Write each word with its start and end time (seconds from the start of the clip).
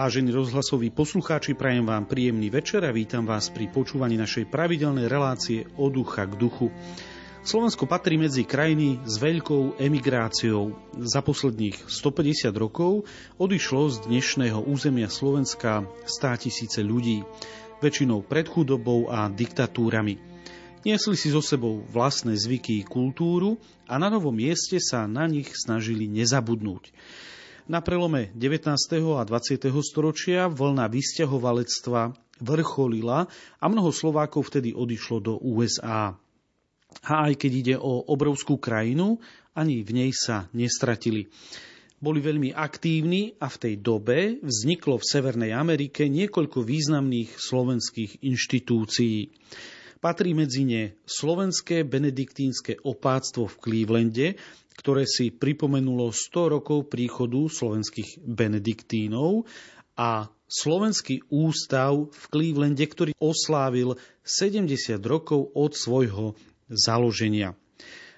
Vážení 0.00 0.32
rozhlasoví 0.32 0.88
poslucháči, 0.96 1.52
prajem 1.52 1.84
vám 1.84 2.08
príjemný 2.08 2.48
večer 2.48 2.80
a 2.88 2.88
vítam 2.88 3.28
vás 3.28 3.52
pri 3.52 3.68
počúvaní 3.68 4.16
našej 4.16 4.48
pravidelnej 4.48 5.04
relácie 5.12 5.68
od 5.76 5.92
ducha 5.92 6.24
k 6.24 6.40
duchu. 6.40 6.72
Slovensko 7.44 7.84
patrí 7.84 8.16
medzi 8.16 8.48
krajiny 8.48 8.96
s 9.04 9.20
veľkou 9.20 9.76
emigráciou. 9.76 10.72
Za 11.04 11.20
posledných 11.20 11.84
150 11.84 12.48
rokov 12.56 13.04
odišlo 13.36 13.92
z 13.92 13.96
dnešného 14.08 14.64
územia 14.64 15.12
Slovenska 15.12 15.84
100 16.08 16.48
tisíce 16.48 16.80
ľudí, 16.80 17.20
väčšinou 17.84 18.24
pred 18.24 18.48
chudobou 18.48 19.12
a 19.12 19.28
diktatúrami. 19.28 20.16
Niesli 20.80 21.12
si 21.12 21.28
so 21.28 21.44
sebou 21.44 21.84
vlastné 21.92 22.40
zvyky, 22.40 22.88
kultúru 22.88 23.60
a 23.84 24.00
na 24.00 24.08
novom 24.08 24.32
mieste 24.32 24.80
sa 24.80 25.04
na 25.04 25.28
nich 25.28 25.52
snažili 25.52 26.08
nezabudnúť. 26.08 26.88
Na 27.70 27.78
prelome 27.78 28.34
19. 28.34 28.66
a 29.14 29.22
20. 29.22 29.70
storočia 29.86 30.50
vlna 30.50 30.90
vysťahovalectva 30.90 32.18
vrcholila 32.42 33.30
a 33.62 33.64
mnoho 33.70 33.94
Slovákov 33.94 34.50
vtedy 34.50 34.74
odišlo 34.74 35.22
do 35.22 35.38
USA. 35.38 36.18
A 37.06 37.12
aj 37.30 37.38
keď 37.38 37.52
ide 37.54 37.76
o 37.78 38.10
obrovskú 38.10 38.58
krajinu, 38.58 39.22
ani 39.54 39.86
v 39.86 40.02
nej 40.02 40.10
sa 40.10 40.50
nestratili. 40.50 41.30
Boli 42.02 42.18
veľmi 42.18 42.50
aktívni 42.50 43.38
a 43.38 43.46
v 43.46 43.60
tej 43.62 43.74
dobe 43.78 44.42
vzniklo 44.42 44.98
v 44.98 45.06
Severnej 45.06 45.54
Amerike 45.54 46.10
niekoľko 46.10 46.66
významných 46.66 47.38
slovenských 47.38 48.26
inštitúcií. 48.26 49.30
Patrí 50.02 50.34
medzi 50.34 50.66
ne 50.66 50.98
Slovenské 51.06 51.86
benediktínske 51.86 52.82
opáctvo 52.82 53.46
v 53.46 53.54
Clevelande, 53.62 54.34
ktoré 54.80 55.04
si 55.04 55.28
pripomenulo 55.28 56.08
100 56.08 56.56
rokov 56.56 56.88
príchodu 56.88 57.52
slovenských 57.52 58.24
benediktínov 58.24 59.44
a 59.92 60.32
Slovenský 60.50 61.22
ústav 61.30 62.10
v 62.10 62.24
Clevelande, 62.32 62.82
ktorý 62.82 63.12
oslávil 63.20 64.00
70 64.24 64.98
rokov 65.04 65.52
od 65.54 65.76
svojho 65.76 66.34
založenia. 66.66 67.54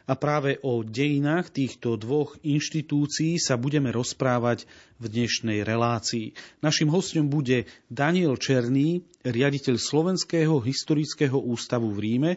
A 0.07 0.19
práve 0.19 0.59
o 0.67 0.83
dejinách 0.83 1.55
týchto 1.55 1.95
dvoch 1.95 2.35
inštitúcií 2.43 3.39
sa 3.39 3.55
budeme 3.55 3.95
rozprávať 3.95 4.67
v 4.99 5.05
dnešnej 5.07 5.63
relácii. 5.63 6.35
Našim 6.59 6.91
hostom 6.91 7.31
bude 7.31 7.71
Daniel 7.87 8.35
Černý, 8.35 9.07
riaditeľ 9.23 9.79
Slovenského 9.79 10.59
historického 10.59 11.39
ústavu 11.39 11.95
v 11.95 11.99
Ríme, 12.03 12.33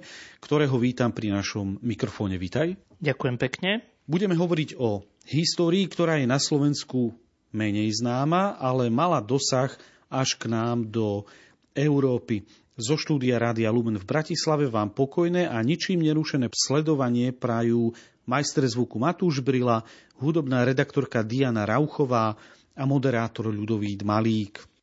ktorého 0.46 0.78
vítam 0.78 1.10
pri 1.10 1.34
našom 1.34 1.82
mikrofóne. 1.82 2.38
Vítaj. 2.38 2.78
Ďakujem 3.02 3.36
pekne. 3.42 3.95
Budeme 4.06 4.38
hovoriť 4.38 4.78
o 4.78 5.02
histórii, 5.26 5.90
ktorá 5.90 6.22
je 6.22 6.30
na 6.30 6.38
Slovensku 6.38 7.18
menej 7.50 7.90
známa, 7.98 8.54
ale 8.62 8.94
mala 8.94 9.18
dosah 9.18 9.74
až 10.14 10.38
k 10.38 10.46
nám 10.46 10.86
do 10.94 11.26
Európy. 11.74 12.46
Zo 12.78 13.02
štúdia 13.02 13.42
Rádia 13.42 13.74
Lumen 13.74 13.98
v 13.98 14.06
Bratislave 14.06 14.70
vám 14.70 14.94
pokojné 14.94 15.50
a 15.50 15.58
ničím 15.66 16.06
nerušené 16.06 16.54
sledovanie 16.54 17.34
prajú 17.34 17.98
majster 18.30 18.68
zvuku 18.70 19.02
Matúš 19.02 19.42
Brila, 19.42 19.82
hudobná 20.22 20.62
redaktorka 20.62 21.26
Diana 21.26 21.66
Rauchová 21.66 22.38
a 22.78 22.84
moderátor 22.86 23.50
Ľudovít 23.50 24.06
Malík. 24.06 24.75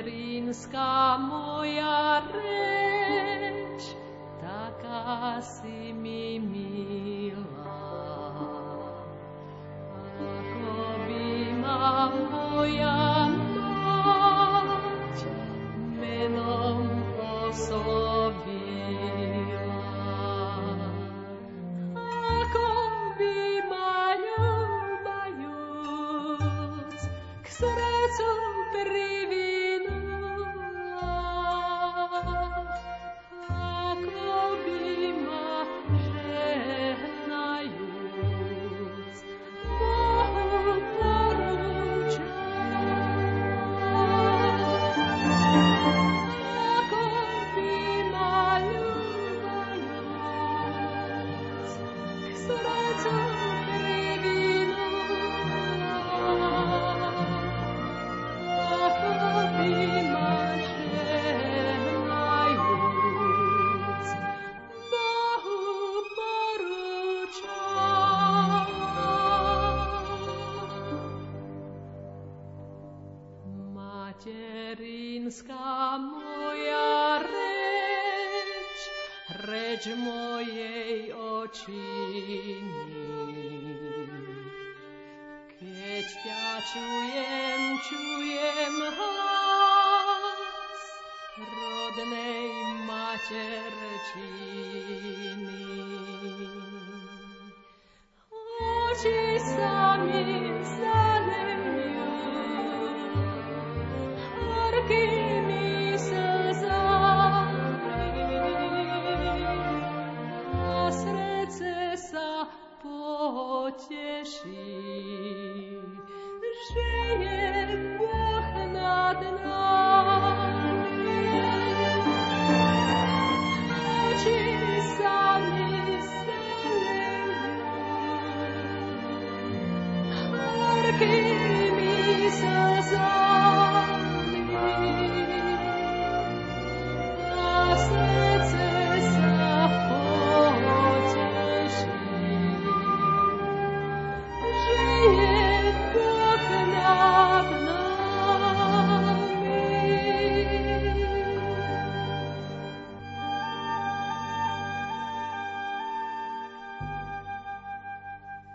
materinská 0.00 1.20
moja 1.20 2.24
reč, 2.32 3.84
taká 4.40 5.36
si 5.44 5.92
mi 5.92 6.40
milá. 6.40 7.84
Ako 10.16 10.72
by 11.04 11.28
ma 11.60 12.08
moja 12.32 13.09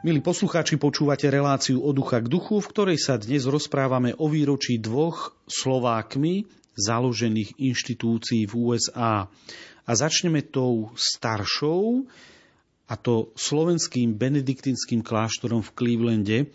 Milí 0.05 0.21
poslucháči, 0.21 0.77
počúvate 0.77 1.25
reláciu 1.33 1.81
od 1.81 1.97
ducha 1.97 2.21
k 2.21 2.29
duchu, 2.29 2.61
v 2.61 2.69
ktorej 2.69 3.01
sa 3.01 3.17
dnes 3.17 3.49
rozprávame 3.49 4.13
o 4.13 4.29
výročí 4.29 4.77
dvoch 4.77 5.33
Slovákmi 5.49 6.45
založených 6.77 7.57
inštitúcií 7.57 8.45
v 8.45 8.53
USA. 8.53 9.25
A 9.81 9.91
začneme 9.97 10.45
tou 10.45 10.93
staršou, 10.93 12.05
a 12.85 12.93
to 13.01 13.33
slovenským 13.33 14.13
benediktinským 14.13 15.01
kláštorom 15.01 15.65
v 15.65 15.73
Clevelande, 15.73 16.53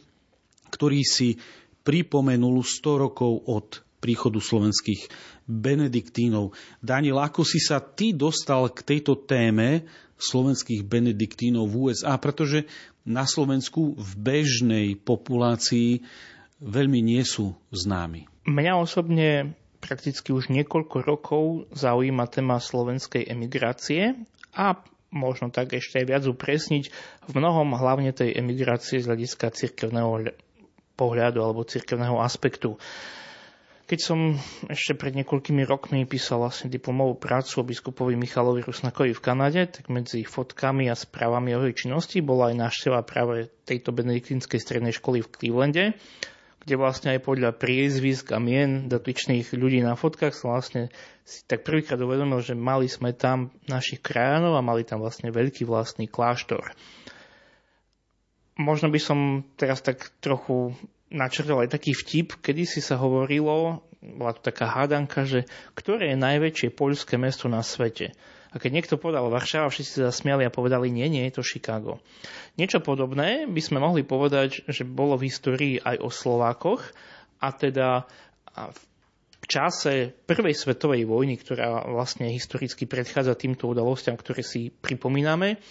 ktorý 0.71 1.03
si 1.03 1.35
pripomenul 1.83 2.63
100 2.63 3.03
rokov 3.03 3.51
od 3.51 3.83
príchodu 3.99 4.39
slovenských 4.39 5.11
benediktínov. 5.51 6.55
Daniel, 6.79 7.19
ako 7.19 7.43
si 7.43 7.59
sa 7.59 7.83
ty 7.83 8.15
dostal 8.15 8.71
k 8.71 8.95
tejto 8.95 9.27
téme 9.27 9.91
slovenských 10.21 10.85
benediktínov 10.85 11.67
v 11.67 11.91
USA, 11.91 12.21
pretože 12.21 12.69
na 13.09 13.25
Slovensku 13.25 13.97
v 13.97 14.11
bežnej 14.21 14.87
populácii 15.01 16.05
veľmi 16.61 17.01
nie 17.01 17.25
sú 17.25 17.57
známi. 17.73 18.29
Mňa 18.45 18.73
osobne 18.77 19.57
prakticky 19.81 20.37
už 20.37 20.53
niekoľko 20.53 20.97
rokov 21.01 21.43
zaujíma 21.73 22.29
téma 22.29 22.61
slovenskej 22.61 23.25
emigrácie 23.25 24.15
a 24.53 24.77
možno 25.11 25.49
tak 25.51 25.75
ešte 25.75 26.05
aj 26.05 26.07
viac 26.07 26.25
upresniť 26.29 26.85
v 27.27 27.33
mnohom 27.33 27.75
hlavne 27.75 28.13
tej 28.13 28.37
emigrácie 28.37 29.01
z 29.01 29.09
hľadiska 29.09 29.51
cirkevného 29.51 30.31
pohľadu 30.95 31.41
alebo 31.41 31.67
cirkevného 31.67 32.21
aspektu. 32.21 32.77
Keď 33.91 33.99
som 33.99 34.39
ešte 34.71 34.95
pred 34.95 35.19
niekoľkými 35.19 35.67
rokmi 35.67 36.07
písal 36.07 36.47
vlastne 36.47 36.71
diplomovú 36.71 37.19
prácu 37.19 37.59
o 37.59 37.67
biskupovi 37.67 38.15
Michalovi 38.15 38.63
Rusnakovi 38.63 39.11
v 39.11 39.19
Kanade, 39.19 39.67
tak 39.67 39.91
medzi 39.91 40.23
fotkami 40.23 40.87
a 40.87 40.95
správami 40.95 41.51
jeho 41.51 41.75
činnosti 41.75 42.23
bola 42.23 42.55
aj 42.55 42.71
návšteva 42.71 43.03
práve 43.03 43.51
tejto 43.67 43.91
benediktínskej 43.91 44.63
strednej 44.63 44.95
školy 44.95 45.27
v 45.27 45.33
Clevelande, 45.35 45.85
kde 46.63 46.75
vlastne 46.79 47.19
aj 47.19 47.27
podľa 47.27 47.51
priezvisk 47.59 48.31
a 48.31 48.39
mien 48.39 48.87
dotyčných 48.87 49.51
ľudí 49.59 49.83
na 49.83 49.99
fotkách 49.99 50.39
som 50.39 50.55
vlastne 50.55 50.95
si 51.27 51.43
tak 51.51 51.67
prvýkrát 51.67 51.99
uvedomil, 51.99 52.47
že 52.47 52.55
mali 52.55 52.87
sme 52.87 53.11
tam 53.11 53.51
našich 53.67 53.99
krajanov 53.99 54.55
a 54.55 54.63
mali 54.63 54.87
tam 54.87 55.03
vlastne 55.03 55.35
veľký 55.35 55.67
vlastný 55.67 56.07
kláštor. 56.07 56.63
Možno 58.55 58.87
by 58.87 59.01
som 59.03 59.43
teraz 59.59 59.83
tak 59.83 60.15
trochu 60.23 60.79
načrtol 61.11 61.67
aj 61.67 61.75
taký 61.75 61.93
vtip, 61.93 62.39
kedy 62.41 62.65
si 62.65 62.81
sa 62.81 62.97
hovorilo, 62.97 63.83
bola 64.01 64.33
to 64.33 64.41
taká 64.41 64.71
hádanka, 64.71 65.29
že 65.29 65.45
ktoré 65.77 66.15
je 66.15 66.19
najväčšie 66.19 66.69
poľské 66.73 67.21
mesto 67.21 67.51
na 67.51 67.61
svete. 67.61 68.17
A 68.51 68.59
keď 68.59 68.71
niekto 68.83 68.99
povedal 68.99 69.31
Varšava, 69.31 69.71
všetci 69.71 70.03
sa 70.03 70.11
zasmiali 70.11 70.43
a 70.43 70.51
povedali, 70.51 70.91
nie, 70.91 71.07
nie, 71.07 71.23
je 71.31 71.39
to 71.39 71.47
Chicago. 71.47 72.03
Niečo 72.59 72.83
podobné 72.83 73.47
by 73.47 73.63
sme 73.63 73.79
mohli 73.79 74.03
povedať, 74.03 74.67
že 74.67 74.83
bolo 74.83 75.15
v 75.15 75.31
histórii 75.31 75.79
aj 75.79 76.03
o 76.03 76.11
Slovákoch 76.11 76.83
a 77.39 77.49
teda 77.55 78.11
v 78.59 79.45
čase 79.47 80.11
prvej 80.27 80.55
svetovej 80.59 81.07
vojny, 81.07 81.39
ktorá 81.39 81.87
vlastne 81.87 82.27
historicky 82.35 82.91
predchádza 82.91 83.39
týmto 83.39 83.71
udalostiam, 83.71 84.19
ktoré 84.19 84.43
si 84.43 84.75
pripomíname, 84.75 85.63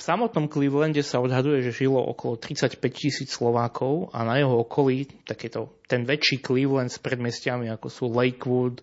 v 0.00 0.08
samotnom 0.08 0.48
Clevelande 0.48 1.04
sa 1.04 1.20
odhaduje, 1.20 1.60
že 1.60 1.84
žilo 1.84 2.00
okolo 2.00 2.40
35 2.40 2.80
tisíc 2.88 3.36
Slovákov 3.36 4.08
a 4.16 4.24
na 4.24 4.40
jeho 4.40 4.64
okolí 4.64 5.04
takéto, 5.28 5.76
ten 5.84 6.08
väčší 6.08 6.40
Cleveland 6.40 6.88
s 6.88 6.96
predmestiami 6.96 7.68
ako 7.68 7.92
sú 7.92 8.04
Lakewood, 8.08 8.80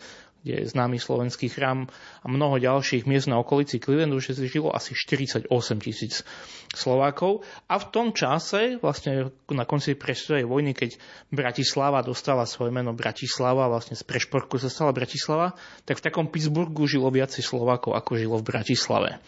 je 0.48 0.58
známy 0.72 0.96
slovenský 0.96 1.52
chrám 1.52 1.92
a 2.24 2.26
mnoho 2.32 2.56
ďalších 2.56 3.04
miest 3.04 3.28
na 3.28 3.36
okolici 3.36 3.84
Clevelandu, 3.84 4.24
že 4.24 4.40
si 4.40 4.48
žilo 4.48 4.72
asi 4.72 4.96
48 4.96 5.52
tisíc 5.84 6.24
Slovákov. 6.72 7.44
A 7.68 7.80
v 7.80 7.86
tom 7.92 8.08
čase, 8.16 8.80
vlastne 8.80 9.32
na 9.52 9.68
konci 9.68 10.00
preštovej 10.00 10.48
vojny, 10.48 10.72
keď 10.72 10.96
Bratislava 11.32 12.00
dostala 12.04 12.48
svoje 12.48 12.72
meno 12.72 12.96
Bratislava, 12.96 13.68
vlastne 13.68 14.00
z 14.00 14.04
Prešporku 14.08 14.56
sa 14.60 14.72
stala 14.72 14.96
Bratislava, 14.96 15.56
tak 15.84 16.00
v 16.00 16.06
takom 16.08 16.28
Pittsburghu 16.32 16.88
žilo 16.88 17.12
viacej 17.12 17.44
Slovákov, 17.44 17.96
ako 17.96 18.20
žilo 18.20 18.36
v 18.40 18.48
Bratislave. 18.48 19.20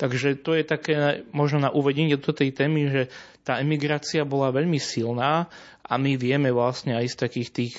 Takže 0.00 0.40
to 0.40 0.56
je 0.56 0.64
také 0.64 1.24
možno 1.32 1.64
na 1.64 1.70
uvedenie 1.72 2.16
do 2.16 2.32
tej 2.32 2.52
témy, 2.52 2.88
že 2.88 3.02
tá 3.42 3.58
emigrácia 3.58 4.22
bola 4.22 4.54
veľmi 4.54 4.78
silná 4.78 5.50
a 5.82 5.94
my 5.98 6.14
vieme 6.14 6.54
vlastne 6.54 6.94
aj 6.94 7.06
z 7.10 7.16
takých 7.18 7.48
tých 7.50 7.74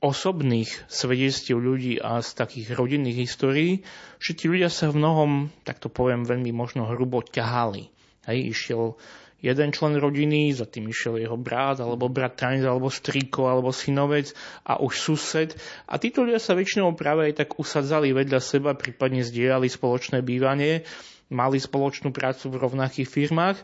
osobných 0.00 0.88
svedectiev 0.88 1.60
ľudí 1.60 2.00
a 2.00 2.24
z 2.24 2.30
takých 2.32 2.72
rodinných 2.72 3.28
histórií, 3.28 3.84
že 4.16 4.32
tí 4.32 4.48
ľudia 4.48 4.72
sa 4.72 4.88
v 4.88 4.96
mnohom, 4.96 5.30
tak 5.64 5.76
to 5.76 5.92
poviem 5.92 6.24
veľmi 6.24 6.50
možno 6.56 6.88
hrubo, 6.88 7.20
ťahali. 7.20 7.92
Hej, 8.24 8.38
išiel 8.52 8.96
jeden 9.44 9.72
člen 9.72 9.96
rodiny, 9.96 10.52
za 10.56 10.68
tým 10.68 10.88
išiel 10.88 11.20
jeho 11.20 11.36
brat, 11.36 11.80
alebo 11.80 12.08
bratranec, 12.08 12.64
alebo 12.64 12.88
striko, 12.88 13.48
alebo 13.48 13.72
synovec 13.72 14.32
a 14.64 14.80
už 14.80 14.92
sused. 14.96 15.56
A 15.88 15.96
títo 15.96 16.24
ľudia 16.24 16.40
sa 16.40 16.56
väčšinou 16.56 16.96
práve 16.96 17.28
aj 17.28 17.44
tak 17.44 17.60
usadzali 17.60 18.12
vedľa 18.12 18.40
seba, 18.40 18.76
prípadne 18.76 19.24
zdieľali 19.24 19.68
spoločné 19.68 20.24
bývanie, 20.24 20.84
mali 21.28 21.60
spoločnú 21.60 22.12
prácu 22.12 22.52
v 22.52 22.60
rovnakých 22.60 23.08
firmách 23.08 23.58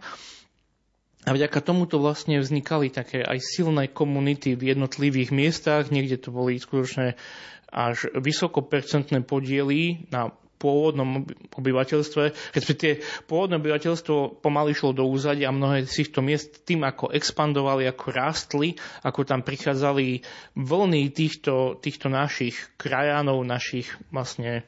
a 1.27 1.35
vďaka 1.35 1.59
tomuto 1.59 1.99
vlastne 1.99 2.39
vznikali 2.39 2.95
také 2.95 3.19
aj 3.19 3.43
silné 3.43 3.91
komunity 3.91 4.55
v 4.55 4.79
jednotlivých 4.79 5.35
miestach, 5.35 5.91
niekde 5.91 6.23
to 6.23 6.31
boli 6.31 6.55
skutočne 6.63 7.19
až 7.67 8.07
vysokopercentné 8.15 9.27
podiely 9.27 10.07
na 10.15 10.31
pôvodnom 10.57 11.27
obyvateľstve, 11.53 12.55
respektíve 12.57 13.05
pôvodné 13.29 13.61
obyvateľstvo 13.61 14.41
pomaly 14.41 14.73
šlo 14.73 14.97
do 14.97 15.05
úzadia 15.05 15.53
a 15.53 15.57
mnohé 15.57 15.85
z 15.85 16.07
týchto 16.07 16.25
miest 16.25 16.65
tým, 16.65 16.87
ako 16.87 17.13
expandovali, 17.13 17.85
ako 17.85 18.07
rástli, 18.15 18.73
ako 19.05 19.29
tam 19.29 19.45
prichádzali 19.45 20.25
vlny 20.57 21.13
týchto, 21.13 21.77
týchto 21.77 22.09
našich 22.09 22.57
krajanov, 22.81 23.45
našich 23.45 23.91
vlastne 24.09 24.65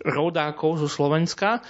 rodákov 0.00 0.80
zo 0.80 0.88
Slovenska, 0.88 1.60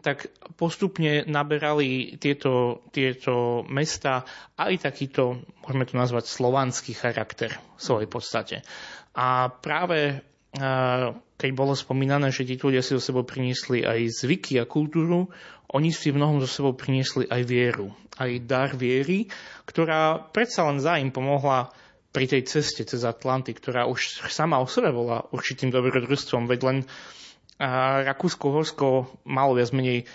tak 0.00 0.30
postupne 0.58 1.26
naberali 1.26 2.16
tieto, 2.16 2.84
tieto 2.94 3.66
mesta 3.68 4.24
aj 4.56 4.90
takýto, 4.90 5.42
môžeme 5.66 5.84
to 5.84 5.94
nazvať, 5.98 6.24
slovanský 6.30 6.94
charakter 6.94 7.54
v 7.76 7.80
svojej 7.80 8.08
podstate. 8.08 8.56
A 9.14 9.50
práve 9.50 10.22
keď 11.34 11.50
bolo 11.50 11.74
spomínané, 11.74 12.30
že 12.30 12.46
tí 12.46 12.54
ľudia 12.54 12.78
si 12.78 12.94
so 12.94 13.02
sebou 13.02 13.26
priniesli 13.26 13.82
aj 13.82 14.22
zvyky 14.22 14.62
a 14.62 14.70
kultúru, 14.70 15.26
oni 15.74 15.90
si 15.90 16.14
v 16.14 16.22
mnohom 16.22 16.38
so 16.38 16.46
sebou 16.46 16.78
priniesli 16.78 17.26
aj 17.26 17.42
vieru, 17.42 17.90
aj 18.22 18.30
dar 18.46 18.70
viery, 18.78 19.26
ktorá 19.66 20.30
predsa 20.30 20.62
len 20.70 20.78
za 20.78 20.94
im 21.02 21.10
pomohla 21.10 21.74
pri 22.14 22.30
tej 22.30 22.46
ceste 22.46 22.86
cez 22.86 23.02
Atlanty, 23.02 23.50
ktorá 23.50 23.90
už 23.90 24.30
sama 24.30 24.62
o 24.62 24.70
sebe 24.70 24.94
bola 24.94 25.26
určitým 25.34 25.74
dobrodružstvom, 25.74 26.46
veď 26.46 26.60
len 26.62 26.78
a 26.86 27.23
Rakúsko-Horsko 27.58 29.22
malo 29.28 29.54
viac 29.54 29.70
menej 29.70 30.06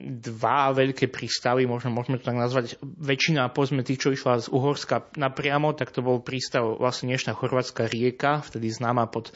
dva 0.00 0.70
veľké 0.70 1.10
prístavy, 1.10 1.66
možno 1.66 1.90
môžeme 1.90 2.16
to 2.22 2.30
tak 2.30 2.38
nazvať. 2.38 2.78
Väčšina, 2.82 3.50
povedzme, 3.50 3.82
tých, 3.82 4.00
čo 4.06 4.14
išla 4.14 4.38
z 4.38 4.48
Uhorska 4.48 5.10
napriamo, 5.18 5.74
tak 5.74 5.90
to 5.90 6.00
bol 6.00 6.22
prístav 6.22 6.78
vlastne 6.78 7.10
dnešná 7.10 7.34
chorvátska 7.34 7.90
rieka, 7.90 8.40
vtedy 8.46 8.70
známa 8.70 9.10
pod 9.10 9.34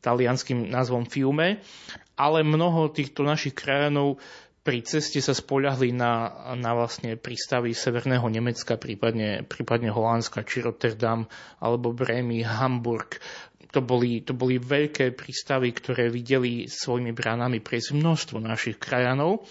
talianským 0.00 0.70
názvom 0.70 1.04
Fiume. 1.10 1.60
Ale 2.14 2.46
mnoho 2.46 2.90
týchto 2.94 3.26
našich 3.26 3.58
krajanov 3.58 4.22
pri 4.62 4.84
ceste 4.84 5.18
sa 5.18 5.32
spoľahli 5.32 5.96
na, 5.96 6.30
na 6.54 6.76
vlastne 6.76 7.16
prístavy 7.16 7.72
Severného 7.72 8.26
Nemecka, 8.28 8.76
prípadne, 8.76 9.42
prípadne 9.42 9.88
Holandska, 9.88 10.44
či 10.44 10.60
Rotterdam, 10.60 11.24
alebo 11.58 11.96
Bremy, 11.96 12.44
Hamburg, 12.44 13.16
to 13.68 13.84
boli, 13.84 14.24
to 14.24 14.32
boli 14.32 14.56
veľké 14.56 15.12
prístavy, 15.12 15.72
ktoré 15.76 16.08
videli 16.08 16.64
svojimi 16.68 17.12
bránami 17.12 17.60
prejsť 17.60 17.96
množstvo 17.96 18.36
našich 18.40 18.80
krajanov. 18.80 19.44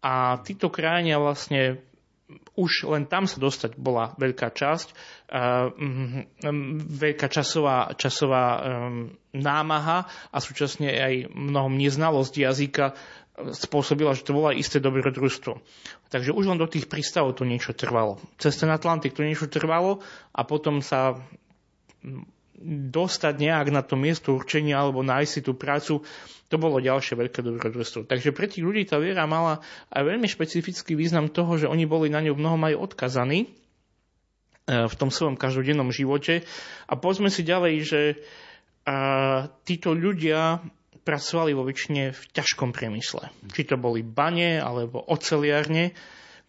A 0.00 0.40
títo 0.40 0.72
krajania 0.72 1.20
vlastne 1.20 1.82
už 2.54 2.86
len 2.86 3.10
tam 3.10 3.26
sa 3.26 3.42
dostať 3.42 3.74
bola 3.74 4.14
veľká 4.14 4.54
časť, 4.54 4.88
uh, 5.34 5.74
veľká 6.86 7.26
časová, 7.26 7.90
časová 7.98 8.46
um, 8.54 8.60
námaha 9.34 10.06
a 10.30 10.38
súčasne 10.38 10.94
aj 10.94 11.14
mnohom 11.34 11.74
neznalosť 11.74 12.34
jazyka 12.38 12.86
spôsobila, 13.40 14.12
že 14.12 14.26
to 14.26 14.36
bolo 14.36 14.52
aj 14.52 14.60
isté 14.60 14.78
dobrodružstvo. 14.78 15.58
Takže 16.12 16.34
už 16.36 16.44
len 16.50 16.60
do 16.60 16.68
tých 16.68 16.86
prístavov 16.90 17.38
to 17.38 17.48
niečo 17.48 17.72
trvalo. 17.72 18.20
Cez 18.36 18.58
ten 18.60 18.68
Atlantik 18.68 19.16
to 19.16 19.24
niečo 19.24 19.48
trvalo 19.48 20.04
a 20.34 20.40
potom 20.44 20.84
sa 20.84 21.16
dostať 22.64 23.34
nejak 23.40 23.72
na 23.72 23.80
to 23.80 23.96
miesto 23.96 24.36
určenia 24.36 24.76
alebo 24.76 25.00
nájsť 25.00 25.30
si 25.32 25.40
tú 25.40 25.56
prácu, 25.56 26.04
to 26.50 26.56
bolo 26.60 26.82
ďalšie 26.82 27.16
veľké 27.16 27.40
dobrodružstvo. 27.40 28.04
Takže 28.04 28.36
pre 28.36 28.50
tých 28.50 28.66
ľudí 28.66 28.84
tá 28.84 29.00
viera 29.00 29.24
mala 29.24 29.64
aj 29.88 30.02
veľmi 30.04 30.28
špecifický 30.28 30.92
význam 30.98 31.32
toho, 31.32 31.56
že 31.56 31.70
oni 31.70 31.88
boli 31.88 32.12
na 32.12 32.20
ňu 32.20 32.36
mnohom 32.36 32.60
aj 32.68 32.74
odkazaní 32.76 33.46
e, 33.46 33.48
v 34.68 34.94
tom 34.98 35.08
svojom 35.08 35.40
každodennom 35.40 35.88
živote. 35.94 36.44
A 36.90 36.92
povedzme 36.98 37.32
si 37.32 37.46
ďalej, 37.46 37.74
že 37.86 38.00
títo 39.64 39.92
ľudia 39.92 40.60
pracovali 41.00 41.52
vo 41.56 41.64
väčšine 41.64 42.12
v 42.12 42.22
ťažkom 42.32 42.70
priemysle. 42.72 43.32
Či 43.50 43.72
to 43.72 43.76
boli 43.80 44.04
bane 44.04 44.60
alebo 44.60 45.00
oceliarne, 45.00 45.96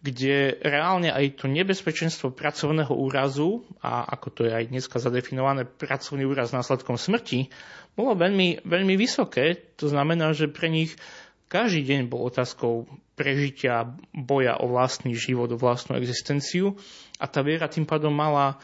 kde 0.02 0.58
reálne 0.58 1.14
aj 1.14 1.38
to 1.38 1.46
nebezpečenstvo 1.46 2.34
pracovného 2.34 2.90
úrazu, 2.90 3.62
a 3.78 4.02
ako 4.18 4.28
to 4.34 4.40
je 4.50 4.52
aj 4.52 4.74
dneska 4.74 4.98
zadefinované, 4.98 5.62
pracovný 5.62 6.26
úraz 6.26 6.50
následkom 6.50 6.98
smrti, 6.98 7.46
bolo 7.94 8.18
veľmi, 8.18 8.66
veľmi 8.66 8.98
vysoké. 8.98 9.74
To 9.78 9.86
znamená, 9.86 10.34
že 10.34 10.50
pre 10.50 10.66
nich 10.66 10.98
každý 11.46 11.86
deň 11.86 12.00
bol 12.10 12.26
otázkou 12.26 12.90
prežitia, 13.14 13.94
boja 14.10 14.58
o 14.58 14.66
vlastný 14.74 15.14
život, 15.14 15.54
o 15.54 15.60
vlastnú 15.60 15.94
existenciu 15.94 16.74
a 17.22 17.30
tá 17.30 17.44
viera 17.44 17.70
tým 17.70 17.86
pádom 17.86 18.10
mala, 18.10 18.58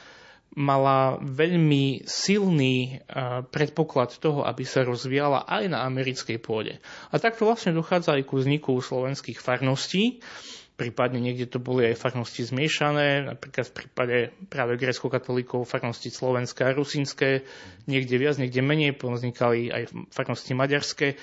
mala 0.57 1.21
veľmi 1.21 2.09
silný 2.09 3.05
predpoklad 3.53 4.17
toho, 4.19 4.43
aby 4.43 4.65
sa 4.67 4.83
rozvíjala 4.83 5.47
aj 5.47 5.71
na 5.71 5.85
americkej 5.87 6.41
pôde. 6.43 6.81
A 7.13 7.21
takto 7.23 7.47
vlastne 7.47 7.77
dochádza 7.77 8.17
aj 8.17 8.27
ku 8.27 8.41
vzniku 8.41 8.81
slovenských 8.81 9.39
farností, 9.39 10.25
prípadne 10.79 11.19
niekde 11.19 11.51
to 11.51 11.59
boli 11.59 11.91
aj 11.91 11.99
farnosti 11.99 12.47
zmiešané, 12.47 13.27
napríklad 13.27 13.67
v 13.67 13.75
prípade 13.75 14.17
práve 14.47 14.79
grecko-katolíkov 14.79 15.67
farnosti 15.67 16.15
slovenské 16.15 16.63
a 16.63 16.71
rusínske, 16.71 17.43
niekde 17.91 18.15
viac, 18.15 18.39
niekde 18.39 18.63
menej, 18.63 18.95
vznikali 18.95 19.75
aj 19.75 19.83
farnosti 20.15 20.55
maďarské, 20.55 21.19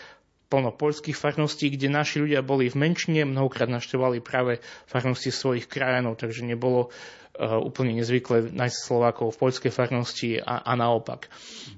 plno 0.51 0.75
poľských 0.75 1.17
farností, 1.17 1.71
kde 1.73 1.89
naši 1.89 2.21
ľudia 2.21 2.45
boli 2.45 2.69
v 2.69 2.77
menšine, 2.77 3.25
mnohokrát 3.25 3.71
naštevovali 3.71 4.21
práve 4.21 4.61
farnosti 4.85 5.33
svojich 5.33 5.65
krajanov, 5.65 6.21
takže 6.21 6.45
nebolo 6.45 6.91
uh, 6.91 7.57
úplne 7.57 7.97
nezvykle 7.97 8.53
nájsť 8.53 8.77
Slovákov 8.77 9.33
v 9.33 9.41
poľskej 9.41 9.71
farnosti 9.73 10.37
a, 10.37 10.61
a 10.61 10.71
naopak. 10.77 11.31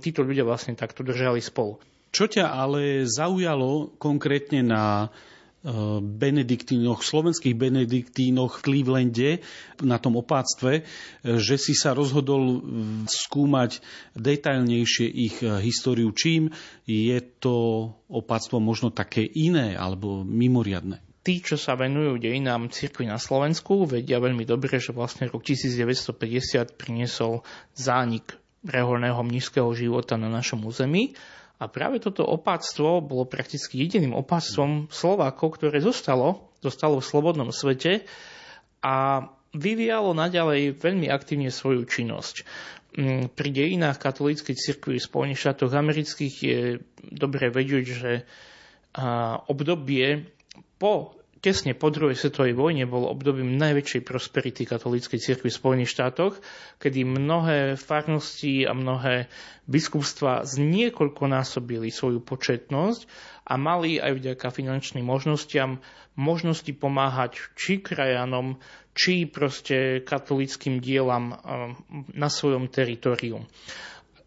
Títo 0.03 0.25
ľudia 0.25 0.43
vlastne 0.43 0.75
takto 0.75 1.05
držali 1.05 1.39
spolu. 1.39 1.79
Čo 2.11 2.27
ťa 2.27 2.49
ale 2.49 3.05
zaujalo 3.07 3.93
konkrétne 4.01 4.63
na 4.65 5.13
benediktínoch, 6.01 7.03
slovenských 7.03 7.55
benediktínoch 7.55 8.59
v 8.59 8.63
Clevelande 8.63 9.31
na 9.83 9.99
tom 9.99 10.15
opáctve, 10.15 10.87
že 11.23 11.55
si 11.59 11.75
sa 11.75 11.91
rozhodol 11.91 12.63
skúmať 13.05 13.83
detailnejšie 14.15 15.07
ich 15.11 15.43
históriu. 15.43 16.15
Čím 16.15 16.55
je 16.87 17.19
to 17.43 17.55
opáctvo 18.07 18.63
možno 18.63 18.95
také 18.95 19.27
iné 19.27 19.75
alebo 19.75 20.23
mimoriadne? 20.23 21.03
tí, 21.27 21.43
čo 21.43 21.59
sa 21.59 21.75
venujú 21.75 22.23
dejinám 22.23 22.71
cirkvi 22.71 23.03
na 23.03 23.19
Slovensku, 23.19 23.83
vedia 23.83 24.15
veľmi 24.15 24.47
dobre, 24.47 24.79
že 24.79 24.95
vlastne 24.95 25.27
rok 25.27 25.43
1950 25.43 26.79
priniesol 26.79 27.43
zánik 27.75 28.39
reholného 28.63 29.19
mnížského 29.27 29.67
života 29.75 30.15
na 30.15 30.31
našom 30.31 30.63
území 30.63 31.19
a 31.57 31.65
práve 31.65 31.97
toto 31.97 32.21
opáctvo 32.21 33.01
bolo 33.01 33.25
prakticky 33.25 33.81
jediným 33.81 34.13
opáctvom 34.13 34.93
Slovákov, 34.93 35.57
ktoré 35.57 35.81
zostalo, 35.81 36.53
zostalo 36.61 37.01
v 37.01 37.09
slobodnom 37.09 37.49
svete 37.49 38.05
a 38.85 39.25
vyvíjalo 39.57 40.13
naďalej 40.13 40.77
veľmi 40.77 41.09
aktívne 41.09 41.49
svoju 41.49 41.89
činnosť. 41.89 42.45
Mm, 42.97 43.33
pri 43.33 43.49
dejinách 43.49 43.97
katolíckej 43.97 44.53
cirkvi 44.53 45.01
v 45.01 45.07
Spojených 45.09 45.41
štátoch 45.41 45.73
amerických 45.73 46.35
je 46.45 46.61
dobre 47.09 47.49
vedieť, 47.49 47.85
že 47.85 48.11
obdobie 49.49 50.25
po 50.81 51.16
tesne 51.41 51.77
po 51.77 51.93
druhej 51.93 52.17
svetovej 52.17 52.57
vojne 52.57 52.85
bol 52.89 53.05
obdobím 53.05 53.57
najväčšej 53.57 54.01
prosperity 54.03 54.65
katolíckej 54.65 55.19
cirkvi 55.21 55.49
v 55.49 55.59
Spojených 55.59 55.93
štátoch, 55.93 56.37
kedy 56.81 57.05
mnohé 57.05 57.59
farnosti 57.77 58.65
a 58.65 58.73
mnohé 58.73 59.31
biskupstva 59.65 60.47
zniekoľkonásobili 60.47 61.89
svoju 61.89 62.19
početnosť 62.23 63.01
a 63.47 63.53
mali 63.55 64.01
aj 64.01 64.11
vďaka 64.17 64.47
finančným 64.51 65.05
možnostiam 65.07 65.79
možnosti 66.17 66.73
pomáhať 66.73 67.37
či 67.53 67.79
krajanom, 67.79 68.57
či 68.97 69.29
proste 69.29 70.01
katolickým 70.01 70.81
dielam 70.81 71.31
eh, 71.31 71.37
na 72.17 72.27
svojom 72.27 72.67
teritoriu. 72.67 73.45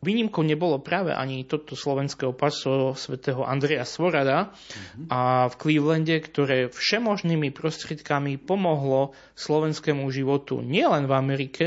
Výnimkou 0.00 0.40
nebolo 0.40 0.80
práve 0.80 1.12
ani 1.12 1.44
toto 1.44 1.76
slovenské 1.76 2.24
opasstvo 2.24 2.96
svätého 2.96 3.44
Andreja 3.44 3.84
Svorada 3.84 4.48
mm-hmm. 4.48 5.06
a 5.12 5.44
v 5.52 5.54
Clevelande, 5.60 6.16
ktoré 6.24 6.72
všemožnými 6.72 7.52
prostriedkami 7.52 8.40
pomohlo 8.40 9.12
slovenskému 9.36 10.08
životu 10.08 10.64
nielen 10.64 11.04
v 11.04 11.12
Amerike, 11.12 11.66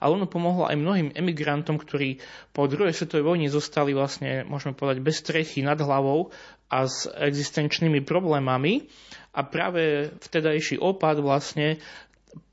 ale 0.00 0.16
ono 0.16 0.24
pomohlo 0.24 0.64
aj 0.64 0.80
mnohým 0.80 1.08
emigrantom, 1.12 1.76
ktorí 1.76 2.24
po 2.56 2.64
druhej 2.64 2.96
svetovej 2.96 3.28
vojne 3.28 3.48
zostali 3.52 3.92
vlastne, 3.92 4.48
môžeme 4.48 4.72
povedať, 4.72 5.04
bez 5.04 5.20
strechy 5.20 5.60
nad 5.60 5.76
hlavou 5.76 6.32
a 6.72 6.88
s 6.88 7.04
existenčnými 7.04 8.00
problémami. 8.00 8.88
A 9.34 9.44
práve 9.44 10.14
vtedajší 10.24 10.80
opad 10.80 11.20
vlastne 11.20 11.82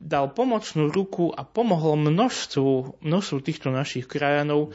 dal 0.01 0.33
pomocnú 0.33 0.89
ruku 0.89 1.29
a 1.29 1.45
pomohol 1.45 1.97
množstvu, 1.97 3.01
množstvu 3.01 3.37
týchto 3.41 3.69
našich 3.69 4.05
krajanov 4.09 4.73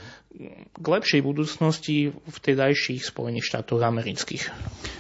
k 0.77 0.85
lepšej 0.85 1.21
budúcnosti 1.25 2.13
v 2.13 2.37
tedajších 2.37 3.03
Spojených 3.03 3.49
štátoch 3.49 3.81
amerických. 3.81 4.53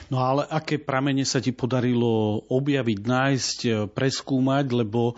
No 0.08 0.22
ale 0.22 0.48
aké 0.48 0.80
pramene 0.80 1.26
sa 1.26 1.42
ti 1.42 1.52
podarilo 1.52 2.42
objaviť, 2.48 2.98
nájsť, 3.02 3.58
preskúmať, 3.92 4.66
lebo 4.72 5.12
e, 5.12 5.14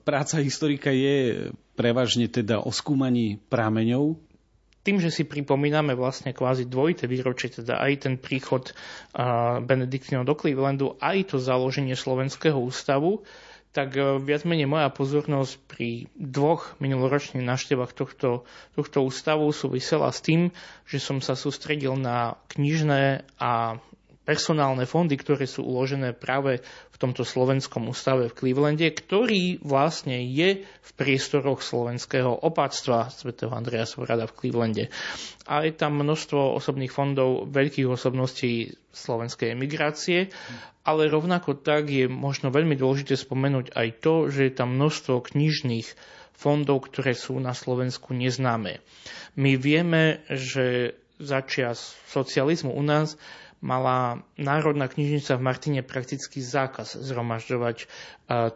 práca 0.00 0.40
historika 0.40 0.88
je 0.88 1.50
prevažne 1.76 2.30
teda 2.30 2.62
o 2.62 2.70
skúmaní 2.72 3.42
prameňov, 3.50 4.16
tým, 4.82 4.98
že 4.98 5.14
si 5.14 5.22
pripomíname 5.22 5.94
vlastne 5.94 6.34
kvázi 6.34 6.66
dvojité 6.66 7.06
výročie, 7.06 7.54
teda 7.54 7.78
aj 7.78 7.92
ten 8.02 8.14
príchod 8.18 8.74
Benediktínov 9.62 10.26
do 10.26 10.34
Clevelandu, 10.34 10.98
aj 10.98 11.30
to 11.30 11.36
založenie 11.38 11.94
Slovenského 11.94 12.58
ústavu, 12.58 13.22
tak 13.72 13.96
e, 13.96 14.20
viac 14.20 14.44
menej 14.44 14.68
moja 14.68 14.92
pozornosť 14.92 15.52
pri 15.66 15.88
dvoch 16.12 16.76
minuloročných 16.78 17.42
návštevách 17.42 17.96
tohto, 17.96 18.44
tohto 18.76 18.98
ústavu 19.00 19.48
súvisela 19.50 20.12
s 20.12 20.20
tým, 20.20 20.52
že 20.84 21.00
som 21.00 21.18
sa 21.18 21.32
sústredil 21.32 21.96
na 21.96 22.36
knižné 22.52 23.24
a 23.40 23.80
personálne 24.32 24.88
fondy, 24.88 25.20
ktoré 25.20 25.44
sú 25.44 25.60
uložené 25.68 26.16
práve 26.16 26.64
v 26.64 26.96
tomto 26.96 27.20
slovenskom 27.20 27.92
ústave 27.92 28.32
v 28.32 28.36
Clevelande, 28.40 28.88
ktorý 28.88 29.60
vlastne 29.60 30.24
je 30.24 30.64
v 30.64 30.90
priestoroch 30.96 31.60
slovenského 31.60 32.32
opáctva 32.32 33.12
svätého 33.12 33.52
Andreja 33.52 33.84
Svorada 33.84 34.24
v 34.24 34.32
Clevelande. 34.32 34.88
A 35.44 35.68
je 35.68 35.76
tam 35.76 36.00
množstvo 36.00 36.56
osobných 36.56 36.88
fondov 36.88 37.44
veľkých 37.52 37.92
osobností 37.92 38.72
slovenskej 38.96 39.52
emigrácie, 39.52 40.32
ale 40.88 41.12
rovnako 41.12 41.60
tak 41.60 41.92
je 41.92 42.08
možno 42.08 42.48
veľmi 42.48 42.72
dôležité 42.72 43.20
spomenúť 43.20 43.76
aj 43.76 43.88
to, 44.00 44.32
že 44.32 44.48
je 44.48 44.52
tam 44.56 44.80
množstvo 44.80 45.28
knižných 45.28 45.92
fondov, 46.32 46.88
ktoré 46.88 47.12
sú 47.12 47.36
na 47.36 47.52
Slovensku 47.52 48.16
neznáme. 48.16 48.80
My 49.36 49.60
vieme, 49.60 50.24
že 50.32 50.96
začias 51.20 51.94
socializmu 52.08 52.72
u 52.72 52.82
nás 52.82 53.20
mala 53.62 54.26
Národná 54.34 54.90
knižnica 54.90 55.38
v 55.38 55.46
Martine 55.46 55.80
prakticky 55.86 56.42
zákaz 56.42 56.98
zhromažďovať 56.98 57.86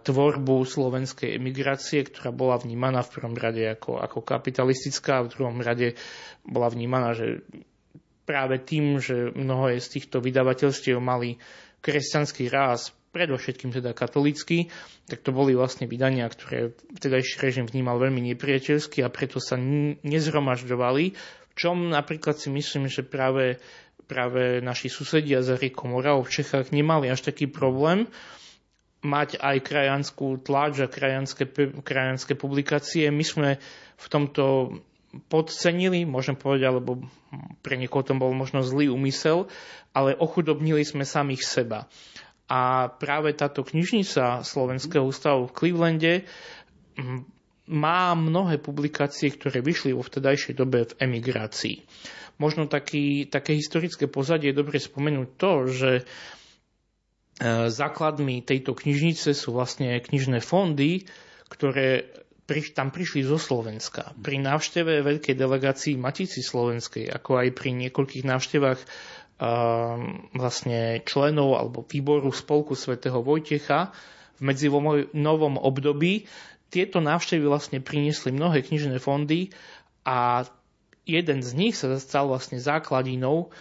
tvorbu 0.03 0.67
slovenskej 0.67 1.39
emigrácie, 1.39 2.03
ktorá 2.03 2.35
bola 2.35 2.59
vnímaná 2.59 3.07
v 3.07 3.13
prvom 3.15 3.39
rade 3.39 3.63
ako, 3.63 4.03
ako 4.03 4.19
kapitalistická 4.27 5.23
a 5.23 5.25
v 5.25 5.33
druhom 5.33 5.63
rade 5.63 5.95
bola 6.43 6.67
vnímaná, 6.67 7.15
že 7.15 7.47
práve 8.27 8.59
tým, 8.59 8.99
že 8.99 9.31
mnoho 9.31 9.71
z 9.79 9.87
týchto 9.87 10.19
vydavateľstiev 10.19 10.99
mali 10.99 11.39
kresťanský 11.87 12.51
ráz, 12.51 12.91
predovšetkým 13.15 13.73
teda 13.73 13.97
katolícky, 13.97 14.69
tak 15.09 15.25
to 15.25 15.33
boli 15.33 15.57
vlastne 15.57 15.89
vydania, 15.89 16.29
ktoré 16.29 16.77
vtedajší 17.01 17.41
režim 17.41 17.65
vnímal 17.65 17.97
veľmi 17.97 18.21
nepriateľsky 18.35 19.01
a 19.01 19.09
preto 19.09 19.41
sa 19.41 19.57
nezhromažďovali, 20.05 21.05
v 21.17 21.53
čom 21.57 21.89
napríklad 21.89 22.37
si 22.37 22.53
myslím, 22.53 22.93
že 22.93 23.01
práve 23.07 23.57
práve 24.07 24.63
naši 24.63 24.89
susedia 24.89 25.43
za 25.43 25.59
riekou 25.59 25.91
Moravou 25.91 26.25
v 26.27 26.43
Čechách 26.43 26.71
nemali 26.71 27.11
až 27.11 27.27
taký 27.27 27.51
problém 27.51 28.07
mať 29.07 29.39
aj 29.39 29.57
krajanskú 29.63 30.43
tlač 30.43 30.83
a 30.83 30.91
krajanské, 30.91 31.47
krajanské 31.85 32.35
publikácie. 32.35 33.07
My 33.15 33.23
sme 33.23 33.49
v 33.95 34.07
tomto 34.11 34.75
podcenili, 35.31 36.05
môžem 36.05 36.35
povedať, 36.35 36.69
alebo 36.69 37.07
pre 37.63 37.79
niekoho 37.79 38.03
to 38.03 38.19
bol 38.19 38.35
možno 38.35 38.67
zlý 38.67 38.91
úmysel, 38.91 39.47
ale 39.95 40.17
ochudobnili 40.19 40.83
sme 40.83 41.07
samých 41.07 41.43
seba. 41.47 41.87
A 42.47 42.91
práve 42.91 43.35
táto 43.35 43.67
knižnica 43.67 44.47
Slovenského 44.47 45.03
ústavu 45.03 45.51
v 45.51 45.57
Clevelande 45.57 46.15
má 47.67 48.15
mnohé 48.15 48.63
publikácie, 48.63 49.35
ktoré 49.35 49.59
vyšli 49.59 49.91
vo 49.91 50.07
vtedajšej 50.07 50.55
dobe 50.55 50.87
v 50.87 50.97
emigrácii. 51.03 51.83
Možno 52.37 52.69
taký, 52.69 53.25
také 53.29 53.57
historické 53.57 54.07
pozadie 54.07 54.53
je 54.53 54.61
dobre 54.61 54.77
spomenúť 54.77 55.29
to, 55.41 55.53
že 55.73 55.91
e, 56.01 56.03
základmi 57.73 58.45
tejto 58.45 58.77
knižnice 58.77 59.33
sú 59.33 59.57
vlastne 59.57 59.97
knižné 59.97 60.45
fondy, 60.45 61.09
ktoré 61.49 62.13
tam 62.47 62.95
prišli 62.95 63.27
zo 63.27 63.43
Slovenska. 63.43 64.15
Pri 64.23 64.39
návšteve 64.39 65.03
veľkej 65.03 65.35
delegácii 65.35 65.99
Matici 65.99 66.47
Slovenskej, 66.47 67.11
ako 67.11 67.43
aj 67.43 67.49
pri 67.59 67.75
niekoľkých 67.75 68.23
návštevách 68.23 68.81
vlastne 70.33 71.05
členov 71.05 71.61
alebo 71.61 71.85
výboru 71.85 72.33
spolku 72.33 72.73
svätého 72.73 73.21
Vojtecha 73.21 73.93
v 74.41 74.49
medzivojnovom 74.49 75.61
období. 75.61 76.25
Tieto 76.73 77.05
návštevy 77.05 77.45
vlastne 77.45 77.79
priniesli 77.85 78.33
mnohé 78.33 78.65
knižné 78.65 78.97
fondy 78.97 79.53
a 80.09 80.49
jeden 81.07 81.39
z 81.41 81.51
nich 81.55 81.79
sa 81.79 81.95
stal 82.03 82.27
vlastne 82.27 82.59
základinou 82.59 83.55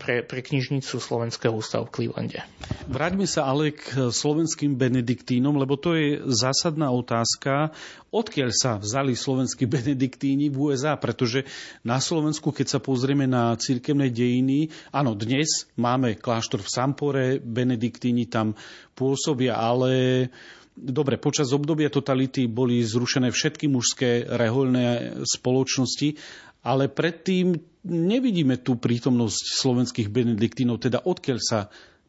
pre, 0.00 0.24
pre 0.24 0.40
knižnicu 0.40 0.96
Slovenského 0.96 1.52
ústavu 1.52 1.84
v 1.92 2.08
Clevelande. 2.08 2.40
Vráťme 2.88 3.28
sa 3.28 3.44
ale 3.44 3.76
k 3.76 4.08
slovenským 4.08 4.72
benediktínom, 4.72 5.52
lebo 5.60 5.76
to 5.76 5.92
je 5.92 6.24
zásadná 6.24 6.88
otázka, 6.88 7.76
odkiaľ 8.08 8.50
sa 8.56 8.80
vzali 8.80 9.12
slovenskí 9.12 9.68
benediktíni 9.68 10.48
v 10.48 10.72
USA, 10.72 10.96
pretože 10.96 11.44
na 11.84 12.00
Slovensku, 12.00 12.48
keď 12.48 12.66
sa 12.72 12.80
pozrieme 12.80 13.28
na 13.28 13.52
cirkevné 13.60 14.08
dejiny, 14.08 14.72
áno, 14.88 15.12
dnes 15.12 15.68
máme 15.76 16.16
kláštor 16.16 16.64
v 16.64 16.72
Sampore, 16.72 17.26
benediktíni 17.36 18.24
tam 18.24 18.56
pôsobia, 18.96 19.60
ale 19.60 20.32
Dobre, 20.78 21.18
počas 21.18 21.50
obdobia 21.50 21.90
totality 21.90 22.46
boli 22.46 22.86
zrušené 22.86 23.34
všetky 23.34 23.66
mužské 23.66 24.22
rehoľné 24.22 25.18
spoločnosti 25.26 26.14
ale 26.62 26.90
predtým 26.90 27.54
nevidíme 27.86 28.58
tú 28.60 28.76
prítomnosť 28.76 29.38
slovenských 29.62 30.08
benediktínov, 30.10 30.82
teda 30.82 31.02
odkiaľ 31.04 31.38
sa 31.38 31.58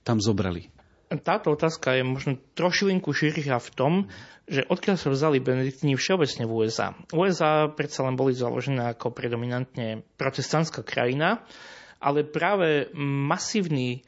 tam 0.01 0.20
zobrali. 0.20 0.70
Táto 1.10 1.58
otázka 1.58 1.98
je 1.98 2.06
možno 2.06 2.38
trošilinku 2.53 3.10
širšia 3.10 3.58
v 3.58 3.70
tom, 3.74 3.94
že 4.46 4.65
odkiaľ 4.65 4.98
sa 4.98 5.10
vzali 5.10 5.41
benediktíni 5.41 5.98
všeobecne 5.98 6.46
v 6.46 6.53
USA. 6.53 6.94
USA 7.13 7.65
predsa 7.70 8.06
len 8.06 8.13
boli 8.13 8.38
založené 8.38 8.94
ako 8.94 9.13
predominantne 9.13 10.06
protestantská 10.22 10.86
krajina, 10.86 11.41
ale 11.98 12.22
práve 12.25 12.94
masívny 12.98 14.06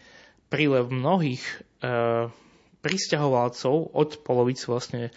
prílev 0.54 0.94
mnohých 0.94 1.42
e, 1.42 1.54
pristahovalcov 2.86 3.98
od 3.98 4.10
polovice 4.22 4.70
vlastne 4.70 5.10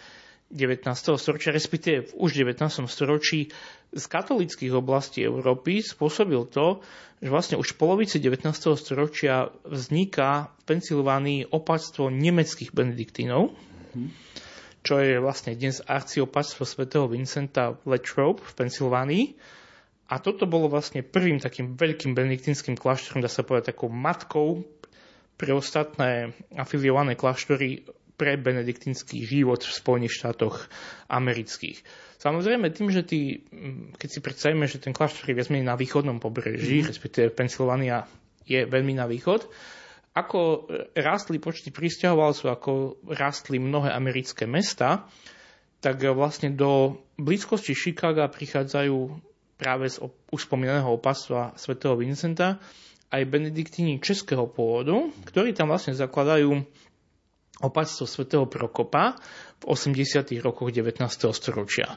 19. 0.55 0.87
storočia, 1.19 1.51
respektíve 1.51 2.07
v 2.07 2.11
už 2.15 2.31
19. 2.39 2.87
storočí 2.87 3.51
z 3.91 4.05
katolických 4.07 4.71
oblastí 4.71 5.19
Európy 5.21 5.83
spôsobil 5.83 6.47
to, 6.47 6.79
že 7.19 7.27
vlastne 7.27 7.55
už 7.59 7.75
v 7.75 7.79
polovici 7.79 8.23
19. 8.23 8.47
storočia 8.79 9.51
vzniká 9.67 10.55
v 10.59 10.63
Pensylvánii 10.63 11.51
opatstvo 11.51 12.07
nemeckých 12.07 12.71
benediktínov, 12.71 13.51
čo 14.79 14.95
je 15.03 15.19
vlastne 15.19 15.59
dnes 15.59 15.83
arciopatstvo 15.83 16.63
svätého 16.63 17.11
Vincenta 17.11 17.75
v 17.83 17.99
Latrobe 17.99 18.39
v 18.39 18.53
Pensylvánii. 18.55 19.25
A 20.05 20.21
toto 20.21 20.45
bolo 20.45 20.69
vlastne 20.69 21.01
prvým 21.01 21.41
takým 21.41 21.73
veľkým 21.75 22.13
benediktínskym 22.13 22.77
kláštorom, 22.77 23.25
dá 23.25 23.27
sa 23.27 23.41
povedať 23.41 23.73
takou 23.73 23.89
matkou 23.89 24.61
pre 25.35 25.51
ostatné 25.51 26.31
afiliované 26.53 27.17
kláštory 27.17 27.83
pre 28.15 28.39
benediktínsky 28.39 29.27
život 29.27 29.63
v 29.63 29.71
Spojených 29.71 30.15
štátoch 30.15 30.71
amerických. 31.11 31.83
Samozrejme 32.19 32.73
tým, 32.73 32.89
že 32.89 33.03
tí, 33.05 33.43
keď 33.99 34.09
si 34.09 34.19
predstavíme, 34.23 34.65
že 34.65 34.81
ten 34.81 34.95
kláštor 34.95 35.29
je 35.29 35.37
viac 35.37 35.51
menej 35.51 35.67
na 35.67 35.77
východnom 35.77 36.17
pobreží, 36.17 36.81
mm. 36.81 36.87
respektíve 36.89 37.27
Pensylvania 37.35 38.07
je 38.47 38.65
veľmi 38.65 38.97
na 38.97 39.05
východ, 39.05 39.45
ako 40.15 40.71
rástli 40.95 41.43
počty 41.43 41.75
pristahovalcov, 41.75 42.47
ako 42.47 42.71
rástli 43.11 43.59
mnohé 43.59 43.91
americké 43.91 44.47
mesta, 44.47 45.03
tak 45.83 46.01
vlastne 46.15 46.55
do 46.55 47.03
blízkosti 47.19 47.75
Chicaga 47.75 48.31
prichádzajú 48.31 48.95
práve 49.59 49.91
z 49.91 50.01
už 50.31 50.47
spomínaného 50.47 50.97
svätého 51.59 51.99
Vincenta 51.99 52.57
aj 53.11 53.21
benediktíni 53.29 54.01
českého 54.01 54.49
pôvodu, 54.49 54.97
ktorí 55.29 55.53
tam 55.53 55.71
vlastne 55.71 55.93
zakladajú 55.93 56.63
opatstvo 57.63 58.03
svätého 58.03 58.43
Prokopa 58.49 59.15
v 59.63 59.71
80. 59.71 60.27
rokoch 60.43 60.73
19. 60.75 60.99
storočia. 61.31 61.95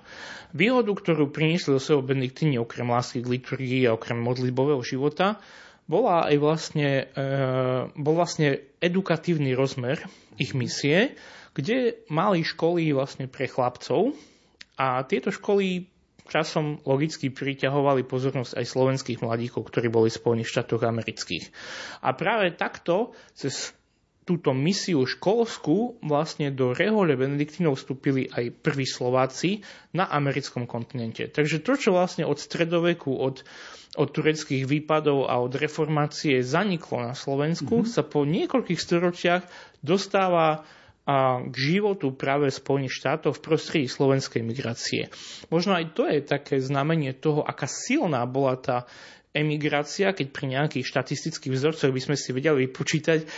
Výhodu, 0.54 0.94
ktorú 0.94 1.34
priniesli 1.34 1.74
do 1.74 1.82
svojho 1.82 2.06
Benediktíni 2.06 2.62
okrem 2.62 2.86
lásky 2.86 3.24
k 3.24 3.30
liturgii 3.38 3.82
a 3.90 3.98
okrem 3.98 4.22
modlitbového 4.22 4.82
života, 4.86 5.42
bola 5.88 6.28
aj 6.28 6.36
vlastne, 6.38 7.08
e, 7.10 7.24
bol 7.96 8.14
vlastne 8.14 8.60
edukatívny 8.78 9.56
rozmer 9.56 10.04
ich 10.36 10.52
misie, 10.52 11.16
kde 11.56 12.06
mali 12.12 12.44
školy 12.44 12.92
vlastne 12.94 13.26
pre 13.26 13.48
chlapcov 13.48 14.14
a 14.78 15.02
tieto 15.08 15.34
školy 15.34 15.88
časom 16.28 16.78
logicky 16.84 17.32
priťahovali 17.32 18.04
pozornosť 18.04 18.60
aj 18.60 18.66
slovenských 18.68 19.24
mladíkov, 19.24 19.64
ktorí 19.64 19.88
boli 19.88 20.12
v 20.12 20.20
Spojených 20.20 20.52
štátoch 20.52 20.84
amerických. 20.84 21.48
A 22.04 22.12
práve 22.12 22.52
takto 22.52 23.16
cez 23.32 23.72
túto 24.28 24.52
misiu 24.52 25.08
školskú 25.08 26.04
vlastne 26.04 26.52
do 26.52 26.76
rehole 26.76 27.16
Benediktínov 27.16 27.80
vstúpili 27.80 28.28
aj 28.28 28.60
prví 28.60 28.84
Slováci 28.84 29.64
na 29.96 30.04
americkom 30.04 30.68
kontinente. 30.68 31.32
Takže 31.32 31.64
to, 31.64 31.80
čo 31.80 31.96
vlastne 31.96 32.28
od 32.28 32.36
stredoveku, 32.36 33.08
od, 33.08 33.40
od 33.96 34.08
tureckých 34.12 34.68
výpadov 34.68 35.32
a 35.32 35.40
od 35.40 35.56
reformácie 35.56 36.44
zaniklo 36.44 37.00
na 37.00 37.16
Slovensku, 37.16 37.88
mm-hmm. 37.88 37.94
sa 37.96 38.04
po 38.04 38.28
niekoľkých 38.28 38.76
storočiach 38.76 39.48
dostáva 39.80 40.68
a 41.08 41.40
k 41.40 41.56
životu 41.56 42.12
práve 42.12 42.52
Spojených 42.52 43.00
štátoch 43.00 43.40
v 43.40 43.44
prostredí 43.48 43.88
slovenskej 43.88 44.44
migrácie. 44.44 45.08
Možno 45.48 45.72
aj 45.72 45.96
to 45.96 46.04
je 46.04 46.20
také 46.20 46.60
znamenie 46.60 47.16
toho, 47.16 47.40
aká 47.40 47.64
silná 47.64 48.28
bola 48.28 48.60
tá 48.60 48.84
emigrácia, 49.36 50.16
keď 50.16 50.26
pri 50.32 50.46
nejakých 50.56 50.86
štatistických 50.88 51.54
vzorcoch 51.54 51.92
by 51.92 52.00
sme 52.00 52.16
si 52.16 52.32
vedeli 52.32 52.68
vypočítať, 52.68 53.28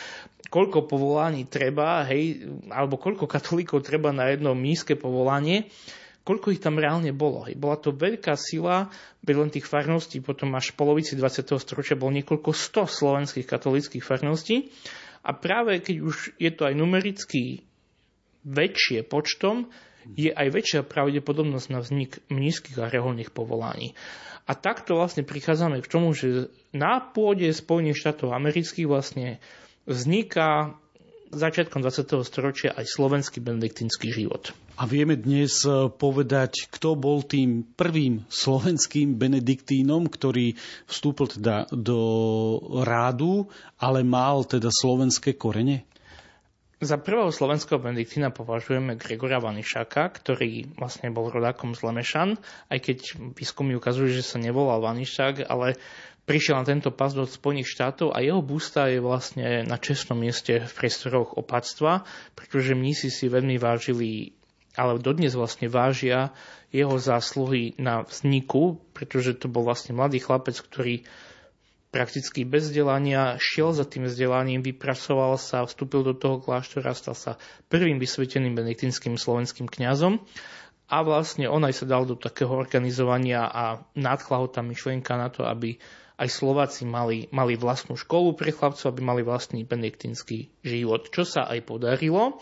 koľko 0.50 0.90
povolaní 0.90 1.46
treba, 1.46 2.03
hej, 2.11 2.46
alebo 2.70 2.98
koľko 2.98 3.31
katolíkov 3.31 3.87
treba 3.87 4.11
na 4.11 4.31
jedno 4.31 4.55
nízke 4.55 4.98
povolanie, 4.98 5.70
koľko 6.26 6.53
ich 6.53 6.62
tam 6.62 6.76
reálne 6.76 7.14
bolo. 7.14 7.46
Hej. 7.46 7.57
Bola 7.57 7.79
to 7.79 7.94
veľká 7.94 8.35
sila, 8.35 8.90
len 9.24 9.50
tých 9.50 9.66
farností, 9.66 10.22
potom 10.22 10.53
až 10.55 10.74
v 10.74 10.79
polovici 10.79 11.14
20. 11.14 11.59
storočia 11.59 11.98
bolo 11.98 12.14
niekoľko 12.18 12.50
sto 12.55 12.83
slovenských 12.87 13.46
katolických 13.46 14.05
farností. 14.05 14.70
A 15.20 15.37
práve 15.37 15.79
keď 15.85 15.96
už 16.00 16.16
je 16.40 16.50
to 16.55 16.64
aj 16.64 16.74
numericky 16.74 17.66
väčšie 18.46 19.05
počtom, 19.05 19.68
je 20.16 20.33
aj 20.33 20.48
väčšia 20.48 20.81
pravdepodobnosť 20.88 21.68
na 21.68 21.85
vznik 21.85 22.24
nízkych 22.33 22.81
a 22.81 22.88
reholných 22.88 23.37
povolaní. 23.37 23.92
A 24.50 24.58
takto 24.58 24.98
vlastne 24.98 25.22
prichádzame 25.22 25.78
k 25.78 25.86
tomu, 25.86 26.10
že 26.10 26.50
na 26.74 26.98
pôde 26.98 27.46
Spojených 27.54 28.02
štátov 28.02 28.34
amerických 28.34 28.90
vlastne 28.90 29.38
vzniká 29.86 30.74
začiatkom 31.30 31.86
20. 31.86 32.26
storočia 32.26 32.74
aj 32.74 32.90
slovenský 32.90 33.38
benediktínsky 33.38 34.10
život. 34.10 34.50
A 34.74 34.90
vieme 34.90 35.14
dnes 35.14 35.62
e, 35.62 35.86
povedať, 35.86 36.66
kto 36.66 36.98
bol 36.98 37.22
tým 37.22 37.62
prvým 37.62 38.26
slovenským 38.26 39.14
benediktínom, 39.14 40.10
ktorý 40.10 40.58
vstúpil 40.90 41.30
teda 41.38 41.70
do 41.70 42.00
rádu, 42.82 43.46
ale 43.78 44.02
mal 44.02 44.42
teda 44.42 44.74
slovenské 44.74 45.38
korene? 45.38 45.86
Za 46.80 46.96
prvého 46.96 47.28
slovenského 47.28 47.76
benediktína 47.76 48.32
považujeme 48.32 48.96
Gregora 48.96 49.36
Vanišaka, 49.36 50.00
ktorý 50.16 50.80
vlastne 50.80 51.12
bol 51.12 51.28
rodákom 51.28 51.76
z 51.76 51.84
Lemešan, 51.84 52.40
aj 52.72 52.78
keď 52.80 52.98
výskumy 53.36 53.76
ukazujú, 53.76 54.08
že 54.08 54.24
sa 54.24 54.40
nevolal 54.40 54.80
Vanišak, 54.80 55.44
ale 55.44 55.76
prišiel 56.24 56.56
na 56.56 56.64
tento 56.64 56.88
pas 56.88 57.12
do 57.12 57.28
Spojených 57.28 57.68
štátov 57.68 58.16
a 58.16 58.24
jeho 58.24 58.40
bústa 58.40 58.88
je 58.88 58.96
vlastne 58.96 59.68
na 59.68 59.76
čestnom 59.76 60.16
mieste 60.16 60.64
v 60.64 60.72
priestoroch 60.72 61.36
opatstva, 61.36 62.08
pretože 62.32 62.72
mnísi 62.72 63.12
si 63.12 63.28
veľmi 63.28 63.60
vážili 63.60 64.32
ale 64.78 65.02
dodnes 65.02 65.34
vlastne 65.34 65.66
vážia 65.66 66.30
jeho 66.70 66.94
zásluhy 66.94 67.74
na 67.76 68.06
vzniku, 68.06 68.78
pretože 68.94 69.36
to 69.36 69.50
bol 69.50 69.66
vlastne 69.66 69.98
mladý 69.98 70.22
chlapec, 70.22 70.54
ktorý 70.54 71.02
prakticky 71.90 72.46
bez 72.46 72.70
vzdelania, 72.70 73.35
šiel 73.42 73.74
za 73.74 73.83
tým 73.83 74.07
vzdelaním, 74.07 74.62
vypracoval 74.62 75.35
sa, 75.37 75.66
vstúpil 75.66 76.07
do 76.07 76.14
toho 76.14 76.38
kláštora, 76.38 76.94
stal 76.94 77.18
sa 77.18 77.33
prvým 77.66 77.98
vysveteným 77.98 78.55
benediktínskym 78.55 79.18
slovenským 79.18 79.66
kňazom 79.66 80.22
a 80.90 80.96
vlastne 81.03 81.50
on 81.50 81.62
aj 81.66 81.83
sa 81.83 81.87
dal 81.87 82.07
do 82.07 82.14
takého 82.14 82.50
organizovania 82.50 83.46
a 83.46 83.83
nadchla 83.98 84.37
ho 84.42 84.46
tam 84.50 84.70
myšlienka 84.70 85.14
na 85.18 85.31
to, 85.31 85.46
aby 85.46 85.79
aj 86.20 86.29
Slováci 86.29 86.85
mali, 86.85 87.26
mali 87.33 87.57
vlastnú 87.57 87.96
školu 87.96 88.37
pre 88.37 88.53
chlapcov, 88.53 88.92
aby 88.92 89.00
mali 89.00 89.22
vlastný 89.24 89.64
benediktínsky 89.64 90.53
život, 90.61 91.09
čo 91.09 91.24
sa 91.24 91.48
aj 91.48 91.64
podarilo 91.64 92.38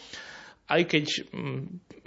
aj 0.68 0.82
keď, 0.84 1.04
mm, 1.32 1.60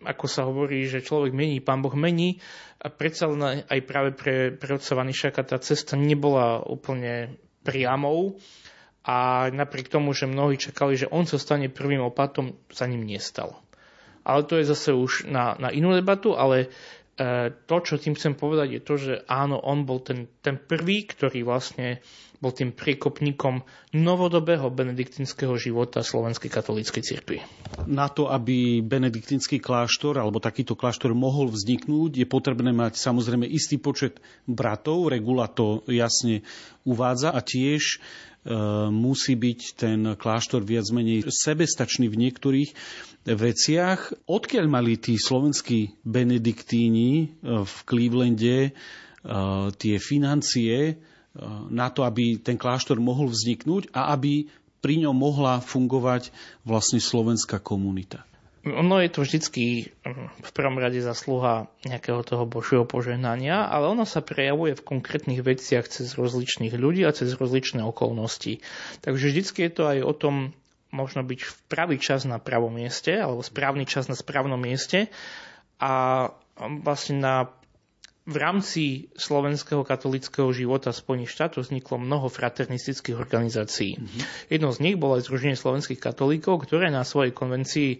ako 0.05 0.25
sa 0.29 0.45
hovorí, 0.45 0.85
že 0.85 1.05
človek 1.05 1.33
mení, 1.33 1.61
pán 1.61 1.81
Boh 1.81 1.93
mení, 1.93 2.37
a 2.81 2.89
predsa 2.89 3.29
len 3.29 3.65
aj 3.65 3.79
práve 3.85 4.09
pre, 4.13 4.53
pre 4.53 4.77
otca 4.77 4.97
Vanišaka 4.97 5.41
tá 5.45 5.57
cesta 5.61 5.93
nebola 5.93 6.65
úplne 6.65 7.37
priamou 7.61 8.41
a 9.05 9.49
napriek 9.49 9.89
tomu, 9.89 10.13
že 10.13 10.29
mnohí 10.29 10.57
čakali, 10.57 10.97
že 10.97 11.09
on 11.09 11.25
sa 11.25 11.37
stane 11.37 11.69
prvým 11.69 12.01
opatom, 12.05 12.57
sa 12.69 12.85
ním 12.85 13.05
nestal. 13.05 13.57
Ale 14.21 14.45
to 14.45 14.61
je 14.61 14.69
zase 14.69 14.93
už 14.93 15.25
na, 15.29 15.57
na 15.57 15.73
inú 15.73 15.93
debatu, 15.97 16.37
ale 16.37 16.69
e, 17.17 17.53
to, 17.65 17.75
čo 17.81 17.97
tým 17.97 18.13
chcem 18.13 18.37
povedať, 18.37 18.77
je 18.77 18.81
to, 18.81 18.93
že 19.01 19.13
áno, 19.25 19.57
on 19.57 19.85
bol 19.89 20.01
ten, 20.01 20.29
ten 20.45 20.57
prvý, 20.61 21.05
ktorý 21.09 21.41
vlastne 21.41 22.01
bol 22.41 22.49
tým 22.49 22.73
priekopníkom 22.73 23.61
novodobého 23.93 24.73
benediktinského 24.73 25.53
života 25.61 26.01
Slovenskej 26.01 26.49
katolíckej 26.49 27.03
cirkvi. 27.05 27.37
Na 27.85 28.09
to, 28.09 28.33
aby 28.33 28.81
benediktinský 28.81 29.61
kláštor 29.61 30.17
alebo 30.17 30.41
takýto 30.41 30.73
kláštor 30.73 31.13
mohol 31.13 31.53
vzniknúť, 31.53 32.17
je 32.17 32.25
potrebné 32.25 32.73
mať 32.73 32.97
samozrejme 32.97 33.45
istý 33.45 33.77
počet 33.77 34.17
bratov. 34.49 35.13
Regula 35.13 35.45
to 35.53 35.85
jasne 35.85 36.41
uvádza 36.81 37.29
a 37.29 37.45
tiež 37.45 37.81
e, 37.93 37.97
musí 38.89 39.37
byť 39.37 39.59
ten 39.77 39.99
kláštor 40.17 40.65
viac 40.65 40.89
menej 40.89 41.29
sebestačný 41.29 42.09
v 42.09 42.19
niektorých 42.25 42.69
veciach. 43.29 44.25
Odkiaľ 44.25 44.65
mali 44.65 44.97
tí 44.97 45.13
slovenskí 45.13 46.01
benediktíni 46.01 47.09
e, 47.21 47.25
v 47.61 47.75
Clevelande 47.85 48.57
e, 48.65 48.71
tie 49.77 49.95
financie 50.01 50.97
na 51.71 51.87
to, 51.87 52.03
aby 52.03 52.35
ten 52.35 52.59
kláštor 52.59 52.99
mohol 52.99 53.31
vzniknúť 53.31 53.95
a 53.95 54.11
aby 54.11 54.51
pri 54.81 55.07
ňom 55.07 55.15
mohla 55.15 55.61
fungovať 55.61 56.33
vlastne 56.65 56.99
slovenská 56.99 57.61
komunita? 57.61 58.25
Ono 58.61 59.01
je 59.01 59.09
to 59.09 59.25
vždycky 59.25 59.89
hm, 60.05 60.29
v 60.37 60.51
prvom 60.53 60.77
rade 60.77 61.01
zasluha 61.01 61.65
nejakého 61.81 62.21
toho 62.21 62.45
božieho 62.45 62.85
požehnania, 62.85 63.65
ale 63.65 63.89
ono 63.89 64.05
sa 64.05 64.21
prejavuje 64.21 64.77
v 64.77 64.85
konkrétnych 64.85 65.41
veciach 65.41 65.89
cez 65.89 66.13
rozličných 66.13 66.77
ľudí 66.77 67.01
a 67.01 67.15
cez 67.15 67.33
rozličné 67.33 67.81
okolnosti. 67.81 68.61
Takže 69.01 69.33
vždycky 69.33 69.65
je 69.65 69.71
to 69.73 69.83
aj 69.89 69.99
o 70.05 70.13
tom, 70.13 70.35
možno 70.93 71.25
byť 71.25 71.39
v 71.41 71.53
pravý 71.73 71.97
čas 71.97 72.27
na 72.29 72.37
pravom 72.37 72.69
mieste, 72.69 73.17
alebo 73.17 73.41
správny 73.41 73.89
čas 73.89 74.05
na 74.05 74.13
správnom 74.13 74.61
mieste 74.61 75.09
a 75.81 76.29
vlastne 76.85 77.17
na 77.17 77.35
v 78.21 78.35
rámci 78.37 79.09
slovenského 79.17 79.81
katolického 79.81 80.53
života 80.53 80.93
Spojených 80.93 81.33
štátov 81.33 81.65
vzniklo 81.65 81.97
mnoho 81.97 82.29
fraternistických 82.29 83.17
organizácií. 83.17 83.97
Mm-hmm. 83.97 84.21
Jednou 84.53 84.69
z 84.69 84.79
nich 84.85 84.95
bolo 84.97 85.17
aj 85.17 85.25
Združenie 85.25 85.57
slovenských 85.57 85.97
katolíkov, 85.97 86.69
ktoré 86.69 86.93
na 86.93 87.01
svojej 87.01 87.33
konvencii 87.33 87.97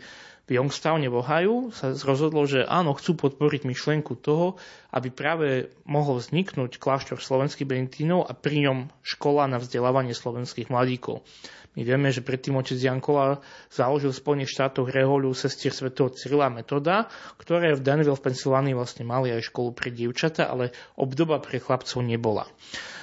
v 0.49 0.57
Youngstowne 0.57 1.07
v 1.07 1.21
Ohio 1.21 1.55
sa 1.71 1.93
rozhodlo, 1.93 2.43
že 2.49 2.65
áno, 2.65 2.97
chcú 2.97 3.15
podporiť 3.15 3.63
myšlienku 3.63 4.17
toho, 4.19 4.57
aby 4.91 5.13
práve 5.13 5.71
mohol 5.85 6.17
vzniknúť 6.17 6.81
kláštor 6.81 7.21
slovenských 7.21 7.69
benediktínov 7.69 8.25
a 8.25 8.33
pri 8.33 8.67
ňom 8.67 8.77
škola 9.05 9.45
na 9.47 9.61
vzdelávanie 9.61 10.17
slovenských 10.17 10.73
mladíkov. 10.73 11.23
My 11.71 11.87
vieme, 11.87 12.11
že 12.11 12.19
predtým 12.19 12.59
otec 12.59 12.75
Jankola 12.75 13.39
založil 13.71 14.11
v 14.11 14.19
Spojených 14.19 14.51
štátoch 14.51 14.91
reholu 14.91 15.31
sestier 15.31 15.71
svetého 15.71 16.11
Cyrila 16.11 16.51
Metoda, 16.51 17.07
ktoré 17.39 17.71
v 17.71 17.85
Danville 17.85 18.11
v 18.11 18.25
Pensylvánii 18.27 18.75
vlastne 18.75 19.07
mali 19.07 19.31
aj 19.31 19.47
školu 19.47 19.71
pre 19.71 19.87
dievčata, 19.87 20.51
ale 20.51 20.75
obdoba 20.99 21.39
pre 21.39 21.63
chlapcov 21.63 22.03
nebola. 22.03 22.43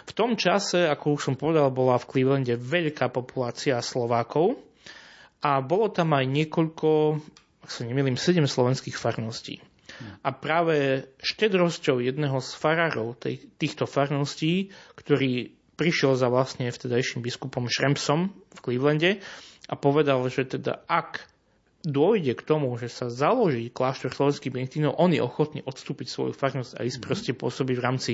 V 0.04 0.12
tom 0.12 0.36
čase, 0.36 0.84
ako 0.84 1.16
už 1.16 1.32
som 1.32 1.36
povedal, 1.40 1.72
bola 1.72 1.96
v 1.96 2.12
Clevelande 2.12 2.60
veľká 2.60 3.08
populácia 3.08 3.80
Slovákov, 3.80 4.67
a 5.38 5.62
bolo 5.62 5.86
tam 5.90 6.14
aj 6.18 6.26
niekoľko, 6.26 6.88
ak 7.62 7.70
sa 7.70 7.86
nemýlim, 7.86 8.18
sedem 8.18 8.50
slovenských 8.50 8.98
farností. 8.98 9.62
A 10.22 10.30
práve 10.30 11.08
štedrosťou 11.18 11.98
jedného 11.98 12.38
z 12.38 12.50
farárov 12.54 13.18
týchto 13.58 13.88
farností, 13.88 14.70
ktorý 14.94 15.58
prišiel 15.78 16.18
za 16.18 16.30
vlastne 16.30 16.70
vtedajším 16.70 17.22
biskupom 17.22 17.70
Šremsom 17.70 18.30
v 18.30 18.58
Clevelande 18.62 19.10
a 19.70 19.74
povedal, 19.78 20.22
že 20.26 20.46
teda 20.46 20.82
ak 20.86 21.22
dôjde 21.86 22.34
k 22.34 22.42
tomu, 22.42 22.74
že 22.74 22.90
sa 22.90 23.06
založí 23.06 23.70
kláštor 23.70 24.10
slovenských 24.10 24.50
benediktínov, 24.50 24.98
on 24.98 25.14
je 25.14 25.22
ochotný 25.22 25.62
odstúpiť 25.62 26.10
svoju 26.10 26.32
farnosť 26.34 26.74
a 26.74 26.82
ísť 26.82 26.98
mm. 26.98 27.04
proste 27.06 27.32
pôsobiť 27.38 27.76
v 27.78 27.84
rámci, 27.84 28.12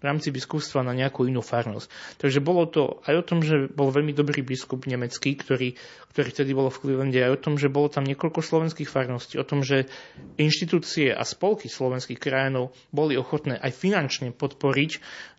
v 0.00 0.04
rámci 0.04 0.32
biskupstva 0.32 0.80
na 0.80 0.96
nejakú 0.96 1.28
inú 1.28 1.44
farnosť. 1.44 1.92
Takže 2.16 2.40
bolo 2.40 2.64
to 2.64 3.04
aj 3.04 3.14
o 3.20 3.26
tom, 3.26 3.44
že 3.44 3.68
bol 3.68 3.92
veľmi 3.92 4.16
dobrý 4.16 4.40
biskup 4.40 4.88
nemecký, 4.88 5.36
ktorý, 5.36 5.76
ktorý 6.16 6.28
vtedy 6.32 6.50
bolo 6.56 6.72
v 6.72 6.80
Clevelande, 6.80 7.20
aj 7.20 7.32
o 7.36 7.42
tom, 7.44 7.54
že 7.60 7.68
bolo 7.68 7.92
tam 7.92 8.08
niekoľko 8.08 8.40
slovenských 8.40 8.88
farností, 8.88 9.36
o 9.36 9.44
tom, 9.44 9.60
že 9.60 9.84
inštitúcie 10.40 11.12
a 11.12 11.28
spolky 11.28 11.68
slovenských 11.68 12.16
krajinov 12.16 12.72
boli 12.88 13.20
ochotné 13.20 13.60
aj 13.60 13.72
finančne 13.76 14.32
podporiť 14.32 14.92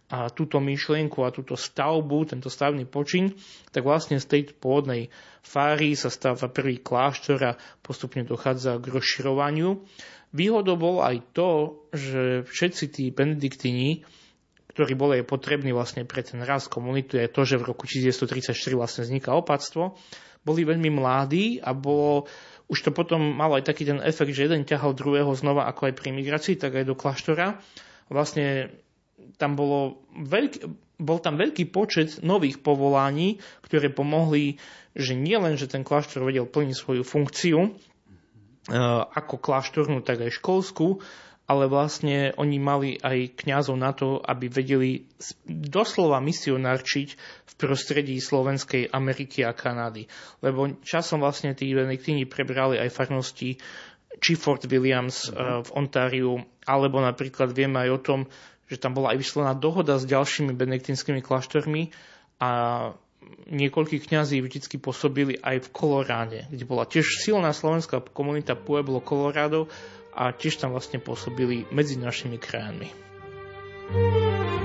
a 0.06 0.30
túto 0.30 0.62
myšlienku 0.62 1.26
a 1.26 1.34
túto 1.34 1.58
stavbu, 1.58 2.30
tento 2.30 2.46
stavný 2.46 2.86
počin, 2.86 3.34
tak 3.74 3.82
vlastne 3.82 4.22
z 4.22 4.26
tej 4.30 4.42
pôvodnej 4.54 5.10
fáry 5.42 5.98
sa 5.98 6.14
stáva 6.14 6.46
prvý 6.46 6.78
kláštor 6.78 7.40
a 7.42 7.58
postupne 7.82 8.22
dochádza 8.22 8.78
k 8.78 8.86
rozširovaniu. 8.86 9.82
Výhodou 10.30 10.78
bol 10.78 11.02
aj 11.02 11.18
to, 11.34 11.50
že 11.90 12.46
všetci 12.46 12.86
tí 12.94 13.04
benediktini, 13.10 14.06
ktorí 14.76 14.94
boli 14.94 15.24
aj 15.24 15.32
potrební 15.32 15.72
vlastne 15.74 16.06
pre 16.06 16.22
ten 16.22 16.44
rast 16.44 16.70
komunity, 16.70 17.18
je 17.18 17.32
to, 17.32 17.42
že 17.48 17.56
v 17.58 17.72
roku 17.74 17.88
1934 17.90 18.54
vlastne 18.78 19.02
vzniká 19.08 19.34
opatstvo, 19.34 19.98
boli 20.46 20.62
veľmi 20.62 20.94
mladí 20.94 21.58
a 21.64 21.74
bolo, 21.74 22.30
už 22.70 22.86
to 22.86 22.92
potom 22.94 23.18
malo 23.34 23.58
aj 23.58 23.66
taký 23.66 23.90
ten 23.90 23.98
efekt, 24.06 24.38
že 24.38 24.46
jeden 24.46 24.68
ťahal 24.68 24.94
druhého 24.94 25.34
znova 25.34 25.66
ako 25.66 25.90
aj 25.90 25.94
pri 25.98 26.14
migrácii, 26.14 26.62
tak 26.62 26.78
aj 26.78 26.86
do 26.86 26.94
kláštora. 26.94 27.58
Vlastne 28.14 28.70
tam 29.38 29.56
bolo 29.56 30.06
veľký, 30.16 30.60
bol 31.00 31.20
tam 31.20 31.36
veľký 31.36 31.68
počet 31.72 32.24
nových 32.24 32.64
povolaní, 32.64 33.40
ktoré 33.68 33.92
pomohli, 33.92 34.60
že 34.96 35.16
nie 35.16 35.36
len, 35.36 35.60
že 35.60 35.68
ten 35.68 35.84
kláštor 35.84 36.24
vedel 36.24 36.48
plniť 36.48 36.76
svoju 36.76 37.04
funkciu, 37.04 37.60
e, 37.68 37.70
ako 39.12 39.36
kláštornú, 39.40 40.00
tak 40.04 40.24
aj 40.24 40.40
školskú, 40.40 41.04
ale 41.46 41.70
vlastne 41.70 42.34
oni 42.42 42.58
mali 42.58 42.90
aj 42.98 43.38
kňazov 43.38 43.78
na 43.78 43.94
to, 43.94 44.18
aby 44.18 44.50
vedeli 44.50 45.06
doslova 45.46 46.18
misionárčiť 46.18 47.10
v 47.46 47.54
prostredí 47.54 48.18
Slovenskej 48.18 48.90
Ameriky 48.90 49.46
a 49.46 49.54
Kanady. 49.54 50.10
Lebo 50.42 50.82
časom 50.82 51.22
vlastne 51.22 51.54
tí 51.54 51.70
benediktíni 51.70 52.26
prebrali 52.26 52.82
aj 52.82 52.90
farnosti 52.90 53.62
či 54.16 54.34
Fort 54.34 54.66
Williams 54.66 55.30
mm-hmm. 55.30 55.70
v 55.70 55.74
Ontáriu, 55.76 56.34
alebo 56.66 56.98
napríklad 57.04 57.54
vieme 57.54 57.84
aj 57.86 57.90
o 57.94 58.00
tom, 58.02 58.20
že 58.66 58.82
tam 58.82 58.98
bola 58.98 59.14
aj 59.14 59.22
vyslovená 59.22 59.54
dohoda 59.54 59.98
s 60.02 60.10
ďalšími 60.10 60.52
benediktinskými 60.54 61.22
kláštormi 61.22 61.94
a 62.42 62.50
niekoľkí 63.50 64.06
kňazí 64.06 64.42
vždy 64.42 64.78
pôsobili 64.78 65.38
aj 65.42 65.66
v 65.66 65.72
Koloráde, 65.74 66.40
kde 66.50 66.66
bola 66.66 66.86
tiež 66.86 67.26
silná 67.26 67.54
slovenská 67.54 68.02
komunita 68.14 68.54
Pueblo 68.54 69.02
Colorado 69.02 69.70
a 70.14 70.32
tiež 70.32 70.62
tam 70.62 70.74
vlastne 70.74 71.02
pôsobili 71.02 71.66
medzi 71.74 71.98
našimi 71.98 72.38
krajami. 72.38 72.90
thank 73.86 74.62
you 74.62 74.65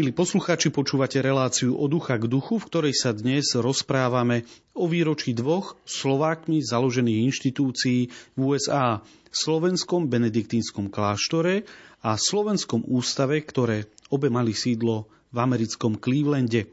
Milí 0.00 0.16
poslucháči, 0.16 0.72
počúvate 0.72 1.20
reláciu 1.20 1.76
od 1.76 1.92
ducha 1.92 2.16
k 2.16 2.24
duchu, 2.24 2.56
v 2.56 2.68
ktorej 2.72 2.96
sa 2.96 3.12
dnes 3.12 3.52
rozprávame 3.52 4.48
o 4.72 4.88
výročí 4.88 5.36
dvoch 5.36 5.76
Slovákmi 5.84 6.64
založených 6.64 7.28
inštitúcií 7.28 8.08
v 8.08 8.38
USA, 8.40 9.04
Slovenskom 9.28 10.08
benediktínskom 10.08 10.88
kláštore 10.88 11.68
a 12.00 12.16
Slovenskom 12.16 12.88
ústave, 12.88 13.44
ktoré 13.44 13.92
obe 14.08 14.32
mali 14.32 14.56
sídlo 14.56 15.04
v 15.36 15.44
americkom 15.44 16.00
Clevelande. 16.00 16.64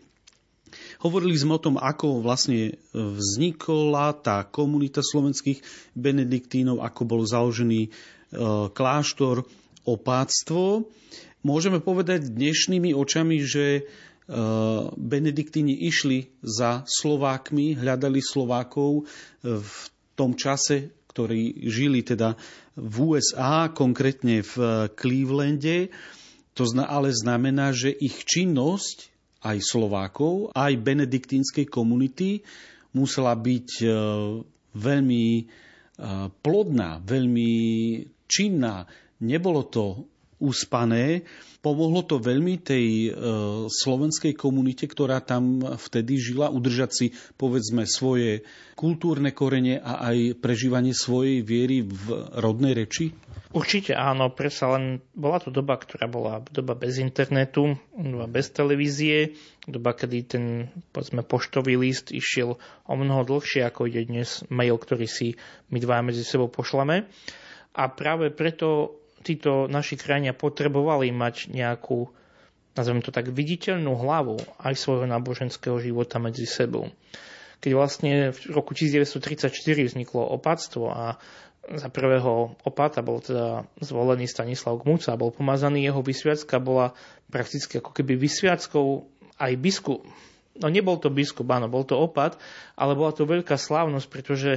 Hovorili 1.04 1.36
sme 1.36 1.60
o 1.60 1.64
tom, 1.68 1.76
ako 1.76 2.24
vlastne 2.24 2.80
vznikla 2.96 4.24
tá 4.24 4.48
komunita 4.48 5.04
slovenských 5.04 5.92
benediktínov, 6.00 6.80
ako 6.80 7.02
bol 7.04 7.28
založený 7.28 7.82
e, 7.84 7.90
kláštor, 8.72 9.44
opáctvo. 9.84 10.88
Môžeme 11.46 11.82
povedať 11.82 12.34
dnešnými 12.34 12.94
očami, 12.98 13.38
že 13.46 13.66
e, 13.78 13.82
benediktíni 14.98 15.74
išli 15.86 16.34
za 16.42 16.82
Slovákmi, 16.88 17.78
hľadali 17.78 18.20
Slovákov 18.24 19.06
v 19.44 19.78
tom 20.18 20.34
čase, 20.34 20.98
ktorí 21.14 21.70
žili 21.70 22.02
teda 22.06 22.38
v 22.78 22.96
USA, 23.14 23.74
konkrétne 23.74 24.46
v 24.46 24.54
Clevelande. 24.94 25.90
To 26.58 26.66
ale 26.82 27.14
znamená, 27.14 27.74
že 27.74 27.94
ich 27.94 28.26
činnosť 28.26 29.14
aj 29.46 29.58
Slovákov, 29.62 30.54
aj 30.58 30.74
benediktínskej 30.82 31.70
komunity 31.70 32.42
musela 32.98 33.38
byť 33.38 33.70
e, 33.82 33.88
veľmi 34.74 35.26
e, 35.38 35.44
plodná, 36.42 36.98
veľmi 37.02 37.52
činná. 38.26 38.90
Nebolo 39.22 39.62
to 39.70 40.10
uspané. 40.38 41.26
Pomohlo 41.66 42.06
to 42.06 42.22
veľmi 42.22 42.62
tej 42.62 42.86
e, 42.86 43.12
slovenskej 43.68 44.38
komunite, 44.38 44.86
ktorá 44.86 45.20
tam 45.20 45.60
vtedy 45.62 46.22
žila, 46.22 46.54
udržať 46.54 46.92
si 46.94 47.06
povedzme 47.36 47.90
svoje 47.90 48.46
kultúrne 48.78 49.34
korene 49.34 49.82
a 49.82 50.14
aj 50.14 50.38
prežívanie 50.38 50.94
svojej 50.94 51.42
viery 51.42 51.82
v 51.82 52.30
rodnej 52.38 52.78
reči? 52.78 53.10
Určite 53.48 53.98
áno, 53.98 54.30
predsa 54.30 54.70
len 54.78 55.02
bola 55.18 55.42
to 55.42 55.50
doba, 55.50 55.80
ktorá 55.80 56.06
bola 56.06 56.44
doba 56.52 56.78
bez 56.78 57.02
internetu, 57.02 57.80
doba 57.96 58.28
bez 58.30 58.54
televízie, 58.54 59.40
doba, 59.66 59.98
kedy 59.98 60.18
ten 60.28 60.68
povedzme, 60.94 61.26
poštový 61.26 61.80
list 61.80 62.14
išiel 62.14 62.60
o 62.86 62.94
mnoho 62.94 63.26
dlhšie, 63.26 63.66
ako 63.66 63.90
ide 63.90 64.06
dnes 64.06 64.44
mail, 64.54 64.78
ktorý 64.78 65.10
si 65.10 65.40
my 65.74 65.80
dva 65.82 66.04
medzi 66.06 66.22
sebou 66.22 66.52
pošlame. 66.52 67.10
A 67.74 67.84
práve 67.90 68.30
preto 68.30 69.00
títo 69.28 69.68
naši 69.68 70.00
krajania 70.00 70.32
potrebovali 70.32 71.12
mať 71.12 71.52
nejakú, 71.52 72.08
nazvem 72.80 73.04
to 73.04 73.12
tak, 73.12 73.28
viditeľnú 73.28 73.92
hlavu 74.00 74.40
aj 74.64 74.74
svojho 74.80 75.04
náboženského 75.04 75.76
života 75.84 76.24
medzi 76.24 76.48
sebou. 76.48 76.88
Keď 77.60 77.72
vlastne 77.74 78.32
v 78.32 78.40
roku 78.54 78.72
1934 78.72 79.52
vzniklo 79.92 80.24
opatstvo 80.24 80.88
a 80.88 81.20
za 81.68 81.92
prvého 81.92 82.56
opáta 82.64 83.04
bol 83.04 83.20
teda 83.20 83.68
zvolený 83.84 84.24
Stanislav 84.24 84.80
Gmuca, 84.80 85.20
bol 85.20 85.36
pomazaný, 85.36 85.84
jeho 85.84 86.00
vysviacka 86.00 86.64
bola 86.64 86.96
prakticky 87.28 87.84
ako 87.84 87.92
keby 87.92 88.16
vysviackou 88.16 89.04
aj 89.36 89.52
biskup. 89.60 90.08
No 90.58 90.72
nebol 90.72 90.98
to 90.98 91.12
biskup, 91.12 91.46
áno, 91.52 91.68
bol 91.68 91.84
to 91.84 92.00
opat, 92.00 92.40
ale 92.80 92.96
bola 92.96 93.12
to 93.12 93.28
veľká 93.28 93.60
slávnosť, 93.60 94.08
pretože 94.08 94.52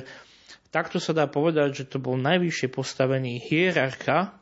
takto 0.70 1.02
sa 1.02 1.12
dá 1.12 1.26
povedať, 1.26 1.82
že 1.82 1.84
to 1.90 1.98
bol 1.98 2.14
najvyššie 2.14 2.68
postavený 2.72 3.42
hierarcha 3.42 4.39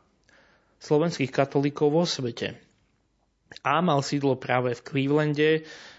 slovenských 0.78 1.30
katolíkov 1.30 1.90
vo 1.90 2.04
svete. 2.06 2.58
A 3.64 3.80
mal 3.80 4.04
sídlo 4.04 4.36
práve 4.36 4.76
v 4.76 4.84
Clevelande, 4.84 5.50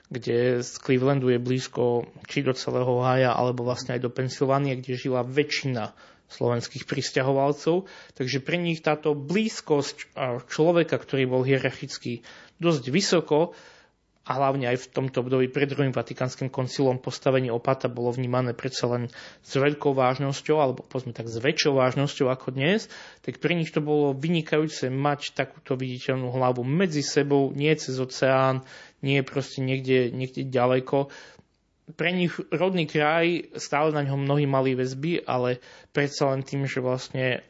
kde 0.10 0.62
z 0.62 0.72
Clevelandu 0.82 1.30
je 1.30 1.40
blízko 1.42 2.10
či 2.26 2.42
do 2.42 2.54
celého 2.54 3.02
Haja, 3.02 3.34
alebo 3.34 3.66
vlastne 3.66 3.98
aj 3.98 4.02
do 4.06 4.14
Pensylvánie, 4.14 4.78
kde 4.78 4.98
žila 4.98 5.22
väčšina 5.26 5.94
slovenských 6.30 6.86
pristahovalcov. 6.86 7.90
Takže 8.14 8.38
pre 8.46 8.62
nich 8.62 8.86
táto 8.86 9.18
blízkosť 9.18 10.14
človeka, 10.46 11.02
ktorý 11.02 11.26
bol 11.26 11.42
hierarchicky 11.42 12.22
dosť 12.62 12.84
vysoko, 12.94 13.58
a 14.30 14.38
hlavne 14.38 14.70
aj 14.70 14.86
v 14.86 14.90
tomto 14.94 15.26
období 15.26 15.50
pred 15.50 15.66
druhým 15.66 15.90
Vatikánskym 15.90 16.54
koncilom 16.54 17.02
postavenie 17.02 17.50
opata 17.50 17.90
bolo 17.90 18.14
vnímané 18.14 18.54
predsa 18.54 18.86
len 18.86 19.10
s 19.42 19.58
veľkou 19.58 19.98
vážnosťou, 19.98 20.62
alebo 20.62 20.86
povedzme 20.86 21.18
tak 21.18 21.26
s 21.26 21.42
väčšou 21.42 21.82
vážnosťou 21.82 22.30
ako 22.30 22.54
dnes, 22.54 22.86
tak 23.26 23.42
pre 23.42 23.58
nich 23.58 23.74
to 23.74 23.82
bolo 23.82 24.14
vynikajúce 24.14 24.94
mať 24.94 25.34
takúto 25.34 25.74
viditeľnú 25.74 26.30
hlavu 26.30 26.62
medzi 26.62 27.02
sebou, 27.02 27.50
nie 27.58 27.74
cez 27.74 27.98
oceán, 27.98 28.62
nie 29.02 29.26
proste 29.26 29.66
niekde, 29.66 30.14
niekde 30.14 30.46
ďaleko, 30.46 31.10
pre 31.98 32.14
nich 32.14 32.38
rodný 32.54 32.86
kraj, 32.86 33.50
stále 33.58 33.90
na 33.90 34.06
ňom 34.06 34.22
mnohí 34.22 34.46
mali 34.46 34.78
väzby, 34.78 35.26
ale 35.26 35.58
predsa 35.90 36.30
len 36.30 36.46
tým, 36.46 36.70
že 36.70 36.86
vlastne 36.86 37.42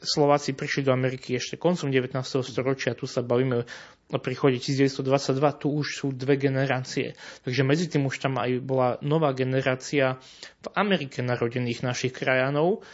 Slováci 0.00 0.52
prišli 0.52 0.84
do 0.84 0.92
Ameriky 0.92 1.36
ešte 1.36 1.56
koncom 1.56 1.88
19. 1.88 2.20
storočia, 2.44 2.96
tu 2.96 3.08
sa 3.08 3.24
bavíme 3.24 3.64
o 4.06 4.18
príchode 4.22 4.62
1922, 4.62 5.62
tu 5.62 5.68
už 5.74 5.86
sú 5.98 6.06
dve 6.14 6.38
generácie. 6.38 7.18
Takže 7.42 7.62
medzi 7.66 7.90
tým 7.90 8.06
už 8.06 8.22
tam 8.22 8.38
aj 8.38 8.62
bola 8.62 8.88
nová 9.02 9.34
generácia 9.34 10.22
v 10.62 10.68
Amerike 10.78 11.26
narodených 11.26 11.82
našich 11.82 12.14
krajanov, 12.14 12.86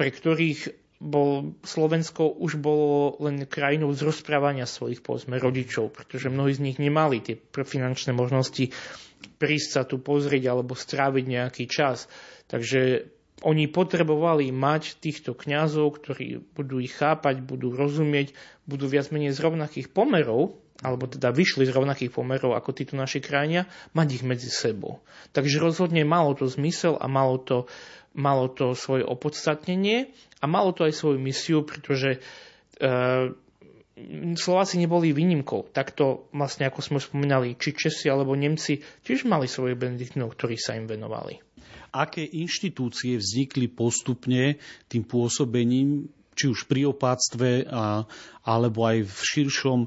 pre 0.00 0.08
ktorých 0.08 0.72
bol, 1.04 1.52
Slovensko 1.60 2.32
už 2.40 2.56
bolo 2.56 3.20
len 3.20 3.44
krajinou 3.44 3.92
z 3.92 4.08
rozprávania 4.08 4.64
svojich 4.64 5.04
povedzme, 5.04 5.36
rodičov, 5.36 5.92
pretože 5.92 6.32
mnohí 6.32 6.56
z 6.56 6.64
nich 6.64 6.78
nemali 6.80 7.20
tie 7.20 7.36
finančné 7.44 8.16
možnosti 8.16 8.72
prísť 9.36 9.68
sa 9.68 9.82
tu 9.84 10.00
pozrieť 10.00 10.52
alebo 10.52 10.76
stráviť 10.76 11.24
nejaký 11.24 11.64
čas. 11.68 12.08
Takže 12.48 13.08
oni 13.42 13.66
potrebovali 13.66 14.54
mať 14.54 15.02
týchto 15.02 15.34
kňazov, 15.34 15.98
ktorí 15.98 16.46
budú 16.54 16.78
ich 16.78 16.94
chápať, 16.94 17.42
budú 17.42 17.74
rozumieť, 17.74 18.30
budú 18.70 18.86
viac 18.86 19.10
menej 19.10 19.34
z 19.34 19.42
rovnakých 19.42 19.90
pomerov, 19.90 20.54
alebo 20.84 21.10
teda 21.10 21.34
vyšli 21.34 21.66
z 21.66 21.74
rovnakých 21.74 22.14
pomerov 22.14 22.54
ako 22.54 22.70
títo 22.70 22.94
naši 22.94 23.18
krajania, 23.18 23.66
mať 23.96 24.08
ich 24.20 24.24
medzi 24.26 24.50
sebou. 24.52 25.02
Takže 25.34 25.58
rozhodne 25.58 26.06
malo 26.06 26.38
to 26.38 26.46
zmysel 26.46 26.94
a 26.94 27.10
malo 27.10 27.42
to, 27.42 27.66
malo 28.14 28.46
to 28.46 28.78
svoje 28.78 29.02
opodstatnenie 29.02 30.14
a 30.38 30.44
malo 30.46 30.70
to 30.70 30.86
aj 30.86 30.94
svoju 30.94 31.18
misiu, 31.18 31.66
pretože 31.66 32.18
e, 32.78 32.88
Slováci 34.34 34.82
neboli 34.82 35.14
výnimkou. 35.14 35.70
Takto 35.70 36.26
vlastne, 36.34 36.66
ako 36.66 36.82
sme 36.82 36.98
spomínali, 36.98 37.54
či 37.54 37.70
Česi 37.78 38.10
alebo 38.10 38.34
Nemci 38.34 38.82
tiež 38.82 39.22
mali 39.30 39.46
svojich 39.46 39.78
benediktínov, 39.78 40.34
ktorí 40.34 40.58
sa 40.58 40.74
im 40.74 40.90
venovali. 40.90 41.38
Aké 41.94 42.26
inštitúcie 42.26 43.22
vznikli 43.22 43.70
postupne 43.70 44.58
tým 44.90 45.06
pôsobením, 45.06 46.10
či 46.34 46.50
už 46.50 46.66
pri 46.66 46.90
opáctve, 46.90 47.70
a, 47.70 48.02
alebo 48.42 48.82
aj 48.82 49.06
v 49.06 49.18
širšom 49.22 49.80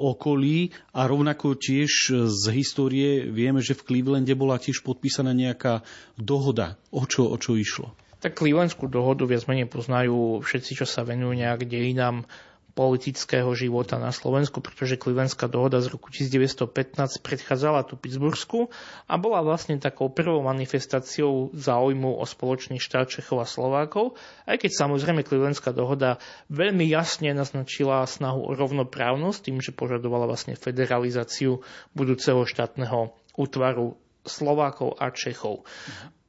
okolí 0.00 0.72
a 0.96 1.04
rovnako 1.04 1.60
tiež 1.60 1.92
z 2.24 2.44
histórie 2.56 3.28
vieme, 3.28 3.60
že 3.60 3.76
v 3.76 3.84
Clevelande 3.84 4.32
bola 4.32 4.56
tiež 4.56 4.80
podpísaná 4.80 5.36
nejaká 5.36 5.84
dohoda. 6.16 6.80
O 6.88 7.04
čo, 7.04 7.28
o 7.28 7.36
čo 7.36 7.60
išlo? 7.60 7.92
Tak 8.24 8.36
Clevelandskú 8.36 8.88
dohodu 8.88 9.28
viac 9.28 9.44
menej 9.44 9.68
poznajú 9.68 10.40
všetci, 10.40 10.80
čo 10.80 10.86
sa 10.88 11.04
venujú 11.04 11.36
nejak 11.36 11.68
dejinám 11.68 12.24
politického 12.70 13.50
života 13.52 13.98
na 13.98 14.14
Slovensku, 14.14 14.62
pretože 14.62 14.98
Klivendská 14.98 15.50
dohoda 15.50 15.82
z 15.82 15.90
roku 15.90 16.08
1915 16.10 17.20
predchádzala 17.20 17.86
tú 17.86 17.98
Pittsburghsku 17.98 18.70
a 19.10 19.14
bola 19.18 19.42
vlastne 19.42 19.76
takou 19.82 20.08
prvou 20.10 20.40
manifestáciou 20.46 21.50
záujmu 21.54 22.18
o 22.18 22.24
spoločný 22.24 22.78
štát 22.78 23.10
Čechov 23.10 23.42
a 23.42 23.46
Slovákov, 23.46 24.18
aj 24.46 24.62
keď 24.62 24.70
samozrejme 24.86 25.26
Klivendská 25.26 25.74
dohoda 25.74 26.22
veľmi 26.48 26.86
jasne 26.86 27.34
naznačila 27.34 28.06
snahu 28.06 28.46
o 28.46 28.54
rovnoprávnosť 28.54 29.38
tým, 29.50 29.58
že 29.58 29.74
požadovala 29.74 30.30
vlastne 30.30 30.54
federalizáciu 30.58 31.62
budúceho 31.94 32.46
štátneho 32.46 33.14
útvaru 33.38 33.98
Slovákov 34.24 35.00
a 35.00 35.08
Čechov 35.10 35.64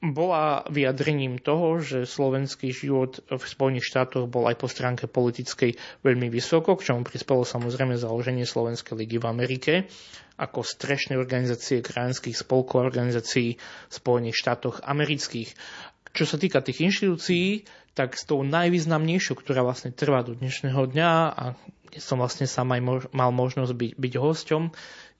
bola 0.01 0.65
vyjadrením 0.65 1.37
toho, 1.37 1.77
že 1.77 2.09
slovenský 2.09 2.73
život 2.73 3.21
v 3.29 3.37
Spojených 3.37 3.85
štátoch 3.85 4.25
bol 4.25 4.49
aj 4.49 4.57
po 4.57 4.65
stránke 4.65 5.05
politickej 5.05 5.77
veľmi 6.01 6.25
vysoko, 6.33 6.73
k 6.73 6.89
čomu 6.89 7.05
prispelo 7.05 7.45
samozrejme 7.45 7.93
založenie 8.01 8.49
Slovenskej 8.49 8.97
ligy 8.97 9.21
v 9.21 9.29
Amerike 9.29 9.73
ako 10.41 10.65
strešnej 10.65 11.21
organizácie 11.21 11.85
krajinských 11.85 12.33
spolkov 12.33 12.81
a 12.81 12.89
organizácií 12.89 13.61
v 13.61 13.93
Spojených 13.93 14.41
štátoch 14.41 14.81
amerických. 14.81 15.53
Čo 16.17 16.25
sa 16.25 16.41
týka 16.41 16.65
tých 16.65 16.81
inštitúcií, 16.81 17.69
tak 17.93 18.17
s 18.17 18.25
tou 18.25 18.41
najvýznamnejšou, 18.41 19.37
ktorá 19.37 19.61
vlastne 19.61 19.93
trvá 19.93 20.25
do 20.25 20.33
dnešného 20.33 20.81
dňa 20.81 21.11
a 21.29 21.43
som 22.01 22.17
vlastne 22.17 22.49
sám 22.49 22.73
aj 22.73 22.81
mal 23.13 23.29
možnosť 23.35 23.73
byť, 23.75 23.91
byť 24.01 24.13
hosťom, 24.17 24.63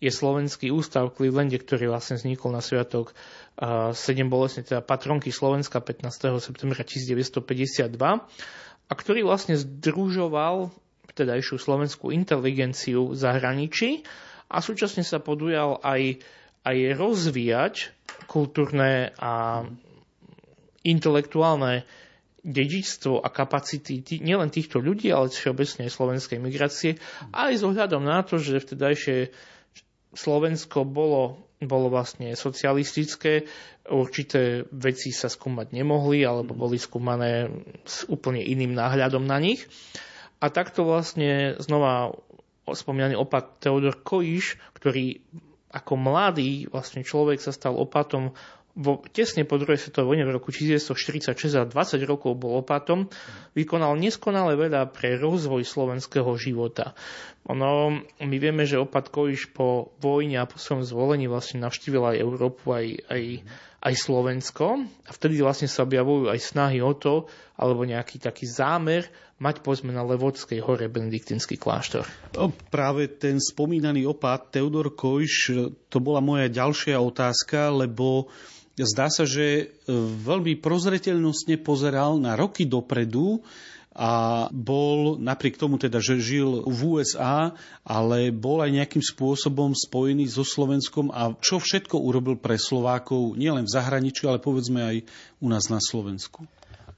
je 0.02 0.10
Slovenský 0.10 0.74
ústav 0.74 1.14
v 1.14 1.16
Clevelande, 1.16 1.62
ktorý 1.62 1.93
vlastne 1.93 2.18
vznikol 2.18 2.58
na 2.58 2.66
sviatok 2.66 3.14
7 3.62 3.93
bolestne, 4.26 4.66
teda 4.66 4.82
patronky 4.82 5.30
Slovenska 5.30 5.78
15. 5.78 6.41
septembra 6.41 6.82
1952 6.82 7.93
a 8.89 8.93
ktorý 8.97 9.22
vlastne 9.22 9.54
združoval 9.54 10.74
vtedajšiu 11.14 11.56
slovenskú 11.62 12.10
inteligenciu 12.10 13.14
v 13.14 13.16
zahraničí 13.16 14.02
a 14.49 14.58
súčasne 14.60 15.06
sa 15.06 15.22
podujal 15.22 15.78
aj, 15.86 16.18
aj 16.66 16.78
rozvíjať 16.97 17.93
kultúrne 18.26 19.14
a 19.22 19.64
intelektuálne 20.82 21.86
dedičstvo 22.41 23.22
a 23.22 23.30
kapacity 23.30 24.02
nielen 24.18 24.49
týchto 24.49 24.82
ľudí, 24.82 25.14
ale 25.14 25.30
všeobecne 25.30 25.86
aj 25.86 25.93
slovenskej 25.93 26.41
migrácie, 26.41 26.97
aj 27.30 27.54
s 27.54 27.62
ohľadom 27.62 28.02
na 28.02 28.26
to, 28.26 28.41
že 28.41 28.66
vtedajšie 28.66 29.30
Slovensko 30.12 30.84
bolo, 30.84 31.47
bolo 31.64 31.88
vlastne 31.88 32.36
socialistické, 32.36 33.47
určité 33.88 34.68
veci 34.76 35.16
sa 35.16 35.32
skúmať 35.32 35.72
nemohli 35.72 36.24
alebo 36.28 36.51
boli 36.51 36.76
skúmané 36.76 37.47
s 37.88 38.03
úplne 38.12 38.43
iným 38.43 38.76
náhľadom 38.76 39.24
na 39.24 39.39
nich. 39.39 39.64
A 40.41 40.49
takto 40.49 40.84
vlastne 40.84 41.55
znova 41.62 42.18
spomínaný 42.66 43.16
opat 43.16 43.62
Teodor 43.62 44.01
Kojiš, 44.01 44.57
ktorý 44.74 45.22
ako 45.72 45.93
mladý 45.95 46.68
vlastne 46.68 47.05
človek 47.05 47.39
sa 47.39 47.55
stal 47.55 47.80
opatom 47.80 48.36
vo, 48.76 49.03
tesne 49.12 49.43
po 49.43 49.59
druhej 49.59 49.80
svetovej 49.80 50.16
vojne 50.16 50.26
v 50.28 50.36
roku 50.39 50.49
1946 50.51 51.59
a 51.59 51.68
20 51.68 51.99
rokov 52.07 52.39
bol 52.39 52.64
opatom, 52.64 53.12
vykonal 53.51 53.99
neskonale 53.99 54.55
veľa 54.55 54.88
pre 54.95 55.20
rozvoj 55.20 55.64
slovenského 55.68 56.32
života. 56.39 56.95
Ono, 57.50 58.06
my 58.22 58.38
vieme, 58.38 58.70
že 58.70 58.78
opat 58.78 59.10
Kojiš 59.10 59.50
po 59.50 59.98
vojne 59.98 60.38
a 60.38 60.46
po 60.46 60.62
svojom 60.62 60.86
zvolení 60.86 61.26
vlastne 61.26 61.66
navštívil 61.66 62.14
aj 62.14 62.22
Európu, 62.22 62.70
aj, 62.70 62.88
aj, 63.10 63.24
aj 63.82 63.94
Slovensko 63.98 64.86
a 64.86 65.10
vtedy 65.10 65.42
vlastne 65.42 65.66
sa 65.66 65.82
objavujú 65.82 66.30
aj 66.30 66.38
snahy 66.38 66.86
o 66.86 66.94
to, 66.94 67.26
alebo 67.58 67.82
nejaký 67.82 68.22
taký 68.22 68.46
zámer 68.46 69.10
mať 69.42 69.66
povedzme 69.66 69.89
na 69.89 70.06
Levodskej 70.06 70.62
hore 70.62 70.86
benediktínsky 70.86 71.58
kláštor. 71.58 72.06
No, 72.38 72.54
práve 72.70 73.10
ten 73.10 73.42
spomínaný 73.42 74.06
opat 74.06 74.54
Teodor 74.54 74.94
Kojš, 74.94 75.34
to 75.89 75.98
bola 75.98 76.22
moja 76.22 76.46
ďalšia 76.46 77.02
otázka, 77.02 77.74
lebo 77.74 78.30
zdá 78.78 79.10
sa, 79.10 79.26
že 79.26 79.74
veľmi 80.30 80.62
prozreteľnostne 80.62 81.58
pozeral 81.58 82.22
na 82.22 82.38
roky 82.38 82.70
dopredu 82.70 83.42
a 83.92 84.48
bol 84.56 85.20
napriek 85.20 85.60
tomu 85.60 85.76
teda, 85.76 86.00
že 86.00 86.24
žil 86.24 86.64
v 86.64 86.80
USA, 86.96 87.52
ale 87.84 88.32
bol 88.32 88.64
aj 88.64 88.72
nejakým 88.72 89.04
spôsobom 89.04 89.76
spojený 89.76 90.32
so 90.32 90.48
Slovenskom 90.48 91.12
a 91.12 91.36
čo 91.44 91.60
všetko 91.60 92.00
urobil 92.00 92.39
pre 92.39 92.56
Slovákov, 92.56 93.36
nielen 93.36 93.68
v 93.68 93.74
zahraničí, 93.76 94.24
ale 94.24 94.39
povedzme 94.39 94.80
aj 94.80 94.98
u 95.44 95.48
nás 95.52 95.68
na 95.68 95.84
Slovensku. 95.84 96.48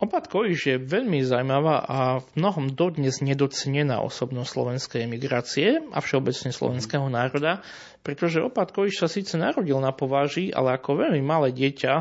Opat 0.03 0.27
Kojiš 0.27 0.61
je 0.67 0.77
veľmi 0.83 1.23
zaujímavá 1.23 1.87
a 1.87 2.19
v 2.19 2.27
mnohom 2.35 2.75
dodnes 2.75 3.23
nedocenená 3.23 4.03
osobnosť 4.03 4.49
slovenskej 4.51 4.99
emigrácie 5.07 5.79
a 5.95 6.03
všeobecne 6.03 6.51
slovenského 6.51 7.07
národa, 7.07 7.63
pretože 8.03 8.43
Opat 8.43 8.75
Kojiš 8.75 8.99
sa 8.99 9.07
síce 9.07 9.39
narodil 9.39 9.79
na 9.79 9.95
pováži, 9.95 10.51
ale 10.51 10.75
ako 10.75 11.07
veľmi 11.07 11.23
malé 11.23 11.55
dieťa, 11.55 11.93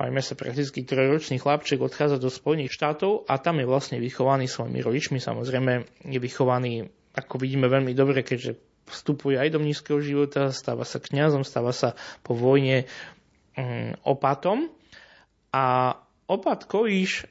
majme 0.00 0.24
sa 0.24 0.32
prakticky 0.32 0.80
trojročný 0.80 1.36
chlapček 1.36 1.76
odchádza 1.84 2.16
do 2.16 2.32
Spojených 2.32 2.72
štátov 2.72 3.28
a 3.28 3.36
tam 3.36 3.60
je 3.60 3.68
vlastne 3.68 4.00
vychovaný 4.00 4.48
svojimi 4.48 4.80
rodičmi. 4.80 5.20
Samozrejme 5.20 5.84
je 6.08 6.18
vychovaný, 6.18 6.88
ako 7.12 7.36
vidíme 7.36 7.68
veľmi 7.68 7.92
dobre, 7.92 8.24
keďže 8.24 8.56
vstupuje 8.88 9.36
aj 9.36 9.52
do 9.52 9.60
nízkeho 9.60 10.00
života, 10.00 10.56
stáva 10.56 10.88
sa 10.88 10.98
kňazom, 10.98 11.44
stáva 11.44 11.76
sa 11.76 11.92
po 12.24 12.32
vojne 12.32 12.88
um, 13.54 13.92
opatom. 14.08 14.72
A 15.52 15.94
opat 16.24 16.64
Kojiš 16.64 17.28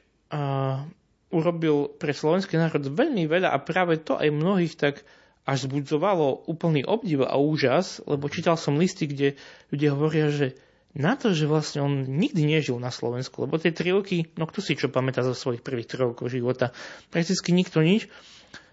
urobil 1.30 1.90
pre 1.98 2.14
slovenský 2.14 2.54
národ 2.54 2.86
veľmi 2.86 3.26
veľa 3.26 3.50
a 3.50 3.58
práve 3.58 3.98
to 3.98 4.14
aj 4.14 4.30
mnohých 4.30 4.74
tak 4.78 5.02
až 5.42 5.66
zbudzovalo 5.66 6.46
úplný 6.46 6.86
obdiv 6.86 7.26
a 7.26 7.34
úžas, 7.34 7.98
lebo 8.06 8.30
čítal 8.30 8.54
som 8.54 8.78
listy, 8.78 9.10
kde 9.10 9.34
ľudia 9.74 9.96
hovoria, 9.96 10.30
že 10.30 10.54
na 10.94 11.14
to, 11.14 11.30
že 11.30 11.46
vlastne 11.46 11.86
on 11.86 12.02
nikdy 12.02 12.42
nežil 12.42 12.82
na 12.82 12.90
Slovensku, 12.90 13.46
lebo 13.46 13.62
tie 13.62 13.70
tri 13.70 13.94
roky, 13.94 14.26
no 14.34 14.46
kto 14.46 14.58
si 14.58 14.74
čo 14.74 14.90
pamätá 14.90 15.22
zo 15.22 15.38
svojich 15.38 15.62
prvých 15.62 15.86
troch 15.86 16.14
rokov 16.14 16.34
života, 16.34 16.74
prakticky 17.14 17.54
nikto 17.54 17.82
nič, 17.82 18.10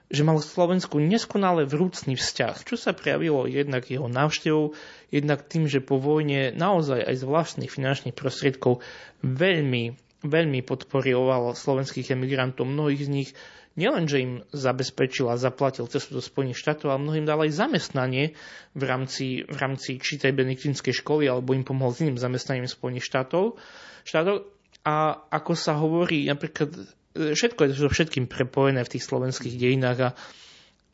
že 0.07 0.23
mal 0.23 0.39
v 0.39 0.47
Slovensku 0.47 1.03
neskonale 1.03 1.67
vrúcný 1.67 2.15
vzťah, 2.15 2.63
čo 2.63 2.79
sa 2.79 2.95
prejavilo 2.95 3.43
jednak 3.45 3.91
jeho 3.91 4.07
návštevou, 4.07 4.71
jednak 5.11 5.43
tým, 5.45 5.67
že 5.67 5.83
po 5.83 5.99
vojne 5.99 6.55
naozaj 6.55 7.03
aj 7.03 7.15
z 7.19 7.23
vlastných 7.27 7.71
finančných 7.71 8.15
prostriedkov 8.15 8.79
veľmi 9.21 9.99
veľmi 10.17 10.65
podporoval 10.65 11.53
slovenských 11.53 12.17
emigrantov. 12.17 12.65
Mnohých 12.65 13.05
z 13.05 13.09
nich 13.13 13.29
nielen, 13.77 14.09
že 14.09 14.17
im 14.19 14.33
zabezpečil 14.49 15.29
a 15.29 15.37
zaplatil 15.37 15.85
cestu 15.87 16.17
do 16.17 16.23
Spojených 16.25 16.57
štátov, 16.57 16.91
ale 16.91 17.05
mnohým 17.05 17.25
dal 17.29 17.39
aj 17.45 17.53
zamestnanie 17.53 18.33
v 18.73 18.83
rámci, 18.83 19.45
v 19.45 19.55
rámci 19.55 20.01
či 20.01 20.17
tej 20.17 20.33
benediktínskej 20.33 20.97
školy, 21.05 21.29
alebo 21.29 21.53
im 21.53 21.63
pomohol 21.63 21.93
s 21.93 22.01
iným 22.01 22.17
zamestnaním 22.17 22.65
Spojených 22.65 23.05
štátov. 23.05 23.55
štátov. 24.03 24.49
A 24.87 25.19
ako 25.29 25.53
sa 25.53 25.77
hovorí, 25.77 26.25
napríklad 26.25 26.73
všetko 27.13 27.69
je 27.69 27.69
so 27.77 27.89
všetkým 27.89 28.25
prepojené 28.25 28.81
v 28.81 28.91
tých 28.97 29.03
slovenských 29.05 29.55
dejinách 29.57 29.99
a, 29.99 30.09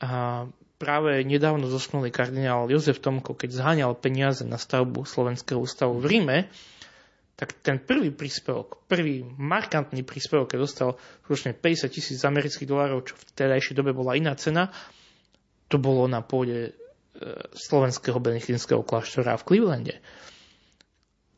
a 0.04 0.10
práve 0.80 1.22
nedávno 1.22 1.70
zosnulý 1.70 2.10
kardinál 2.12 2.68
Jozef 2.68 3.00
Tomko, 3.00 3.38
keď 3.38 3.50
zháňal 3.54 3.92
peniaze 3.96 4.42
na 4.44 4.60
stavbu 4.60 5.06
Slovenského 5.08 5.60
ústavu 5.62 6.00
v 6.00 6.06
Ríme, 6.10 6.38
tak 7.34 7.50
ten 7.66 7.82
prvý 7.82 8.14
príspevok, 8.14 8.86
prvý 8.86 9.26
markantný 9.26 10.06
príspevok, 10.06 10.54
keď 10.54 10.58
dostal 10.62 10.88
skutočne 11.26 11.58
50 11.58 11.90
tisíc 11.90 12.22
amerických 12.22 12.70
dolárov, 12.70 13.10
čo 13.10 13.18
v 13.18 13.24
tedajšej 13.34 13.74
dobe 13.74 13.90
bola 13.90 14.14
iná 14.14 14.38
cena, 14.38 14.70
to 15.66 15.82
bolo 15.82 16.06
na 16.06 16.22
pôde 16.22 16.70
e, 16.70 16.72
slovenského 17.58 18.22
benediktinského 18.22 18.86
kláštora 18.86 19.34
v 19.34 19.46
Clevelande. 19.50 19.98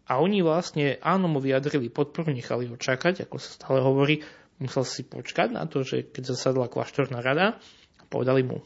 A 0.06 0.20
oni 0.20 0.44
vlastne, 0.44 1.00
áno, 1.00 1.26
mu 1.32 1.40
vyjadrili 1.40 1.88
podporu, 1.88 2.30
nechali 2.30 2.68
ho 2.68 2.76
čakať, 2.76 3.26
ako 3.26 3.36
sa 3.40 3.50
stále 3.56 3.80
hovorí, 3.80 4.20
musel 4.60 4.84
si 4.84 5.02
počkať 5.02 5.56
na 5.56 5.64
to, 5.64 5.80
že 5.80 6.12
keď 6.12 6.36
zasadla 6.36 6.68
kláštorná 6.68 7.24
rada, 7.24 7.56
povedali 8.12 8.44
mu, 8.44 8.62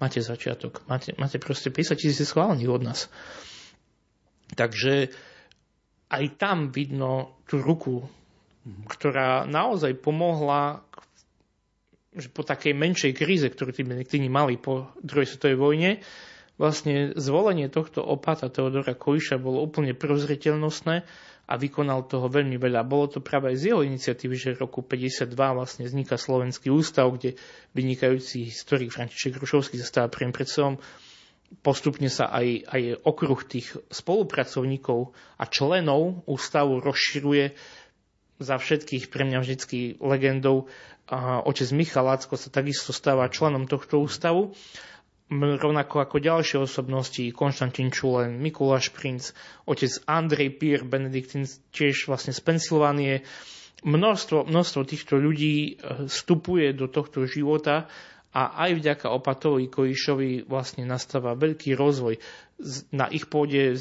máte 0.00 0.24
začiatok, 0.24 0.82
máte, 0.88 1.12
máte 1.20 1.36
proste 1.36 1.68
50 1.68 2.00
tisíc 2.00 2.26
schválených 2.26 2.72
od 2.72 2.82
nás. 2.82 3.00
Takže 4.56 5.14
aj 6.12 6.24
tam 6.36 6.68
vidno 6.68 7.40
tú 7.48 7.64
ruku, 7.64 8.04
ktorá 8.86 9.48
naozaj 9.48 9.96
pomohla 9.98 10.84
že 12.12 12.28
po 12.28 12.44
takej 12.44 12.76
menšej 12.76 13.12
kríze, 13.16 13.48
ktorú 13.48 13.72
tí 13.72 13.88
Benediktíni 13.88 14.28
mali 14.28 14.60
po 14.60 14.92
druhej 15.00 15.32
svetovej 15.32 15.56
vojne, 15.56 15.90
vlastne 16.60 17.16
zvolenie 17.16 17.72
tohto 17.72 18.04
opata 18.04 18.52
Teodora 18.52 18.92
Kojiša 18.92 19.40
bolo 19.40 19.64
úplne 19.64 19.96
prozreteľnostné 19.96 21.08
a 21.48 21.54
vykonal 21.56 22.04
toho 22.06 22.28
veľmi 22.28 22.60
veľa. 22.60 22.84
Bolo 22.84 23.08
to 23.08 23.24
práve 23.24 23.50
aj 23.50 23.56
z 23.56 23.64
jeho 23.72 23.80
iniciatívy, 23.82 24.34
že 24.36 24.54
v 24.54 24.68
roku 24.68 24.84
52 24.84 25.32
vlastne 25.32 25.88
vzniká 25.88 26.20
Slovenský 26.20 26.68
ústav, 26.68 27.08
kde 27.16 27.40
vynikajúci 27.72 28.46
historik 28.46 28.92
František 28.92 29.40
Rušovský 29.40 29.80
zastáva 29.80 30.12
prvým 30.12 30.36
predsedom 30.36 30.76
postupne 31.60 32.08
sa 32.08 32.32
aj, 32.32 32.64
aj 32.64 32.82
okruh 33.04 33.40
tých 33.44 33.76
spolupracovníkov 33.92 35.12
a 35.36 35.44
členov 35.44 36.24
ústavu 36.24 36.80
rozširuje 36.80 37.52
za 38.42 38.56
všetkých 38.56 39.12
pre 39.12 39.28
mňa 39.28 39.38
vždycky 39.44 40.00
legendou. 40.00 40.72
Otec 41.44 41.68
Michal 41.76 42.08
Lacko 42.08 42.40
sa 42.40 42.48
takisto 42.48 42.96
stáva 42.96 43.28
členom 43.28 43.68
tohto 43.68 44.00
ústavu 44.00 44.56
rovnako 45.40 46.04
ako 46.04 46.16
ďalšie 46.20 46.58
osobnosti, 46.60 47.24
Konštantín 47.32 47.88
Čulen, 47.88 48.36
Mikuláš 48.36 48.92
Princ, 48.92 49.32
otec 49.64 49.88
Andrej 50.04 50.60
Pier, 50.60 50.84
Benediktín 50.84 51.48
tiež 51.72 52.10
vlastne 52.10 52.36
z 52.36 52.40
Pensylvánie. 52.44 53.14
Množstvo, 53.82 54.46
množstvo 54.46 54.80
týchto 54.86 55.18
ľudí 55.18 55.74
e, 55.74 56.06
vstupuje 56.06 56.70
do 56.70 56.86
tohto 56.86 57.26
života 57.26 57.90
a 58.32 58.64
aj 58.64 58.80
vďaka 58.80 59.06
Opatovi 59.12 59.68
Kojišovi 59.68 60.48
vlastne 60.48 60.88
nastáva 60.88 61.36
veľký 61.36 61.76
rozvoj. 61.76 62.16
Na 62.96 63.12
ich 63.12 63.28
pôde 63.28 63.76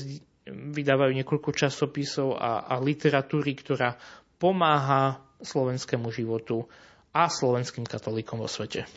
vydávajú 0.52 1.12
niekoľko 1.16 1.50
časopisov 1.56 2.36
a, 2.36 2.68
a 2.68 2.76
literatúry, 2.84 3.56
ktorá 3.56 3.96
pomáha 4.36 5.24
slovenskému 5.40 6.12
životu 6.12 6.68
a 7.16 7.32
slovenským 7.32 7.88
katolíkom 7.88 8.44
vo 8.44 8.48
svete. 8.52 8.88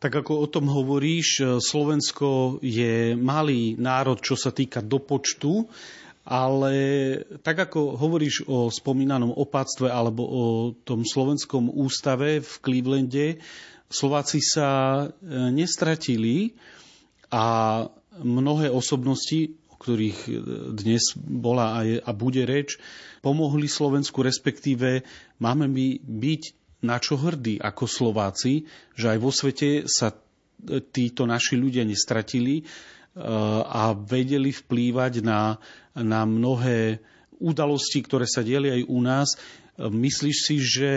Tak 0.00 0.24
ako 0.24 0.44
o 0.44 0.46
tom 0.48 0.68
hovoríš, 0.68 1.60
Slovensko 1.64 2.60
je 2.60 3.16
malý 3.16 3.76
národ, 3.80 4.20
čo 4.20 4.36
sa 4.36 4.52
týka 4.52 4.84
do 4.84 5.00
počtu, 5.00 5.64
ale 6.24 6.74
tak 7.44 7.68
ako 7.68 8.00
hovoríš 8.00 8.48
o 8.48 8.72
spomínanom 8.72 9.32
opáctve 9.32 9.92
alebo 9.92 10.24
o 10.24 10.44
tom 10.72 11.04
slovenskom 11.04 11.68
ústave 11.72 12.40
v 12.40 12.52
Clevelande, 12.64 13.40
Slováci 13.88 14.40
sa 14.40 14.68
e, 15.04 15.06
nestratili 15.52 16.56
a 17.30 17.44
mnohé 18.22 18.72
osobnosti, 18.72 19.54
o 19.68 19.74
ktorých 19.76 20.18
e, 20.26 20.32
dnes 20.72 21.14
bola 21.18 21.84
a 21.84 22.10
bude 22.16 22.42
reč, 22.48 22.80
pomohli 23.20 23.68
Slovensku, 23.68 24.24
respektíve 24.24 25.04
máme 25.40 25.68
my 25.68 26.00
byť 26.00 26.42
na 26.84 27.00
čo 27.00 27.16
hrdí 27.16 27.56
ako 27.60 27.84
Slováci, 27.88 28.68
že 28.92 29.16
aj 29.16 29.18
vo 29.20 29.30
svete 29.32 29.84
sa 29.88 30.12
e, 30.12 30.16
títo 30.80 31.28
naši 31.28 31.56
ľudia 31.56 31.84
nestratili 31.84 32.64
a 33.14 33.94
vedeli 33.94 34.50
vplývať 34.50 35.22
na, 35.22 35.54
na 35.94 36.26
mnohé 36.26 36.98
udalosti, 37.38 38.02
ktoré 38.02 38.26
sa 38.26 38.42
dieli 38.42 38.74
aj 38.74 38.82
u 38.90 38.98
nás. 38.98 39.38
Myslíš 39.78 40.36
si, 40.42 40.56
že 40.58 40.90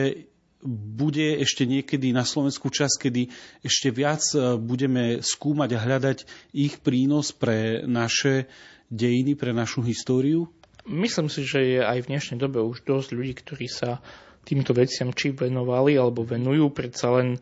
bude 0.65 1.37
ešte 1.37 1.69
niekedy 1.69 2.09
na 2.11 2.25
Slovensku 2.25 2.73
čas, 2.73 2.97
kedy 2.97 3.29
ešte 3.61 3.93
viac 3.93 4.25
e, 4.33 4.57
budeme 4.57 5.21
skúmať 5.21 5.69
a 5.77 5.83
hľadať 5.83 6.17
ich 6.53 6.81
prínos 6.81 7.29
pre 7.29 7.85
naše 7.85 8.49
dejiny, 8.89 9.37
pre 9.37 9.53
našu 9.53 9.85
históriu? 9.85 10.49
Myslím 10.87 11.27
si, 11.27 11.43
že 11.43 11.59
je 11.61 11.79
aj 11.83 12.07
v 12.07 12.09
dnešnej 12.15 12.39
dobe 12.39 12.63
už 12.63 12.87
dosť 12.87 13.09
ľudí, 13.13 13.33
ktorí 13.37 13.67
sa 13.67 13.99
týmto 14.47 14.71
veciam 14.71 15.11
či 15.11 15.35
venovali 15.35 15.99
alebo 15.99 16.23
venujú. 16.23 16.71
Predsa 16.71 17.19
len 17.19 17.37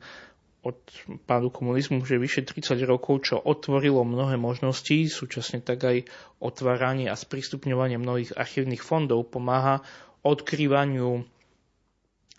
od 0.66 0.82
pádu 1.30 1.54
komunizmu 1.54 2.02
že 2.02 2.18
vyše 2.18 2.42
30 2.42 2.82
rokov, 2.90 3.30
čo 3.30 3.38
otvorilo 3.38 4.02
mnohé 4.02 4.42
možnosti, 4.42 5.06
súčasne 5.06 5.62
tak 5.62 5.86
aj 5.86 6.10
otváranie 6.42 7.06
a 7.06 7.14
sprístupňovanie 7.14 8.02
mnohých 8.02 8.34
archívnych 8.34 8.82
fondov 8.82 9.30
pomáha 9.30 9.86
odkrývaniu 10.26 11.22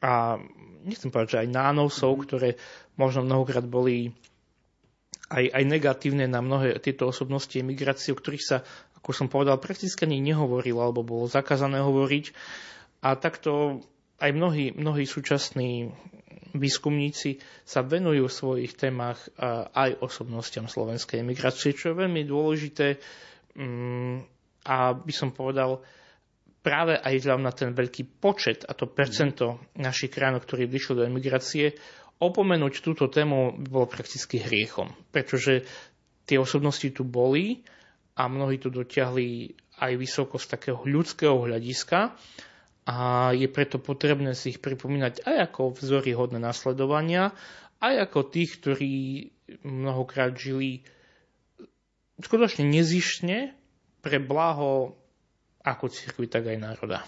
a 0.03 0.43
nechcem 0.87 1.11
povedať, 1.11 1.30
že 1.34 1.43
aj 1.45 1.49
nánosov, 1.51 2.16
mhm. 2.16 2.22
ktoré 2.24 2.49
možno 2.95 3.26
mnohokrát 3.26 3.66
boli 3.66 4.14
aj, 5.26 5.45
aj 5.51 5.64
negatívne 5.66 6.30
na 6.30 6.39
mnohé 6.39 6.78
tieto 6.78 7.11
osobnosti 7.11 7.53
emigrácie, 7.59 8.14
o 8.14 8.18
ktorých 8.18 8.45
sa, 8.47 8.62
ako 9.03 9.11
som 9.11 9.26
povedal, 9.26 9.59
prakticky 9.59 10.07
ani 10.07 10.22
nehovorilo, 10.22 10.78
alebo 10.78 11.03
bolo 11.03 11.26
zakázané 11.26 11.82
hovoriť. 11.82 12.30
A 13.03 13.18
takto 13.18 13.82
aj 14.22 14.30
mnohí, 14.30 14.70
mnohí 14.72 15.05
súčasní 15.05 15.91
výskumníci 16.57 17.43
sa 17.68 17.84
venujú 17.84 18.30
v 18.30 18.39
svojich 18.39 18.72
témach 18.78 19.20
aj 19.76 20.01
osobnostiam 20.01 20.70
slovenskej 20.70 21.20
emigrácie, 21.20 21.76
čo 21.76 21.93
je 21.93 22.01
veľmi 22.01 22.24
dôležité 22.24 22.97
mm, 23.59 24.16
a 24.66 24.97
by 24.97 25.12
som 25.12 25.37
povedal, 25.37 25.84
práve 26.66 26.98
aj 26.98 27.22
vzhľadom 27.22 27.46
na 27.46 27.54
ten 27.54 27.70
veľký 27.70 28.18
počet 28.18 28.66
a 28.66 28.74
to 28.74 28.90
percento 28.90 29.70
našich 29.78 30.10
krajín, 30.10 30.42
ktorí 30.42 30.66
vyšli 30.66 30.98
do 30.98 31.06
emigrácie, 31.06 31.78
opomenúť 32.18 32.82
túto 32.82 33.06
tému 33.06 33.54
bolo 33.70 33.86
prakticky 33.86 34.42
hriechom, 34.42 34.90
pretože 35.14 35.62
tie 36.26 36.42
osobnosti 36.42 36.90
tu 36.90 37.06
boli 37.06 37.62
a 38.18 38.26
mnohí 38.26 38.58
tu 38.58 38.74
dotiahli 38.74 39.54
aj 39.78 39.92
vysoko 39.94 40.42
z 40.42 40.46
takého 40.58 40.82
ľudského 40.82 41.38
hľadiska 41.38 42.18
a 42.90 43.30
je 43.30 43.46
preto 43.46 43.78
potrebné 43.78 44.34
si 44.34 44.58
ich 44.58 44.58
pripomínať 44.58 45.22
aj 45.22 45.36
ako 45.52 45.78
vzory 45.78 46.18
hodné 46.18 46.42
nasledovania, 46.42 47.30
aj 47.78 48.10
ako 48.10 48.18
tých, 48.26 48.58
ktorí 48.58 48.94
mnohokrát 49.62 50.34
žili 50.34 50.82
skutočne 52.18 52.66
nezišne 52.66 53.54
pre 54.02 54.18
blaho 54.18 54.98
ako 55.66 55.90
cirkvi, 55.90 56.30
tak 56.30 56.46
aj 56.46 56.58
národa. 56.62 57.02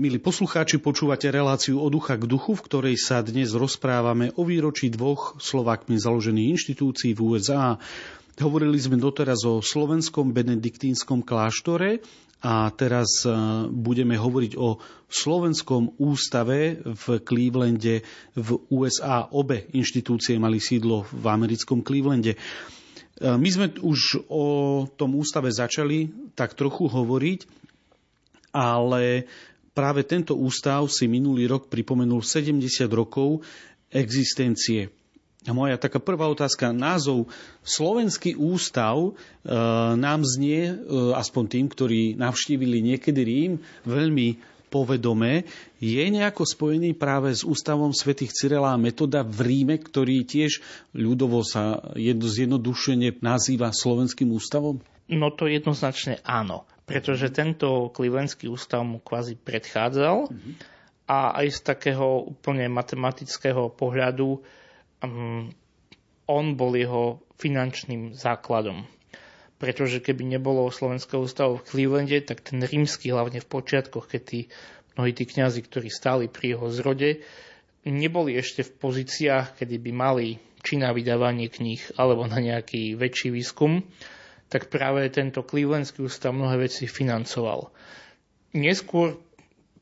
Milí 0.00 0.16
poslucháči, 0.16 0.80
počúvate 0.80 1.28
reláciu 1.28 1.76
od 1.76 1.92
ducha 1.92 2.16
k 2.16 2.24
duchu, 2.24 2.56
v 2.56 2.64
ktorej 2.64 2.96
sa 2.96 3.20
dnes 3.20 3.52
rozprávame 3.52 4.32
o 4.32 4.48
výročí 4.48 4.88
dvoch 4.88 5.36
Slovákmi 5.36 6.00
založených 6.00 6.56
inštitúcií 6.56 7.12
v 7.12 7.20
USA. 7.20 7.76
Hovorili 8.40 8.80
sme 8.80 8.96
doteraz 8.96 9.44
o 9.44 9.60
slovenskom 9.60 10.32
benediktínskom 10.32 11.20
kláštore 11.20 12.00
a 12.40 12.72
teraz 12.72 13.28
e, 13.28 13.36
budeme 13.68 14.16
hovoriť 14.16 14.56
o 14.56 14.80
slovenskom 15.12 16.00
ústave 16.00 16.80
v 16.80 17.04
Clevelande 17.20 18.00
v 18.40 18.48
USA. 18.72 19.28
Obe 19.28 19.68
inštitúcie 19.76 20.40
mali 20.40 20.64
sídlo 20.64 21.04
v 21.12 21.28
americkom 21.28 21.84
Clevelande. 21.84 22.32
E, 22.32 22.38
my 23.20 23.48
sme 23.52 23.68
už 23.84 24.32
o 24.32 24.44
tom 24.96 25.12
ústave 25.20 25.52
začali 25.52 26.32
tak 26.32 26.56
trochu 26.56 26.88
hovoriť, 26.88 27.60
ale 28.56 29.28
Práve 29.80 30.04
tento 30.04 30.36
ústav 30.36 30.84
si 30.92 31.08
minulý 31.08 31.48
rok 31.48 31.72
pripomenul 31.72 32.20
70 32.20 32.84
rokov 32.92 33.40
existencie. 33.88 34.92
A 35.48 35.56
moja 35.56 35.80
taká 35.80 35.96
prvá 35.96 36.28
otázka, 36.28 36.68
názov 36.68 37.32
Slovenský 37.64 38.36
ústav 38.36 39.00
e, 39.00 39.10
nám 39.96 40.20
znie, 40.20 40.68
e, 40.68 40.74
aspoň 41.16 41.44
tým, 41.48 41.66
ktorí 41.72 42.12
navštívili 42.12 42.92
niekedy 42.92 43.20
Rím, 43.24 43.52
veľmi 43.88 44.36
povedomé, 44.68 45.48
je 45.80 46.04
nejako 46.12 46.44
spojený 46.44 46.92
práve 46.92 47.32
s 47.32 47.40
ústavom 47.40 47.96
svätých 47.96 48.36
Cyrila 48.36 48.76
a 48.76 48.82
Metoda 48.82 49.24
v 49.24 49.48
Ríme, 49.48 49.80
ktorý 49.80 50.28
tiež 50.28 50.60
ľudovo 50.92 51.40
sa 51.40 51.80
zjednodušene 51.96 53.16
nazýva 53.24 53.72
Slovenským 53.72 54.28
ústavom? 54.28 54.84
No 55.08 55.32
to 55.32 55.48
jednoznačne 55.48 56.20
áno 56.20 56.68
pretože 56.90 57.30
tento 57.30 57.94
Clevelandský 57.94 58.50
ústav 58.50 58.82
mu 58.82 58.98
kvázi 58.98 59.38
predchádzal 59.38 60.26
mm-hmm. 60.26 60.54
a 61.06 61.38
aj 61.38 61.46
z 61.54 61.60
takého 61.62 62.26
úplne 62.34 62.66
matematického 62.66 63.70
pohľadu 63.70 64.42
um, 65.06 65.46
on 66.26 66.44
bol 66.58 66.74
jeho 66.74 67.22
finančným 67.38 68.18
základom. 68.18 68.90
Pretože 69.62 70.02
keby 70.02 70.34
nebolo 70.34 70.66
Slovenského 70.72 71.22
ústavu 71.22 71.62
v 71.62 71.66
Clevelande, 71.70 72.18
tak 72.26 72.42
ten 72.42 72.58
rímsky, 72.58 73.14
hlavne 73.14 73.38
v 73.38 73.50
počiatkoch, 73.50 74.10
keď 74.10 74.22
tí 74.26 74.40
mnohí 74.98 75.14
tí 75.14 75.30
kňazi, 75.30 75.62
ktorí 75.62 75.88
stáli 75.92 76.26
pri 76.26 76.58
jeho 76.58 76.66
zrode, 76.74 77.22
neboli 77.86 78.34
ešte 78.34 78.66
v 78.66 78.72
pozíciách, 78.82 79.62
kedy 79.62 79.76
by 79.78 79.92
mali 79.94 80.28
či 80.60 80.76
na 80.76 80.92
vydávanie 80.92 81.48
kníh 81.48 81.80
alebo 81.96 82.28
na 82.28 82.36
nejaký 82.40 82.98
väčší 82.98 83.32
výskum, 83.32 83.80
tak 84.50 84.66
práve 84.66 85.06
tento 85.14 85.46
Clevelandský 85.46 86.02
ústav 86.02 86.34
mnohé 86.34 86.66
veci 86.66 86.90
financoval. 86.90 87.70
Neskôr 88.58 89.16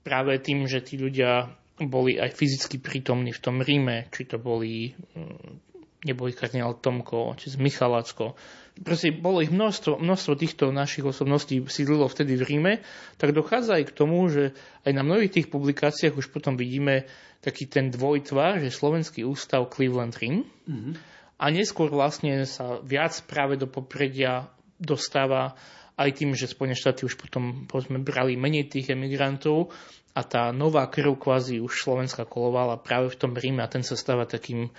práve 0.04 0.36
tým, 0.44 0.68
že 0.68 0.84
tí 0.84 1.00
ľudia 1.00 1.48
boli 1.80 2.20
aj 2.20 2.36
fyzicky 2.36 2.76
prítomní 2.78 3.32
v 3.32 3.42
tom 3.42 3.64
Ríme, 3.64 4.12
či 4.12 4.28
to 4.28 4.36
boli, 4.36 4.92
mm, 4.92 6.04
neboli 6.04 6.36
kardinál 6.36 6.76
Tomko, 6.76 7.38
či 7.40 7.54
z 7.54 7.56
Michalacko, 7.56 8.36
proste 8.82 9.14
bolo 9.14 9.42
ich 9.42 9.50
množstvo, 9.50 9.98
množstvo 9.98 10.32
týchto 10.38 10.64
našich 10.70 11.06
osobností 11.06 11.62
sídlilo 11.66 12.06
vtedy 12.06 12.38
v 12.38 12.46
Ríme, 12.46 12.72
tak 13.18 13.34
dochádza 13.34 13.78
aj 13.78 13.84
k 13.90 13.96
tomu, 13.96 14.26
že 14.30 14.54
aj 14.86 14.92
na 14.94 15.02
mnohých 15.02 15.34
tých 15.34 15.48
publikáciách 15.50 16.18
už 16.18 16.30
potom 16.30 16.54
vidíme 16.54 17.06
taký 17.42 17.70
ten 17.70 17.90
dvojtvar, 17.94 18.58
že 18.62 18.74
Slovenský 18.74 19.22
ústav 19.22 19.70
Cleveland 19.70 20.18
Rim 20.18 20.42
mm-hmm. 20.66 20.92
a 21.38 21.44
neskôr 21.54 21.90
vlastne 21.90 22.42
sa 22.46 22.82
viac 22.82 23.14
práve 23.30 23.54
do 23.54 23.70
popredia 23.70 24.50
dostáva 24.78 25.58
aj 25.98 26.10
tým, 26.14 26.34
že 26.38 26.50
Spojené 26.50 26.78
štáty 26.78 27.04
už 27.04 27.18
potom 27.18 27.66
povedzme, 27.66 27.98
brali 27.98 28.38
menej 28.38 28.70
tých 28.70 28.94
emigrantov 28.94 29.74
a 30.14 30.22
tá 30.22 30.54
nová 30.54 30.86
krv 30.86 31.18
kvázi 31.18 31.58
už 31.58 31.82
Slovenska 31.82 32.26
kolovala 32.26 32.78
práve 32.78 33.10
v 33.10 33.18
tom 33.18 33.32
Ríme 33.34 33.62
a 33.62 33.70
ten 33.70 33.82
sa 33.82 33.98
stáva 33.98 34.24
takým 34.24 34.70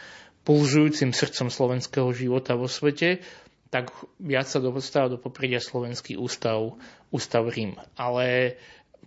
pulžujúcim 0.47 1.11
srdcom 1.11 1.51
slovenského 1.51 2.09
života 2.15 2.55
vo 2.55 2.71
svete 2.71 3.19
tak 3.69 3.93
viac 4.17 4.49
sa 4.49 4.57
dostáva 4.57 5.13
do 5.13 5.21
popredia 5.21 5.61
Slovenský 5.61 6.17
ústav, 6.17 6.73
ústav 7.13 7.45
Rím. 7.45 7.77
Ale 7.93 8.57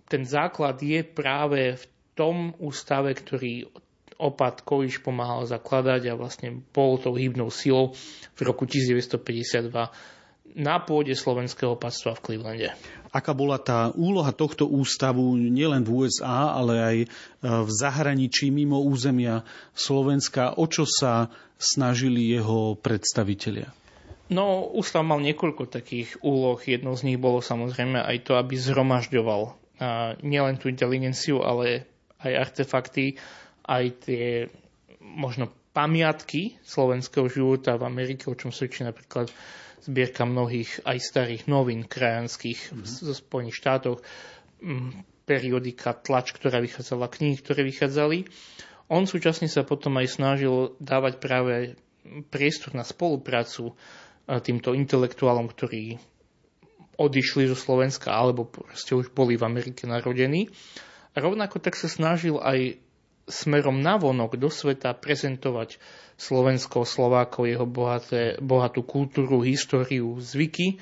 ten 0.07 0.23
základ 0.23 0.79
je 0.79 1.03
práve 1.03 1.75
v 1.75 1.83
tom 2.15 2.55
ústave, 2.63 3.11
ktorý 3.11 3.67
opat 4.15 4.63
Kojiš 4.63 5.03
pomáhal 5.03 5.43
zakladať 5.43 6.07
a 6.07 6.15
vlastne 6.15 6.63
bol 6.71 6.95
tou 6.95 7.11
hybnou 7.11 7.51
silou 7.51 7.91
v 8.39 8.39
roku 8.39 8.63
1952 8.63 9.91
na 10.53 10.81
pôde 10.81 11.13
slovenského 11.17 11.73
opatstva 11.77 12.17
v 12.17 12.23
Clevelande. 12.23 12.69
Aká 13.13 13.37
bola 13.37 13.61
tá 13.61 13.93
úloha 13.93 14.33
tohto 14.33 14.65
ústavu 14.65 15.37
nielen 15.37 15.85
v 15.85 16.05
USA, 16.05 16.57
ale 16.57 16.73
aj 16.81 16.97
e, 17.03 17.07
v 17.45 17.69
zahraničí 17.69 18.49
mimo 18.49 18.81
územia 18.81 19.45
Slovenska? 19.77 20.57
O 20.57 20.65
čo 20.65 20.89
sa 20.89 21.29
snažili 21.61 22.33
jeho 22.33 22.73
predstavitelia? 22.77 23.69
No, 24.33 24.65
ústav 24.73 25.05
mal 25.05 25.21
niekoľko 25.21 25.69
takých 25.69 26.17
úloh. 26.25 26.57
Jednou 26.57 26.97
z 26.97 27.05
nich 27.05 27.19
bolo 27.21 27.43
samozrejme 27.43 28.01
aj 28.01 28.17
to, 28.25 28.33
aby 28.33 28.57
zhromažďoval 28.57 29.53
a 29.83 30.15
nielen 30.23 30.57
tú 30.57 30.71
inteligenciu, 30.71 31.43
ale 31.43 31.85
aj 32.23 32.31
artefakty, 32.49 33.19
aj 33.67 33.83
tie 34.07 34.25
možno 35.03 35.51
pamiatky 35.73 36.55
slovenského 36.63 37.27
života 37.27 37.75
v 37.75 37.89
Amerike, 37.89 38.29
o 38.29 38.37
čom 38.37 38.53
svedčí 38.53 38.85
napríklad 38.85 39.27
zbierka 39.83 40.23
mnohých 40.23 40.83
aj 40.87 40.97
starých 40.99 41.43
novín 41.51 41.83
krajanských 41.83 42.71
mm-hmm. 42.71 42.87
zo 42.87 43.13
Spojených 43.13 43.59
štátoch, 43.59 43.99
periodika, 45.27 45.95
tlač, 45.95 46.31
ktorá 46.35 46.63
vychádzala, 46.63 47.11
knihy, 47.11 47.35
ktoré 47.39 47.67
vychádzali. 47.67 48.27
On 48.91 49.07
súčasne 49.07 49.47
sa 49.47 49.63
potom 49.63 49.95
aj 49.99 50.07
snažil 50.19 50.75
dávať 50.79 51.13
práve 51.19 51.53
priestor 52.31 52.75
na 52.75 52.83
spoluprácu 52.83 53.75
týmto 54.27 54.75
intelektuálom, 54.75 55.47
ktorí 55.47 55.99
odišli 56.99 57.49
zo 57.49 57.57
Slovenska 57.57 58.13
alebo 58.13 58.45
proste 58.47 58.93
už 58.93 59.11
boli 59.11 59.39
v 59.39 59.47
Amerike 59.47 59.87
narodení. 59.89 60.51
A 61.13 61.21
rovnako 61.21 61.59
tak 61.59 61.77
sa 61.77 61.89
snažil 61.89 62.37
aj 62.39 62.82
smerom 63.27 63.79
na 63.79 63.95
vonok 63.95 64.35
do 64.35 64.51
sveta 64.51 64.91
prezentovať 64.91 65.79
Slovensko, 66.19 66.83
Slovákov, 66.83 67.49
jeho 67.49 67.65
bohaté, 67.65 68.37
bohatú 68.39 68.83
kultúru, 68.85 69.41
históriu, 69.41 70.19
zvyky. 70.19 70.77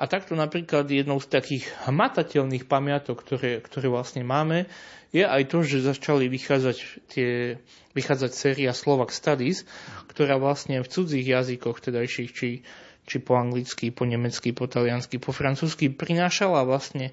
A 0.00 0.10
takto 0.10 0.34
napríklad 0.34 0.90
jednou 0.90 1.22
z 1.22 1.30
takých 1.30 1.64
hmatateľných 1.86 2.66
pamiatok, 2.66 3.22
ktoré, 3.22 3.62
ktoré 3.62 3.86
vlastne 3.86 4.26
máme, 4.26 4.66
je 5.12 5.22
aj 5.22 5.42
to, 5.52 5.62
že 5.62 5.84
začali 5.84 6.26
vychádzať, 6.32 6.76
tie, 7.12 7.60
vychádzať 7.92 8.30
séria 8.32 8.72
Slovak 8.72 9.12
Studies, 9.12 9.68
ktorá 10.08 10.40
vlastne 10.40 10.80
v 10.80 10.88
cudzích 10.88 11.28
jazykoch 11.28 11.84
tedajších, 11.84 12.30
či, 12.32 12.64
či 13.04 13.16
po 13.20 13.36
anglicky, 13.36 13.92
po 13.92 14.08
nemecky, 14.08 14.56
po 14.56 14.64
taliansky, 14.66 15.20
po 15.20 15.36
francúzsky, 15.36 15.92
prinášala 15.92 16.64
vlastne 16.64 17.12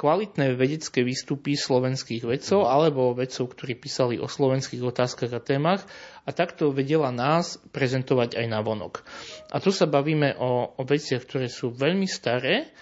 kvalitné 0.00 0.56
vedecké 0.56 1.04
výstupy 1.04 1.60
slovenských 1.60 2.24
vedcov 2.24 2.64
alebo 2.64 3.12
vedcov, 3.12 3.52
ktorí 3.52 3.76
písali 3.76 4.16
o 4.16 4.24
slovenských 4.24 4.80
otázkach 4.80 5.28
a 5.36 5.44
témach 5.44 5.84
a 6.24 6.32
takto 6.32 6.72
vedela 6.72 7.12
nás 7.12 7.60
prezentovať 7.76 8.40
aj 8.40 8.46
na 8.48 8.64
vonok. 8.64 9.04
A 9.52 9.60
tu 9.60 9.68
sa 9.68 9.84
bavíme 9.84 10.40
o, 10.40 10.72
o 10.72 10.82
veciach, 10.88 11.20
ktoré 11.28 11.52
sú 11.52 11.68
veľmi 11.68 12.08
staré, 12.08 12.72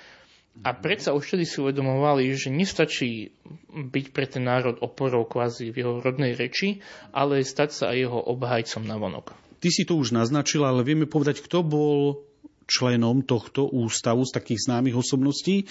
a 0.59 0.75
predsa 0.75 1.14
už 1.14 1.23
vtedy 1.23 1.47
si 1.47 1.62
uvedomovali, 1.62 2.35
že 2.35 2.51
nestačí 2.51 3.31
byť 3.71 4.07
pre 4.11 4.27
ten 4.27 4.43
národ 4.43 4.83
oporou 4.83 5.23
kvázi 5.23 5.71
v 5.71 5.87
jeho 5.87 6.03
rodnej 6.03 6.35
reči, 6.35 6.83
ale 7.14 7.47
stať 7.47 7.71
sa 7.71 7.85
aj 7.95 7.97
jeho 8.03 8.19
obhajcom 8.19 8.83
na 8.83 8.99
vonok. 8.99 9.39
Ty 9.62 9.69
si 9.71 9.87
to 9.87 9.95
už 9.95 10.11
naznačil, 10.11 10.66
ale 10.66 10.83
vieme 10.83 11.07
povedať, 11.07 11.47
kto 11.47 11.62
bol 11.62 12.27
členom 12.69 13.25
tohto 13.25 13.64
ústavu 13.73 14.29
z 14.29 14.37
takých 14.37 14.69
známych 14.69 15.01
osobností, 15.01 15.64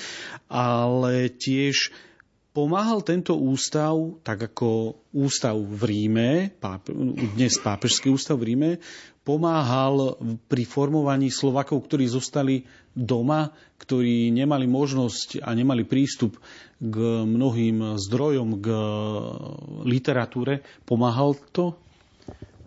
ale 0.49 1.29
tiež 1.29 1.93
pomáhal 2.57 3.05
tento 3.05 3.37
ústav, 3.37 3.93
tak 4.25 4.49
ako 4.49 4.97
ústav 5.13 5.53
v 5.53 5.81
Ríme, 5.85 6.57
dnes 7.37 7.61
pápežský 7.61 8.09
ústav 8.09 8.41
v 8.41 8.49
Ríme, 8.49 8.71
pomáhal 9.21 10.17
pri 10.49 10.63
formovaní 10.65 11.29
Slovakov, 11.29 11.85
ktorí 11.85 12.09
zostali 12.09 12.65
doma, 12.97 13.53
ktorí 13.77 14.33
nemali 14.33 14.65
možnosť 14.65 15.45
a 15.45 15.53
nemali 15.53 15.85
prístup 15.85 16.41
k 16.81 16.95
mnohým 17.29 17.99
zdrojom, 18.01 18.57
k 18.57 18.67
literatúre. 19.85 20.65
Pomáhal 20.81 21.37
to? 21.53 21.77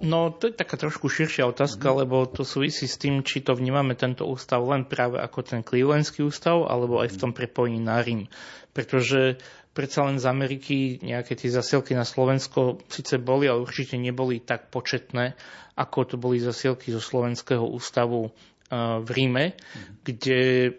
No, 0.00 0.32
to 0.32 0.48
je 0.48 0.56
taká 0.56 0.80
trošku 0.80 1.12
širšia 1.12 1.44
otázka, 1.44 1.92
lebo 1.92 2.24
to 2.24 2.40
súvisí 2.40 2.88
s 2.88 2.96
tým, 2.96 3.20
či 3.20 3.44
to 3.44 3.52
vnímame 3.52 3.92
tento 3.92 4.24
ústav 4.24 4.64
len 4.64 4.88
práve 4.88 5.20
ako 5.20 5.44
ten 5.44 5.60
Clevelandský 5.60 6.24
ústav, 6.24 6.64
alebo 6.64 7.04
aj 7.04 7.12
v 7.12 7.20
tom 7.20 7.32
prepojení 7.36 7.84
na 7.84 8.00
Rím. 8.00 8.24
Pretože 8.72 9.36
predsa 9.76 10.08
len 10.08 10.16
z 10.16 10.24
Ameriky 10.24 11.04
nejaké 11.04 11.36
tie 11.36 11.52
zasielky 11.52 11.92
na 11.92 12.08
Slovensko 12.08 12.80
síce 12.88 13.20
boli, 13.20 13.44
ale 13.44 13.60
určite 13.60 14.00
neboli 14.00 14.40
tak 14.40 14.72
početné, 14.72 15.36
ako 15.76 15.98
to 16.08 16.16
boli 16.16 16.40
zasielky 16.40 16.88
zo 16.96 17.00
Slovenského 17.04 17.62
ústavu 17.68 18.32
v 18.72 19.08
Ríme, 19.12 19.58
kde 20.06 20.72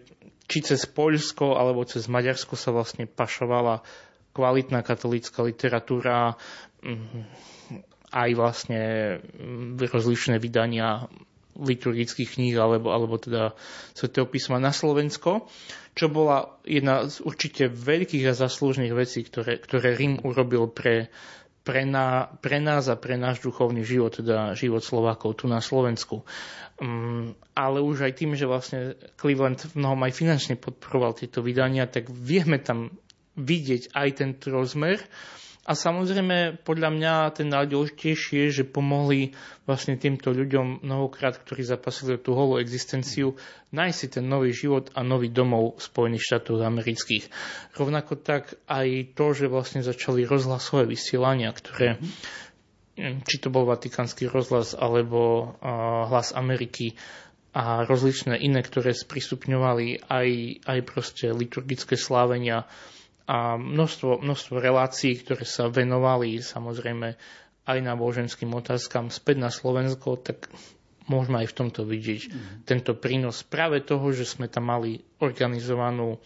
či 0.48 0.58
cez 0.64 0.84
Poľsko 0.88 1.54
alebo 1.54 1.86
cez 1.86 2.10
Maďarsko 2.10 2.58
sa 2.58 2.74
vlastne 2.74 3.06
pašovala 3.06 3.84
kvalitná 4.32 4.80
katolícka 4.80 5.44
literatúra, 5.44 6.40
mm, 6.80 7.51
aj 8.12 8.30
vlastne 8.36 8.82
mm, 9.18 9.80
rozličné 9.80 10.36
vydania 10.38 11.08
liturgických 11.52 12.40
kníh 12.40 12.56
alebo, 12.56 12.88
alebo 12.92 13.20
teda 13.20 13.52
svetého 13.92 14.24
písma 14.24 14.56
na 14.56 14.72
Slovensko, 14.72 15.48
čo 15.92 16.08
bola 16.08 16.56
jedna 16.64 17.04
z 17.08 17.20
určite 17.20 17.68
veľkých 17.68 18.32
a 18.32 18.32
zaslúžnych 18.32 18.92
vecí, 18.96 19.20
ktoré, 19.20 19.60
ktoré 19.60 19.92
Rím 19.92 20.24
urobil 20.24 20.72
pre 20.72 21.12
pre, 21.62 21.86
ná, 21.86 22.26
pre 22.42 22.58
nás 22.58 22.90
a 22.90 22.98
pre 22.98 23.14
náš 23.14 23.38
duchovný 23.38 23.86
život, 23.86 24.18
teda 24.18 24.58
život 24.58 24.82
Slovákov 24.82 25.38
tu 25.38 25.46
na 25.46 25.62
Slovensku. 25.62 26.26
Um, 26.82 27.38
ale 27.54 27.78
už 27.78 28.10
aj 28.10 28.18
tým, 28.18 28.34
že 28.34 28.50
vlastne 28.50 28.98
Cleveland 29.14 29.62
mnohom 29.78 30.02
aj 30.02 30.12
finančne 30.18 30.58
podporoval 30.58 31.14
tieto 31.14 31.38
vydania, 31.38 31.86
tak 31.86 32.10
vieme 32.10 32.58
tam 32.58 32.90
vidieť 33.38 33.94
aj 33.94 34.08
tento 34.18 34.50
rozmer. 34.50 34.98
A 35.62 35.78
samozrejme, 35.78 36.58
podľa 36.66 36.90
mňa 36.90 37.14
ten 37.38 37.46
najdôležitejší 37.46 38.34
je, 38.34 38.48
že 38.50 38.64
pomohli 38.66 39.30
vlastne 39.62 39.94
týmto 39.94 40.34
ľuďom 40.34 40.82
mnohokrát, 40.82 41.38
ktorí 41.38 41.62
zapasili 41.62 42.18
tú 42.18 42.34
holú 42.34 42.58
existenciu, 42.58 43.38
nájsť 43.70 43.94
si 43.94 44.06
ten 44.10 44.26
nový 44.26 44.50
život 44.50 44.90
a 44.98 45.06
nový 45.06 45.30
domov 45.30 45.78
Spojených 45.78 46.26
štátoch 46.26 46.66
amerických. 46.66 47.30
Rovnako 47.78 48.18
tak 48.18 48.58
aj 48.66 49.14
to, 49.14 49.26
že 49.38 49.46
vlastne 49.46 49.86
začali 49.86 50.26
rozhlasové 50.26 50.82
vysielania, 50.90 51.54
ktoré 51.54 52.02
či 52.98 53.36
to 53.40 53.48
bol 53.48 53.64
Vatikánsky 53.64 54.28
rozhlas 54.28 54.76
alebo 54.76 55.48
uh, 55.56 56.10
Hlas 56.12 56.36
Ameriky 56.36 56.92
a 57.52 57.84
rozličné 57.84 58.40
iné, 58.40 58.64
ktoré 58.64 58.96
sprístupňovali 58.96 60.08
aj, 60.08 60.28
aj 60.64 60.78
proste 60.88 61.32
liturgické 61.32 62.00
slávenia 62.00 62.64
a 63.32 63.56
množstvo, 63.56 64.20
množstvo 64.20 64.60
relácií, 64.60 65.16
ktoré 65.16 65.48
sa 65.48 65.72
venovali 65.72 66.44
samozrejme 66.44 67.16
aj 67.64 67.78
na 67.80 67.96
boženským 67.96 68.52
otázkam 68.52 69.08
späť 69.08 69.36
na 69.40 69.48
Slovensko, 69.48 70.20
tak 70.20 70.52
môžeme 71.08 71.40
aj 71.40 71.48
v 71.48 71.56
tomto 71.56 71.88
vidieť 71.88 72.22
mm. 72.28 72.68
tento 72.68 72.92
prínos 72.92 73.40
práve 73.40 73.80
toho, 73.80 74.12
že 74.12 74.28
sme 74.28 74.52
tam 74.52 74.68
mali 74.68 75.00
organizovanú 75.24 76.20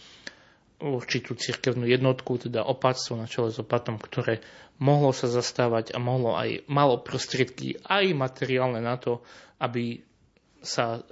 určitú 0.83 1.39
cirkevnú 1.39 1.87
jednotku, 1.89 2.37
teda 2.37 2.67
opatstvo 2.67 3.15
na 3.17 3.31
čele 3.31 3.55
s 3.55 3.63
opatom, 3.63 3.97
ktoré 3.97 4.45
mohlo 4.83 5.15
sa 5.15 5.31
zastávať 5.31 5.95
a 5.95 6.03
mohlo 6.03 6.37
aj, 6.37 6.69
malo 6.69 7.01
prostriedky 7.01 7.81
aj 7.87 8.13
materiálne 8.13 8.83
na 8.83 9.01
to, 9.01 9.25
aby 9.57 10.05
sa 10.67 11.07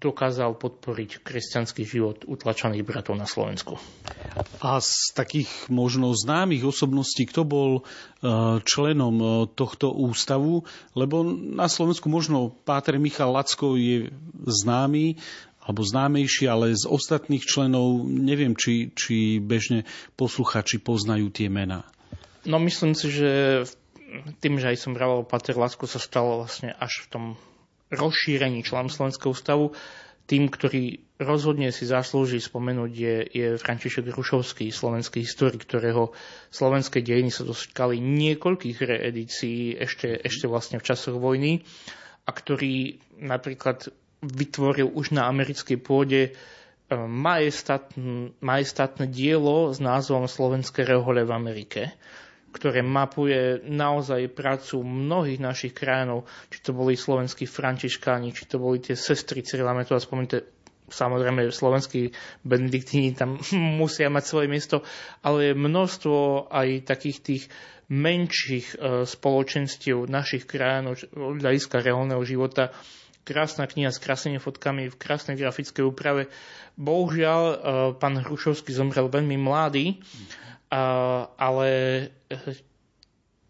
dokázal 0.00 0.54
podporiť 0.56 1.20
kresťanský 1.20 1.82
život 1.82 2.22
utlačených 2.24 2.86
bratov 2.86 3.18
na 3.18 3.26
Slovensku. 3.26 3.76
A 4.62 4.78
z 4.78 5.12
takých 5.12 5.50
možno 5.66 6.14
známych 6.14 6.62
osobností, 6.62 7.26
kto 7.26 7.42
bol 7.42 7.70
e, 7.76 7.82
členom 8.62 9.16
e, 9.18 9.26
tohto 9.52 9.90
ústavu, 9.90 10.64
lebo 10.94 11.26
na 11.34 11.66
Slovensku 11.66 12.06
možno 12.06 12.54
Páter 12.54 12.96
Michal 13.02 13.34
Lacko 13.34 13.74
je 13.74 14.14
známy, 14.46 15.18
alebo 15.60 15.84
známejší, 15.84 16.48
ale 16.48 16.72
z 16.72 16.88
ostatných 16.88 17.44
členov 17.44 18.08
neviem, 18.08 18.56
či, 18.56 18.94
či 18.96 19.42
bežne 19.42 19.84
posluchači 20.16 20.80
poznajú 20.80 21.28
tie 21.28 21.52
mená. 21.52 21.84
No 22.48 22.56
myslím 22.56 22.96
si, 22.96 23.12
že 23.12 23.30
tým, 24.40 24.58
že 24.58 24.74
aj 24.74 24.78
som 24.80 24.96
bral 24.96 25.22
Pater 25.22 25.54
Lacko 25.54 25.84
sa 25.84 26.00
stalo 26.00 26.42
vlastne 26.42 26.72
až 26.74 27.04
v 27.04 27.08
tom 27.12 27.24
rozšírení 27.90 28.62
člen 28.62 28.88
Slovenského 28.88 29.34
ústavu. 29.34 29.74
Tým, 30.30 30.46
ktorý 30.46 31.02
rozhodne 31.18 31.74
si 31.74 31.90
zaslúži 31.90 32.38
spomenúť, 32.38 32.92
je, 32.94 33.16
je 33.34 33.46
František 33.58 34.06
Rušovský, 34.06 34.70
slovenský 34.70 35.26
historik, 35.26 35.66
ktorého 35.66 36.14
slovenské 36.54 37.02
dejiny 37.02 37.34
sa 37.34 37.42
dočkali 37.42 37.98
niekoľkých 37.98 38.78
reedícií 38.78 39.74
ešte, 39.74 40.14
ešte 40.22 40.46
vlastne 40.46 40.78
v 40.78 40.86
časoch 40.86 41.18
vojny 41.18 41.66
a 42.24 42.30
ktorý 42.30 43.02
napríklad 43.18 43.90
vytvoril 44.22 44.86
už 44.86 45.18
na 45.18 45.26
americkej 45.26 45.82
pôde 45.82 46.38
majestátne, 46.94 48.30
majestátne 48.38 49.10
dielo 49.10 49.74
s 49.74 49.82
názvom 49.82 50.30
Slovenské 50.30 50.86
rehole 50.86 51.26
v 51.26 51.34
Amerike 51.34 51.80
ktoré 52.50 52.82
mapuje 52.82 53.62
naozaj 53.62 54.34
prácu 54.34 54.82
mnohých 54.82 55.38
našich 55.38 55.72
krajinov, 55.74 56.26
či 56.50 56.58
to 56.60 56.74
boli 56.74 56.98
slovenskí 56.98 57.46
františkáni, 57.46 58.34
či 58.34 58.44
to 58.50 58.58
boli 58.58 58.82
tie 58.82 58.98
sestry 58.98 59.46
Cyrila 59.46 59.70
Metoda, 59.70 60.02
spomínate 60.02 60.60
samozrejme 60.90 61.54
slovenskí 61.54 62.10
benediktíni 62.42 63.14
tam 63.14 63.38
musia 63.80 64.10
mať 64.10 64.24
svoje 64.26 64.46
miesto, 64.50 64.82
ale 65.22 65.54
množstvo 65.54 66.50
aj 66.50 66.84
takých 66.84 67.18
tých 67.22 67.44
menších 67.90 68.78
e, 68.78 69.06
spoločenstiev 69.06 70.06
našich 70.06 70.46
krajín 70.46 70.94
od 70.94 71.10
hľadiska 71.42 71.82
reálneho 71.82 72.22
života. 72.22 72.70
Krásna 73.26 73.66
kniha 73.66 73.90
s 73.90 74.02
krásnymi 74.02 74.38
fotkami 74.38 74.90
v 74.90 74.96
krásnej 74.98 75.34
grafickej 75.38 75.82
úprave. 75.86 76.30
Bohužiaľ, 76.78 77.42
e, 77.42 77.56
pán 77.98 78.14
Hrušovský 78.22 78.70
zomrel 78.70 79.10
veľmi 79.10 79.34
mladý 79.38 79.98
ale 80.70 81.68
eh, 82.30 82.54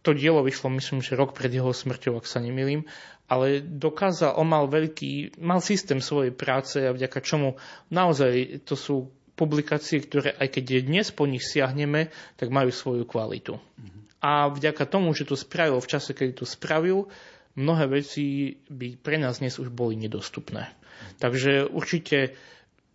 to 0.01 0.17
dielo 0.17 0.41
vyšlo, 0.41 0.73
myslím, 0.73 1.05
že 1.05 1.17
rok 1.17 1.37
pred 1.37 1.53
jeho 1.53 1.71
smrťou, 1.77 2.17
ak 2.17 2.25
sa 2.25 2.41
nemýlim, 2.41 2.89
ale 3.31 3.63
dokázal, 3.63 4.35
on 4.41 4.49
mal 4.49 4.67
veľký, 4.67 5.39
mal 5.39 5.63
systém 5.63 6.01
svojej 6.03 6.35
práce 6.35 6.81
a 6.83 6.91
vďaka 6.91 7.21
čomu 7.23 7.61
naozaj 7.93 8.65
to 8.67 8.75
sú 8.75 9.13
publikácie, 9.39 10.03
ktoré 10.03 10.35
aj 10.37 10.49
keď 10.51 10.85
dnes 10.85 11.09
po 11.15 11.25
nich 11.25 11.45
siahneme, 11.45 12.11
tak 12.37 12.53
majú 12.53 12.69
svoju 12.75 13.05
kvalitu. 13.07 13.57
Mm-hmm. 13.57 14.03
A 14.21 14.53
vďaka 14.53 14.85
tomu, 14.85 15.17
že 15.17 15.25
to 15.25 15.39
spravil 15.39 15.81
v 15.81 15.89
čase, 15.89 16.13
keď 16.13 16.43
to 16.43 16.45
spravil, 16.45 17.09
mnohé 17.57 17.89
veci 17.89 18.57
by 18.69 19.01
pre 19.01 19.17
nás 19.17 19.41
dnes 19.41 19.57
už 19.57 19.73
boli 19.73 19.97
nedostupné. 19.97 20.69
Mm-hmm. 20.69 21.17
Takže 21.23 21.53
určite 21.73 22.37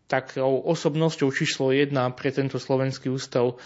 takou 0.05 0.61
osobnosťou 0.61 1.33
číslo 1.33 1.73
jedna 1.73 2.13
pre 2.13 2.29
tento 2.29 2.61
slovenský 2.61 3.09
ústav 3.09 3.57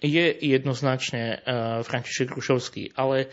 je 0.00 0.26
jednoznačne 0.32 1.22
uh, 1.22 1.80
František 1.80 2.32
Rušovský, 2.36 2.92
ale 2.96 3.32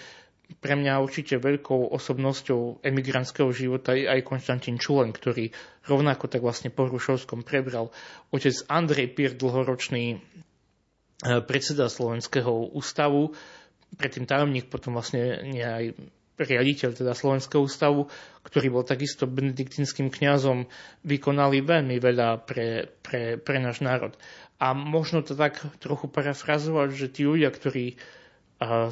pre 0.60 0.78
mňa 0.78 1.02
určite 1.02 1.40
veľkou 1.40 1.92
osobnosťou 1.92 2.84
emigrantského 2.86 3.50
života 3.52 3.96
je 3.98 4.06
aj 4.06 4.28
Konštantín 4.28 4.78
Čulen, 4.78 5.16
ktorý 5.16 5.50
rovnako 5.88 6.30
tak 6.30 6.44
vlastne 6.44 6.70
po 6.70 6.88
Rušovskom 6.88 7.42
prebral. 7.42 7.90
Otec 8.30 8.54
Andrej 8.70 9.12
Pier, 9.16 9.32
dlhoročný 9.36 10.20
uh, 10.20 11.44
predseda 11.44 11.92
Slovenského 11.92 12.72
ústavu, 12.72 13.36
predtým 14.00 14.26
tajomník, 14.26 14.72
potom 14.72 14.96
vlastne 14.98 15.44
aj 15.54 15.94
riaditeľ 16.34 16.98
teda 16.98 17.14
Slovenského 17.14 17.62
ústavu, 17.62 18.10
ktorý 18.42 18.74
bol 18.74 18.84
takisto 18.84 19.30
benediktínskym 19.30 20.10
kňazom, 20.10 20.66
vykonali 21.06 21.62
veľmi 21.62 22.02
veľa 22.02 22.42
pre, 22.44 22.90
pre, 23.06 23.38
pre 23.38 23.58
náš 23.62 23.86
národ. 23.86 24.18
A 24.64 24.72
možno 24.72 25.20
to 25.20 25.36
tak 25.36 25.60
trochu 25.84 26.08
parafrazovať, 26.08 26.96
že 26.96 27.12
tí 27.12 27.28
ľudia, 27.28 27.52
ktorí 27.52 28.00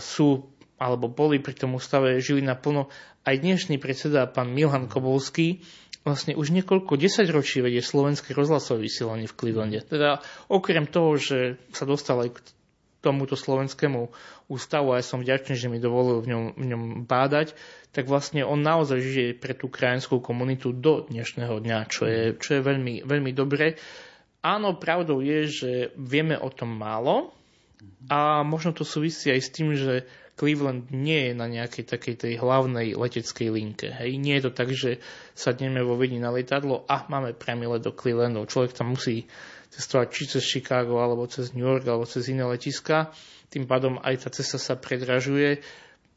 sú 0.03 0.51
alebo 0.75 1.07
boli 1.07 1.37
pri 1.37 1.53
tom 1.55 1.77
ústave, 1.77 2.19
žili 2.19 2.43
naplno. 2.43 2.89
Aj 3.21 3.37
dnešný 3.37 3.77
predseda, 3.77 4.25
pán 4.25 4.49
Milan 4.49 4.89
Kobolský, 4.89 5.61
vlastne 6.01 6.33
už 6.33 6.49
niekoľko 6.57 6.97
desaťročí 6.97 7.61
vedie 7.61 7.85
slovenské 7.85 8.33
rozhlasové 8.33 8.89
vysielanie 8.89 9.29
v 9.29 9.37
Clevelande. 9.37 9.85
Teda 9.85 10.25
okrem 10.49 10.89
toho, 10.89 11.21
že 11.21 11.61
sa 11.69 11.85
dostal 11.85 12.17
aj 12.25 12.33
k 12.33 12.39
tomuto 13.05 13.37
slovenskému 13.37 14.09
ústavu 14.49 14.93
a 14.93 14.99
ja 14.99 15.05
som 15.05 15.21
vďačný, 15.21 15.53
že 15.53 15.69
mi 15.69 15.77
dovolil 15.77 16.25
v 16.25 16.27
ňom, 16.33 16.43
v 16.57 16.65
ňom 16.65 16.83
bádať, 17.05 17.53
tak 17.93 18.09
vlastne 18.09 18.41
on 18.41 18.65
naozaj 18.65 18.97
žije 18.97 19.29
pre 19.37 19.53
tú 19.53 19.69
krajinskú 19.69 20.17
komunitu 20.17 20.73
do 20.73 21.05
dnešného 21.05 21.61
dňa, 21.61 21.77
čo 21.93 22.09
je, 22.09 22.21
čo 22.41 22.57
je 22.57 22.61
veľmi, 22.65 23.05
veľmi 23.05 23.31
dobré. 23.37 23.77
Áno, 24.41 24.73
pravdou 24.77 25.21
je, 25.21 25.39
že 25.45 25.71
vieme 25.93 26.33
o 26.33 26.49
tom 26.49 26.73
málo 26.73 27.29
a 28.09 28.41
možno 28.41 28.73
to 28.73 28.81
súvisí 28.81 29.29
aj 29.29 29.41
s 29.41 29.49
tým, 29.53 29.77
že 29.77 30.05
Cleveland 30.33 30.89
nie 30.89 31.29
je 31.29 31.33
na 31.37 31.45
nejakej 31.45 31.85
takej 31.85 32.15
tej 32.17 32.33
hlavnej 32.41 32.97
leteckej 32.97 33.53
linke. 33.53 33.93
Hej. 33.93 34.17
Nie 34.17 34.41
je 34.41 34.49
to 34.49 34.51
tak, 34.57 34.73
že 34.73 34.97
sadneme 35.37 35.85
vo 35.85 35.93
Viedni 35.93 36.17
na 36.17 36.33
lietadlo 36.33 36.81
a 36.89 37.05
máme 37.05 37.37
priamy 37.37 37.69
let 37.69 37.85
do 37.85 37.93
Clevelandu. 37.93 38.49
Človek 38.49 38.73
tam 38.73 38.97
musí 38.97 39.29
cestovať 39.69 40.07
či 40.09 40.23
cez 40.25 40.41
Chicago, 40.41 40.97
alebo 40.97 41.29
cez 41.29 41.53
New 41.53 41.61
York, 41.61 41.85
alebo 41.85 42.09
cez 42.09 42.25
iné 42.33 42.41
letiska. 42.41 43.13
Tým 43.53 43.69
pádom 43.69 44.01
aj 44.01 44.25
tá 44.25 44.29
cesta 44.33 44.57
sa 44.57 44.73
predražuje. 44.73 45.61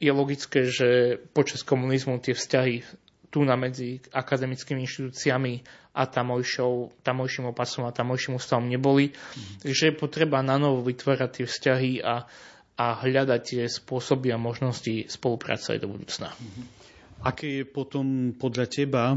Je 0.01 0.11
logické, 0.11 0.65
že 0.73 1.21
počas 1.37 1.61
komunizmu 1.61 2.17
tie 2.25 2.33
vzťahy 2.33 2.81
tu 3.29 3.43
na 3.43 3.59
medzi 3.59 3.99
akademickými 4.15 4.87
inštitúciami 4.87 5.84
a 5.95 6.03
tamojšou, 6.11 6.91
tamojším 7.07 7.55
opasom 7.55 7.87
a 7.87 7.95
tamojším 7.95 8.37
ústavom 8.37 8.67
neboli. 8.67 9.15
Mm. 9.15 9.63
Takže 9.63 9.83
je 9.89 9.95
potreba 9.95 10.43
na 10.43 10.59
novo 10.59 10.83
vytvárať 10.83 11.31
tie 11.31 11.47
vzťahy 11.47 11.93
a, 12.03 12.27
a 12.75 12.87
hľadať 12.99 13.41
tie 13.41 13.63
spôsoby 13.71 14.35
a 14.35 14.39
možnosti 14.39 15.07
spolupráce 15.07 15.79
aj 15.79 15.79
do 15.79 15.89
budúcna. 15.95 16.35
Mm-hmm. 16.35 16.85
Aké 17.25 17.49
je 17.49 17.65
potom 17.65 18.37
podľa 18.37 18.69
teba 18.69 19.17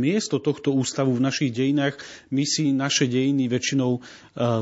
miesto 0.00 0.40
tohto 0.40 0.72
ústavu 0.72 1.12
v 1.12 1.28
našich 1.28 1.52
dejinách? 1.52 2.00
My 2.32 2.40
si 2.48 2.72
naše 2.72 3.04
dejiny 3.04 3.52
väčšinou 3.52 3.92
e, 3.92 4.00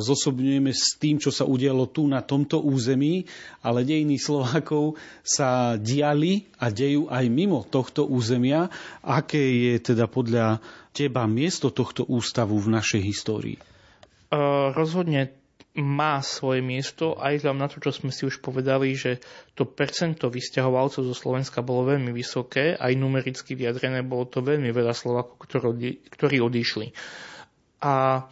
zosobňujeme 0.03 0.74
s 0.74 0.98
tým, 0.98 1.22
čo 1.22 1.30
sa 1.30 1.46
udialo 1.46 1.86
tu 1.94 2.11
na 2.11 2.26
tomto 2.26 2.59
území, 2.59 3.22
ale 3.62 3.86
dejiny 3.86 4.18
Slovákov 4.18 4.98
sa 5.22 5.78
diali 5.78 6.50
a 6.59 6.74
dejú 6.74 7.07
aj 7.07 7.24
mimo 7.30 7.62
tohto 7.62 8.03
územia. 8.03 8.66
Aké 9.07 9.38
je 9.38 9.94
teda 9.94 10.11
podľa 10.11 10.59
teba 10.93 11.24
miesto 11.24 11.72
tohto 11.72 12.05
ústavu 12.05 12.61
v 12.61 12.68
našej 12.68 13.03
histórii? 13.03 13.57
Uh, 14.32 14.72
rozhodne 14.72 15.43
má 15.72 16.20
svoje 16.20 16.61
miesto 16.61 17.16
aj 17.16 17.40
vzhľadom 17.40 17.61
na 17.64 17.68
to, 17.68 17.80
čo 17.80 17.97
sme 17.97 18.12
si 18.12 18.28
už 18.28 18.45
povedali, 18.45 18.93
že 18.93 19.24
to 19.57 19.64
percento 19.64 20.28
vysťahovalcov 20.28 21.01
zo 21.09 21.16
Slovenska 21.16 21.64
bolo 21.64 21.97
veľmi 21.97 22.12
vysoké, 22.12 22.76
aj 22.76 22.93
numericky 22.93 23.57
vyjadrené 23.57 24.05
bolo 24.05 24.28
to 24.28 24.45
veľmi 24.45 24.68
veľa 24.68 24.93
Slovákov, 24.93 25.49
ktorí 26.12 26.36
odišli. 26.45 26.93
A 27.80 28.24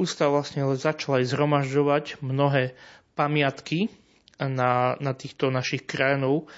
ústav 0.00 0.32
vlastne 0.32 0.64
začal 0.80 1.20
aj 1.20 1.28
zhromažďovať 1.28 2.24
mnohé 2.24 2.72
pamiatky 3.12 3.92
na, 4.40 4.96
na 4.96 5.12
týchto 5.12 5.52
našich 5.52 5.84
krajinov, 5.84 6.48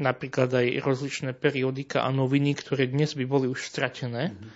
napríklad 0.00 0.48
aj 0.52 0.80
rozličné 0.80 1.30
periodika 1.36 2.04
a 2.04 2.12
noviny, 2.12 2.56
ktoré 2.56 2.88
dnes 2.88 3.12
by 3.12 3.24
boli 3.28 3.46
už 3.48 3.68
stratené. 3.68 4.32
Mm-hmm. 4.32 4.50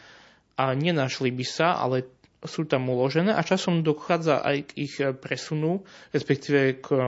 A 0.56 0.72
nenašli 0.72 1.28
by 1.32 1.44
sa, 1.44 1.76
ale 1.76 2.08
sú 2.44 2.64
tam 2.64 2.88
uložené 2.88 3.34
a 3.34 3.42
časom 3.44 3.82
dochádza 3.82 4.40
aj 4.40 4.56
k 4.68 4.70
ich 4.76 4.94
eh, 5.02 5.12
presunu, 5.12 5.84
respektíve 6.14 6.80
k 6.80 6.86
eh, 6.94 7.04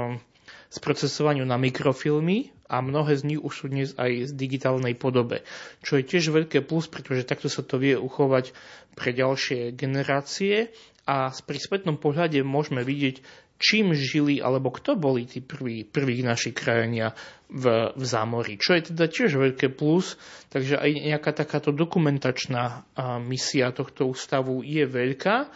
sprocesovaniu 0.68 1.48
na 1.48 1.56
mikrofilmy 1.56 2.52
a 2.68 2.84
mnohé 2.84 3.16
z 3.16 3.22
nich 3.24 3.40
už 3.40 3.52
sú 3.64 3.66
dnes 3.72 3.96
aj 3.96 4.28
z 4.28 4.32
digitálnej 4.36 4.92
podobe. 4.92 5.40
Čo 5.80 5.96
je 5.96 6.04
tiež 6.04 6.28
veľké 6.28 6.60
plus, 6.60 6.92
pretože 6.92 7.24
takto 7.24 7.48
sa 7.48 7.64
to 7.64 7.80
vie 7.80 7.96
uchovať 7.96 8.52
pre 8.92 9.16
ďalšie 9.16 9.72
generácie 9.72 10.68
a 11.08 11.32
pri 11.32 11.56
spätnom 11.56 11.96
pohľade 11.96 12.44
môžeme 12.44 12.84
vidieť, 12.84 13.24
čím 13.58 13.92
žili, 13.92 14.38
alebo 14.38 14.70
kto 14.70 14.94
boli 14.94 15.26
tí 15.26 15.42
prví, 15.42 15.82
prví 15.82 16.22
naši 16.22 16.54
krajania 16.54 17.12
v, 17.50 17.92
v 17.92 18.02
zámori. 18.06 18.54
Čo 18.56 18.78
je 18.78 18.94
teda 18.94 19.10
tiež 19.10 19.34
veľké 19.34 19.74
plus, 19.74 20.14
takže 20.48 20.78
aj 20.78 20.90
nejaká 20.94 21.34
takáto 21.34 21.74
dokumentačná 21.74 22.86
misia 23.22 23.74
tohto 23.74 24.14
ústavu 24.14 24.62
je 24.62 24.86
veľká 24.86 25.50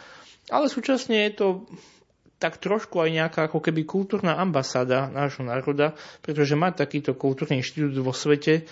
ale 0.51 0.67
súčasne 0.67 1.23
je 1.29 1.31
to 1.31 1.47
tak 2.41 2.59
trošku 2.59 2.99
aj 2.99 3.09
nejaká 3.15 3.39
ako 3.47 3.63
keby 3.63 3.87
kultúrna 3.87 4.35
ambasáda 4.35 5.07
nášho 5.07 5.47
národa, 5.47 5.95
pretože 6.19 6.59
má 6.59 6.75
takýto 6.75 7.15
kultúrny 7.15 7.63
inštitút 7.63 7.95
vo 8.03 8.11
svete, 8.11 8.67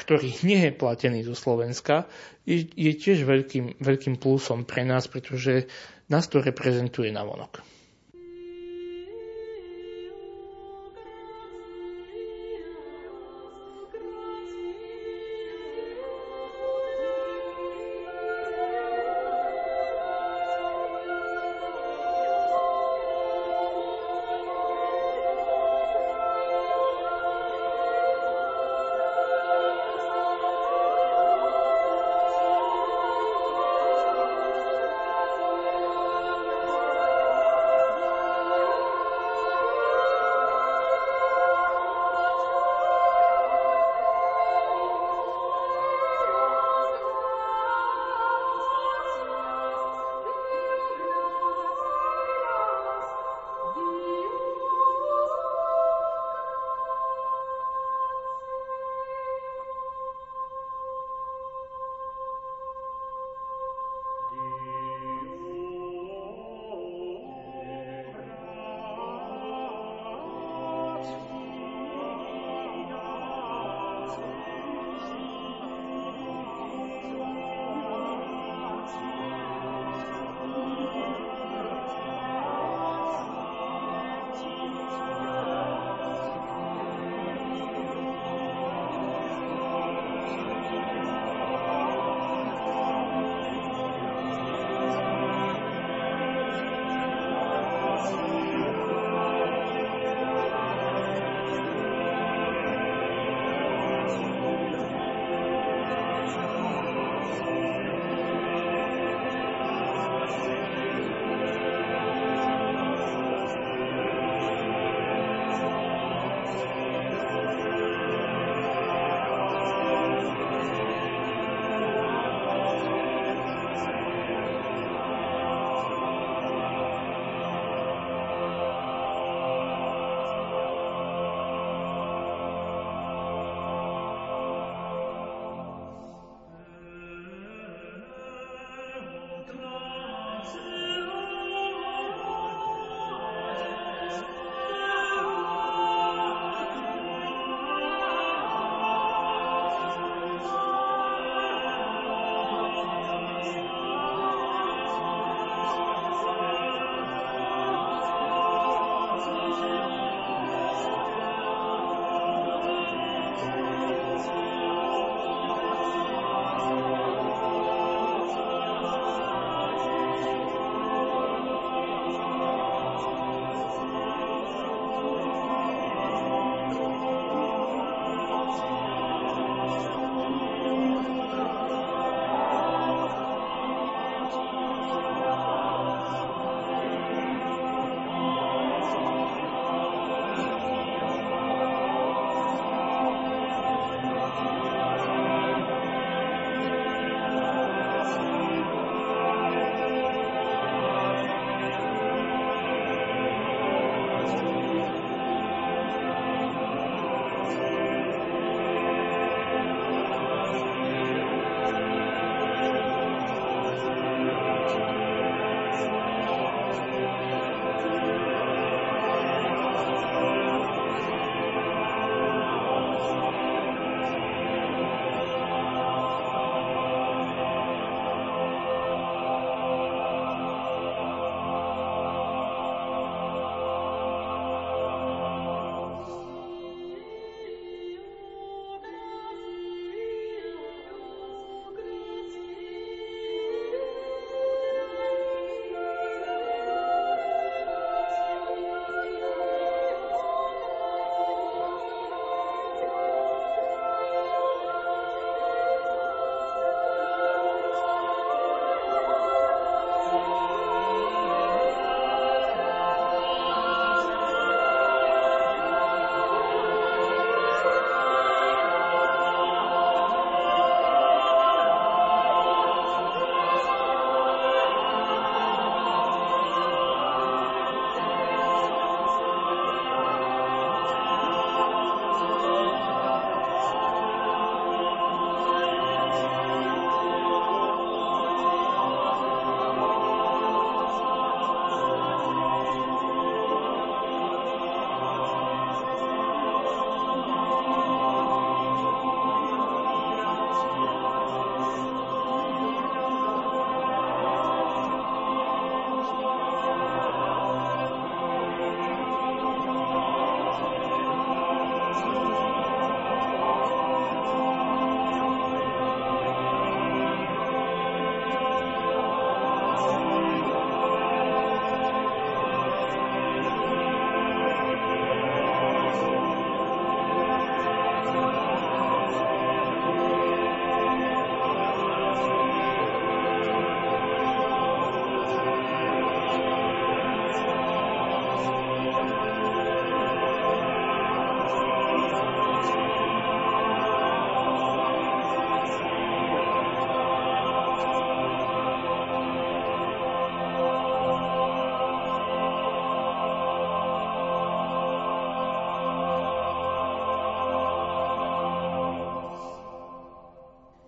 ktorý 0.00 0.32
nie 0.48 0.64
je 0.64 0.72
platený 0.72 1.28
zo 1.28 1.36
Slovenska, 1.36 2.08
je, 2.48 2.64
je 2.64 2.92
tiež 2.96 3.28
veľkým, 3.28 3.76
veľkým 3.84 4.16
plusom 4.16 4.64
pre 4.64 4.88
nás, 4.88 5.04
pretože 5.12 5.68
nás 6.08 6.24
to 6.32 6.40
reprezentuje 6.40 7.12
na 7.12 7.20
vonok. 7.20 7.60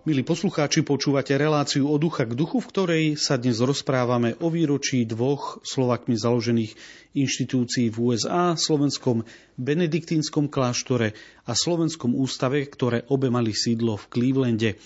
Milí 0.05 0.21
poslucháči, 0.21 0.85
počúvate 0.85 1.33
reláciu 1.33 1.89
od 1.89 1.97
ducha 1.97 2.29
k 2.29 2.37
duchu, 2.37 2.61
v 2.61 2.69
ktorej 2.69 3.03
sa 3.17 3.41
dnes 3.41 3.57
rozprávame 3.57 4.37
o 4.37 4.53
výročí 4.53 5.01
dvoch 5.01 5.57
Slovakmi 5.65 6.13
založených 6.13 6.77
inštitúcií 7.17 7.89
v 7.89 8.13
USA, 8.13 8.53
slovenskom 8.53 9.25
benediktínskom 9.57 10.45
kláštore 10.45 11.17
a 11.49 11.57
slovenskom 11.57 12.13
ústave, 12.13 12.61
ktoré 12.69 13.09
obe 13.09 13.33
mali 13.33 13.49
sídlo 13.57 13.97
v 13.97 14.05
Clevelande. 14.13 14.77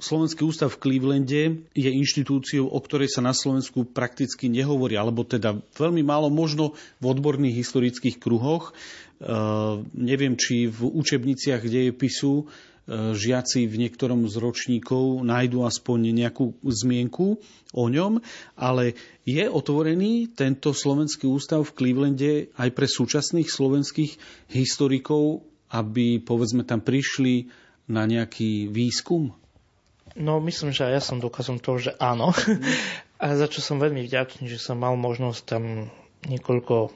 Slovenský 0.00 0.48
ústav 0.48 0.72
v 0.72 0.88
Clevelande 0.88 1.60
je 1.76 1.90
inštitúciou, 1.92 2.64
o 2.64 2.80
ktorej 2.80 3.12
sa 3.12 3.20
na 3.20 3.36
Slovensku 3.36 3.92
prakticky 3.92 4.48
nehovorí, 4.48 4.96
alebo 4.96 5.20
teda 5.20 5.60
veľmi 5.76 6.00
málo 6.00 6.32
možno 6.32 6.72
v 6.96 7.12
odborných 7.12 7.60
historických 7.60 8.16
kruhoch. 8.16 8.72
Uh, 9.20 9.84
neviem, 9.92 10.32
či 10.32 10.64
v 10.64 10.88
učebniciach 10.96 11.60
dejepisu 11.60 12.48
E, 12.79 12.79
žiaci 12.90 13.70
v 13.70 13.86
niektorom 13.86 14.26
z 14.26 14.34
ročníkov 14.42 15.22
nájdu 15.22 15.62
aspoň 15.62 16.10
nejakú 16.10 16.58
zmienku 16.66 17.38
o 17.70 17.84
ňom, 17.86 18.18
ale 18.58 18.98
je 19.22 19.46
otvorený 19.46 20.34
tento 20.34 20.74
slovenský 20.74 21.30
ústav 21.30 21.62
v 21.62 21.74
Clevelande 21.78 22.32
aj 22.58 22.68
pre 22.74 22.90
súčasných 22.90 23.46
slovenských 23.46 24.12
historikov, 24.50 25.46
aby 25.70 26.18
povedzme 26.18 26.66
tam 26.66 26.82
prišli 26.82 27.46
na 27.86 28.10
nejaký 28.10 28.66
výskum? 28.66 29.38
No, 30.18 30.42
myslím, 30.42 30.74
že 30.74 30.90
aj 30.90 30.92
ja 30.98 31.02
som 31.02 31.22
dokazom 31.22 31.62
toho, 31.62 31.78
že 31.78 31.94
áno. 32.02 32.34
A 33.22 33.36
za 33.36 33.46
čo 33.46 33.62
som 33.62 33.78
veľmi 33.78 34.02
vďačný, 34.02 34.50
že 34.50 34.58
som 34.58 34.80
mal 34.80 34.96
možnosť 34.96 35.40
tam 35.44 35.92
niekoľko 36.24 36.90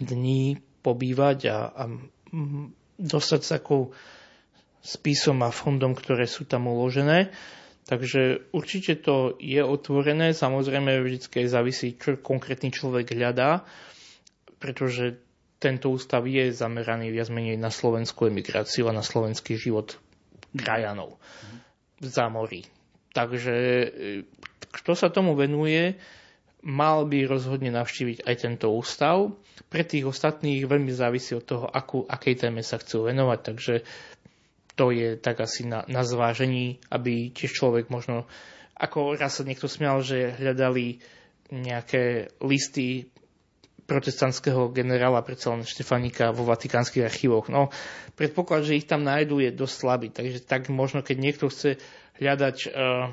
dní 0.00 0.62
pobývať 0.86 1.50
a, 1.50 1.58
a 1.66 1.82
dostať 2.94 3.40
sa 3.42 3.58
takú 3.58 3.90
spisom 4.86 5.42
a 5.42 5.50
fondom, 5.50 5.98
ktoré 5.98 6.30
sú 6.30 6.46
tam 6.46 6.70
uložené. 6.70 7.34
Takže 7.86 8.50
určite 8.50 8.98
to 8.98 9.34
je 9.38 9.62
otvorené, 9.62 10.34
samozrejme 10.34 11.02
vždy 11.02 11.46
závisí, 11.46 11.94
čo 11.94 12.18
konkrétny 12.18 12.70
človek 12.70 13.14
hľadá, 13.14 13.62
pretože 14.58 15.22
tento 15.58 15.94
ústav 15.94 16.26
je 16.26 16.50
zameraný 16.50 17.10
viac 17.14 17.30
menej 17.30 17.58
na 17.58 17.70
slovenskú 17.70 18.26
emigráciu 18.26 18.90
a 18.90 18.96
na 18.96 19.06
slovenský 19.06 19.54
život 19.54 19.98
krajanov 20.54 21.18
v 22.02 22.06
zámorí. 22.06 22.62
Takže 23.14 23.54
e, 23.54 23.86
kto 24.74 24.92
sa 24.92 25.08
tomu 25.08 25.32
venuje, 25.32 25.96
mal 26.66 27.06
by 27.06 27.24
rozhodne 27.24 27.70
navštíviť 27.70 28.26
aj 28.26 28.34
tento 28.36 28.68
ústav. 28.74 29.32
Pre 29.70 29.82
tých 29.86 30.04
ostatných 30.04 30.66
veľmi 30.66 30.90
závisí 30.90 31.32
od 31.32 31.46
toho, 31.46 31.64
akú, 31.70 32.04
akej 32.04 32.42
téme 32.42 32.60
sa 32.60 32.76
chcú 32.76 33.08
venovať, 33.08 33.38
takže 33.40 33.74
to 34.76 34.92
je 34.92 35.16
tak 35.16 35.40
asi 35.40 35.64
na, 35.64 35.82
na 35.88 36.04
zvážení, 36.04 36.78
aby 36.92 37.32
tiež 37.32 37.56
človek 37.56 37.88
možno, 37.88 38.28
ako 38.76 39.16
raz 39.16 39.40
sa 39.40 39.48
niekto 39.48 39.66
smial, 39.66 40.04
že 40.04 40.36
hľadali 40.36 41.00
nejaké 41.48 42.36
listy 42.44 43.08
protestantského 43.86 44.68
generála 44.74 45.22
predsa 45.22 45.54
len 45.54 45.62
Štefanika 45.62 46.34
vo 46.34 46.44
vatikánskych 46.44 47.06
archívoch. 47.06 47.46
No, 47.48 47.70
predpoklad, 48.18 48.66
že 48.66 48.76
ich 48.76 48.90
tam 48.90 49.06
nájdú, 49.06 49.38
je 49.38 49.54
dosť 49.54 49.74
slabý, 49.78 50.08
takže 50.10 50.42
tak 50.42 50.66
možno, 50.68 51.06
keď 51.06 51.16
niekto 51.22 51.46
chce 51.46 51.78
hľadať 52.18 52.56
uh, 52.66 53.08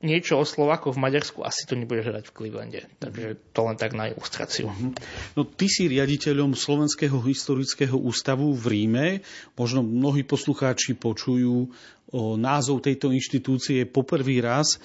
niečo 0.00 0.40
o 0.40 0.44
Slovákoch 0.48 0.96
v 0.96 1.02
Maďarsku, 1.04 1.44
asi 1.44 1.68
to 1.68 1.76
nebude 1.76 2.00
hľadať 2.00 2.24
v 2.28 2.34
Clevelande. 2.34 2.80
Takže 3.00 3.26
to 3.52 3.60
len 3.68 3.76
tak 3.76 3.92
na 3.92 4.08
ilustráciu. 4.08 4.72
Mhm. 4.72 4.96
No 5.36 5.44
ty 5.44 5.68
si 5.68 5.88
riaditeľom 5.92 6.56
Slovenského 6.56 7.20
historického 7.20 7.96
ústavu 7.96 8.52
v 8.56 8.64
Ríme. 8.66 9.06
Možno 9.54 9.84
mnohí 9.84 10.24
poslucháči 10.24 10.96
počujú 10.96 11.68
o 12.10 12.22
názov 12.34 12.82
tejto 12.82 13.12
inštitúcie 13.14 13.86
poprvý 13.86 14.42
raz. 14.42 14.80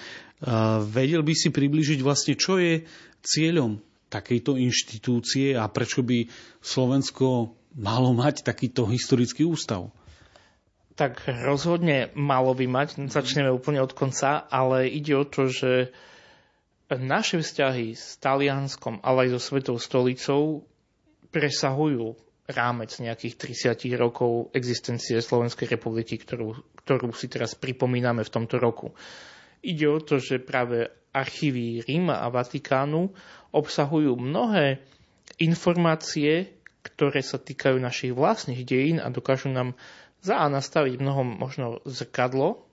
Vedel 0.91 1.25
by 1.25 1.33
si 1.33 1.49
približiť 1.49 1.99
vlastne, 2.03 2.37
čo 2.37 2.59
je 2.61 2.85
cieľom 3.25 3.81
takejto 4.11 4.59
inštitúcie 4.61 5.57
a 5.57 5.65
prečo 5.65 6.05
by 6.05 6.29
Slovensko 6.61 7.55
malo 7.75 8.13
mať 8.13 8.45
takýto 8.45 8.85
historický 8.85 9.47
ústav? 9.47 9.89
Tak 10.95 11.27
rozhodne 11.27 12.11
malo 12.15 12.55
by 12.55 12.65
mať. 12.71 13.11
Začneme 13.11 13.51
úplne 13.51 13.83
od 13.83 13.91
konca, 13.91 14.47
ale 14.47 14.87
ide 14.87 15.11
o 15.15 15.27
to, 15.27 15.51
že 15.51 15.91
naše 16.87 17.43
vzťahy 17.43 17.97
s 17.97 18.15
Talianskom, 18.23 19.03
ale 19.03 19.27
aj 19.27 19.29
so 19.35 19.39
Svetou 19.41 19.77
stolicou 19.81 20.63
presahujú 21.35 22.15
rámec 22.45 22.93
nejakých 23.01 23.57
30 23.75 23.97
rokov 23.97 24.53
existencie 24.53 25.17
Slovenskej 25.17 25.65
republiky, 25.65 26.21
ktorú, 26.21 26.53
ktorú 26.85 27.09
si 27.11 27.25
teraz 27.25 27.57
pripomíname 27.57 28.21
v 28.21 28.33
tomto 28.33 28.61
roku. 28.61 28.93
Ide 29.65 29.85
o 29.89 29.99
to, 29.99 30.21
že 30.21 30.37
práve 30.37 30.93
archívy 31.09 31.81
Ríma 31.81 32.21
a 32.21 32.29
Vatikánu 32.29 33.09
obsahujú 33.49 34.13
mnohé 34.13 34.77
informácie, 35.41 36.53
ktoré 36.85 37.25
sa 37.25 37.41
týkajú 37.41 37.81
našich 37.81 38.13
vlastných 38.13 38.61
dejín 38.61 39.01
a 39.01 39.09
dokážu 39.09 39.49
nám 39.49 39.73
za 40.21 40.41
A 40.41 40.49
nastaviť 40.49 41.01
mnohom 41.01 41.37
možno 41.37 41.83
zrkadlo 41.85 42.65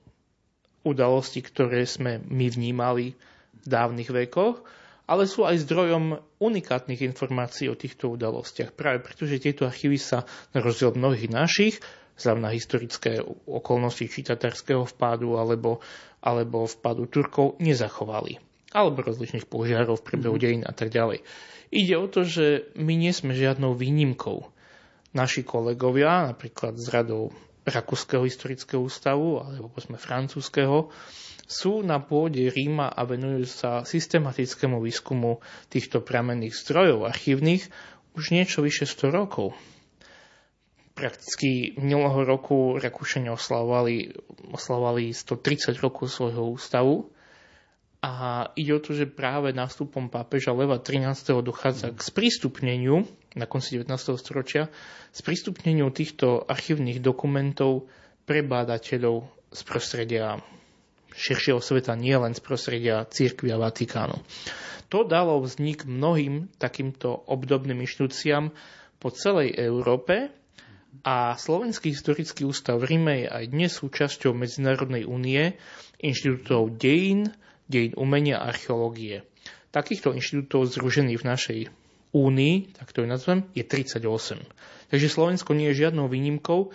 udalostí, 0.83 1.43
ktoré 1.43 1.87
sme 1.87 2.19
my 2.27 2.47
vnímali 2.51 3.15
v 3.63 3.67
dávnych 3.67 4.11
vekoch, 4.11 4.67
ale 5.07 5.27
sú 5.27 5.47
aj 5.47 5.63
zdrojom 5.67 6.19
unikátnych 6.39 7.03
informácií 7.07 7.71
o 7.71 7.79
týchto 7.79 8.15
udalostiach. 8.15 8.75
Práve 8.75 9.03
pretože 9.03 9.43
tieto 9.43 9.67
archívy 9.67 9.99
sa 9.99 10.27
na 10.55 10.63
rozdiel 10.63 10.95
mnohých 10.95 11.31
našich, 11.31 11.79
vzhľadom 12.19 12.43
na 12.43 12.53
historické 12.55 13.23
okolnosti 13.47 14.05
či 14.07 14.21
tatarského 14.27 14.87
vpádu 14.87 15.39
alebo, 15.39 15.83
alebo 16.23 16.67
vpádu 16.67 17.11
Turkov, 17.11 17.59
nezachovali. 17.59 18.39
Alebo 18.73 19.05
rozličných 19.05 19.47
požiarov 19.47 20.01
v 20.01 20.07
priebehu 20.07 20.37
mm. 20.39 20.43
dejín 20.43 20.63
a 20.65 20.73
tak 20.73 20.89
ďalej. 20.89 21.21
Ide 21.73 21.95
o 21.97 22.07
to, 22.09 22.25
že 22.25 22.73
my 22.77 22.95
nie 22.97 23.13
sme 23.13 23.37
žiadnou 23.37 23.77
výnimkou 23.77 24.49
naši 25.13 25.45
kolegovia, 25.45 26.33
napríklad 26.33 26.77
z 26.77 26.87
radou 26.89 27.33
Rakúskeho 27.63 28.27
historického 28.27 28.83
ústavu 28.83 29.39
alebo 29.39 29.71
povedzme 29.71 29.95
francúzského, 29.95 30.91
sú 31.47 31.85
na 31.85 32.01
pôde 32.01 32.49
Ríma 32.49 32.91
a 32.91 33.05
venujú 33.05 33.45
sa 33.45 33.85
systematickému 33.85 34.81
výskumu 34.81 35.39
týchto 35.69 36.01
pramenných 36.01 36.57
zdrojov 36.57 37.07
archívnych 37.07 37.69
už 38.17 38.33
niečo 38.33 38.65
vyše 38.65 38.89
100 38.89 39.13
rokov. 39.13 39.53
Prakticky 40.93 41.77
minulého 41.77 42.25
roku 42.25 42.77
Rakúšania 42.77 43.33
oslavovali, 43.33 44.13
oslavovali 44.53 45.13
130 45.13 45.77
rokov 45.81 46.13
svojho 46.13 46.53
ústavu 46.53 47.12
a 48.03 48.51
ide 48.59 48.75
o 48.75 48.83
to, 48.83 48.99
že 48.99 49.07
práve 49.07 49.55
nástupom 49.55 50.11
pápeža 50.11 50.51
Leva 50.51 50.83
13. 50.83 51.39
dochádza 51.39 51.95
k 51.95 52.03
sprístupneniu 52.03 53.07
na 53.39 53.47
konci 53.47 53.79
19. 53.79 53.95
storočia, 54.19 54.67
sprístupneniu 55.15 55.87
týchto 55.95 56.43
archívnych 56.43 56.99
dokumentov 56.99 57.87
pre 58.27 58.43
bádateľov 58.43 59.31
z 59.55 59.61
prostredia 59.63 60.43
širšieho 61.15 61.63
sveta, 61.63 61.95
nie 61.95 62.19
len 62.19 62.35
z 62.35 62.43
prostredia 62.43 63.07
církvy 63.07 63.55
a 63.55 63.63
Vatikánu. 63.63 64.19
To 64.91 65.07
dalo 65.07 65.39
vznik 65.39 65.87
mnohým 65.87 66.51
takýmto 66.59 67.23
obdobným 67.31 67.87
inštitúciám 67.87 68.51
po 68.99 69.09
celej 69.15 69.55
Európe 69.57 70.35
a 71.07 71.39
Slovenský 71.39 71.95
historický 71.95 72.45
ústav 72.45 72.83
v 72.83 72.99
Ríme 72.99 73.15
je 73.25 73.29
aj 73.31 73.45
dnes 73.49 73.71
súčasťou 73.73 74.35
Medzinárodnej 74.35 75.09
únie 75.09 75.55
inštitútov 76.03 76.77
dejín, 76.77 77.33
dejín 77.71 77.93
umenia 77.99 78.41
a 78.41 78.51
archeológie. 78.51 79.27
Takýchto 79.73 80.13
inštitútov 80.13 80.69
združených 80.69 81.19
v 81.21 81.29
našej 81.29 81.61
únii, 82.13 82.77
tak 82.77 82.93
to 82.93 83.03
je 83.03 83.09
nazvem, 83.09 83.49
je 83.57 83.65
38. 83.65 84.05
Takže 84.93 85.09
Slovensko 85.09 85.57
nie 85.57 85.73
je 85.73 85.89
žiadnou 85.89 86.13
výnimkou, 86.13 86.71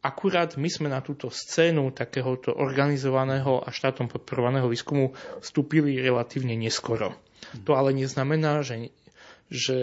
akurát 0.00 0.56
my 0.56 0.68
sme 0.72 0.88
na 0.88 1.04
túto 1.04 1.28
scénu 1.28 1.92
takéhoto 1.92 2.56
organizovaného 2.56 3.60
a 3.60 3.68
štátom 3.68 4.08
podporovaného 4.08 4.64
výskumu 4.70 5.12
vstúpili 5.44 6.00
relatívne 6.00 6.56
neskoro. 6.56 7.12
To 7.68 7.76
ale 7.76 7.92
neznamená, 7.92 8.64
že, 8.64 8.88
že 9.52 9.78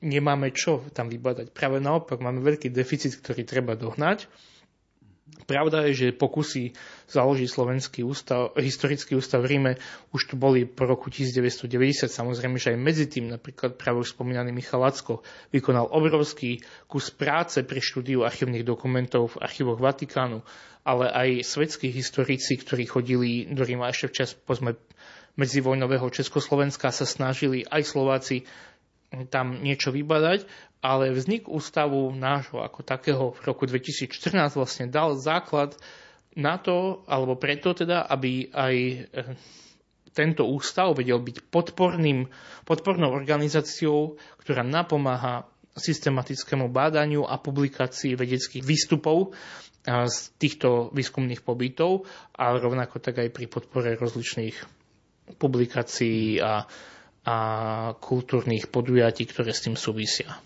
nemáme 0.00 0.56
čo 0.56 0.80
tam 0.96 1.12
vybadať. 1.12 1.52
Práve 1.52 1.78
naopak, 1.78 2.16
máme 2.24 2.40
veľký 2.40 2.72
deficit, 2.72 3.20
ktorý 3.20 3.44
treba 3.44 3.76
dohnať 3.76 4.24
Pravda 5.50 5.82
je, 5.90 6.06
že 6.06 6.16
pokusy 6.16 6.78
založiť 7.10 7.48
slovenský 7.50 8.00
ústav, 8.06 8.54
historický 8.54 9.18
ústav 9.18 9.42
v 9.42 9.56
Ríme 9.56 9.72
už 10.14 10.30
tu 10.30 10.34
boli 10.38 10.62
po 10.62 10.86
roku 10.86 11.10
1990. 11.10 12.06
Samozrejme, 12.06 12.54
že 12.54 12.74
aj 12.74 12.78
medzi 12.78 13.10
tým 13.10 13.30
napríklad 13.30 13.74
práve 13.74 13.98
už 13.98 14.14
spomínaný 14.14 14.54
Michal 14.54 14.86
Lacko 14.86 15.26
vykonal 15.50 15.90
obrovský 15.90 16.62
kus 16.86 17.10
práce 17.10 17.66
pri 17.66 17.82
štúdiu 17.82 18.22
archívnych 18.22 18.62
dokumentov 18.62 19.34
v 19.34 19.42
archívoch 19.42 19.82
Vatikánu, 19.82 20.46
ale 20.86 21.10
aj 21.10 21.28
svetskí 21.42 21.90
historici, 21.90 22.54
ktorí 22.54 22.86
chodili 22.86 23.50
do 23.50 23.66
Ríma 23.66 23.90
ešte 23.90 24.06
v 24.06 24.16
čas 24.22 24.30
pozme 24.38 24.78
medzivojnového 25.38 26.10
Československa 26.10 26.90
sa 26.90 27.06
snažili 27.06 27.64
aj 27.64 27.82
Slováci 27.86 28.44
tam 29.30 29.58
niečo 29.58 29.90
vybadať 29.90 30.70
ale 30.80 31.12
vznik 31.12 31.44
ústavu 31.48 32.08
nášho 32.16 32.64
ako 32.64 32.80
takého 32.80 33.24
v 33.36 33.40
roku 33.44 33.68
2014 33.68 34.56
vlastne 34.56 34.88
dal 34.88 35.12
základ 35.20 35.76
na 36.32 36.56
to, 36.56 37.04
alebo 37.04 37.36
preto 37.36 37.76
teda, 37.76 38.08
aby 38.08 38.48
aj 38.48 38.74
tento 40.16 40.48
ústav 40.48 40.96
vedel 40.96 41.20
byť 41.20 41.52
podporným, 41.52 42.26
podpornou 42.64 43.12
organizáciou, 43.12 44.16
ktorá 44.40 44.64
napomáha 44.64 45.46
systematickému 45.76 46.66
bádaniu 46.66 47.28
a 47.28 47.38
publikácii 47.38 48.18
vedeckých 48.18 48.64
výstupov 48.64 49.36
z 49.86 50.18
týchto 50.36 50.90
výskumných 50.92 51.40
pobytov, 51.46 52.04
ale 52.36 52.60
rovnako 52.60 53.00
tak 53.00 53.22
aj 53.22 53.28
pri 53.32 53.46
podpore 53.48 53.94
rozličných 53.96 54.56
publikácií 55.38 56.42
a, 56.42 56.66
a 57.30 57.36
kultúrnych 58.02 58.66
podujatí, 58.74 59.22
ktoré 59.30 59.54
s 59.54 59.62
tým 59.70 59.78
súvisia. 59.78 60.42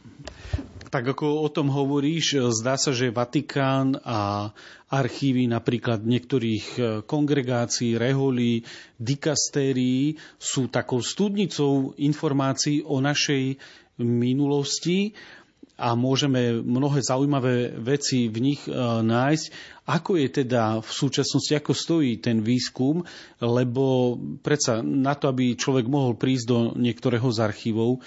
Tak 0.93 1.17
ako 1.17 1.43
o 1.43 1.49
tom 1.51 1.73
hovoríš, 1.73 2.39
zdá 2.55 2.79
sa, 2.79 2.95
že 2.95 3.11
Vatikán 3.11 3.99
a 4.07 4.53
archívy 4.93 5.51
napríklad 5.51 6.07
niektorých 6.07 6.67
e, 6.77 6.81
kongregácií, 7.03 7.99
reholí, 7.99 8.63
dikastérií 9.03 10.15
sú 10.39 10.71
takou 10.71 11.03
studnicou 11.03 11.99
informácií 11.99 12.87
o 12.87 13.03
našej 13.03 13.59
minulosti 13.99 15.19
a 15.75 15.99
môžeme 15.99 16.63
mnohé 16.63 17.03
zaujímavé 17.03 17.75
veci 17.83 18.31
v 18.31 18.39
nich 18.39 18.63
e, 18.67 18.71
nájsť. 19.03 19.47
Ako 19.91 20.17
je 20.23 20.29
teda 20.31 20.79
v 20.79 20.91
súčasnosti, 20.91 21.51
ako 21.51 21.75
stojí 21.75 22.23
ten 22.23 22.47
výskum, 22.47 23.03
lebo 23.43 24.15
predsa 24.41 24.87
na 24.87 25.19
to, 25.19 25.35
aby 25.35 25.59
človek 25.59 25.91
mohol 25.91 26.15
prísť 26.15 26.47
do 26.47 26.59
niektorého 26.79 27.27
z 27.27 27.39
archívov, 27.43 27.99
e, 27.99 28.01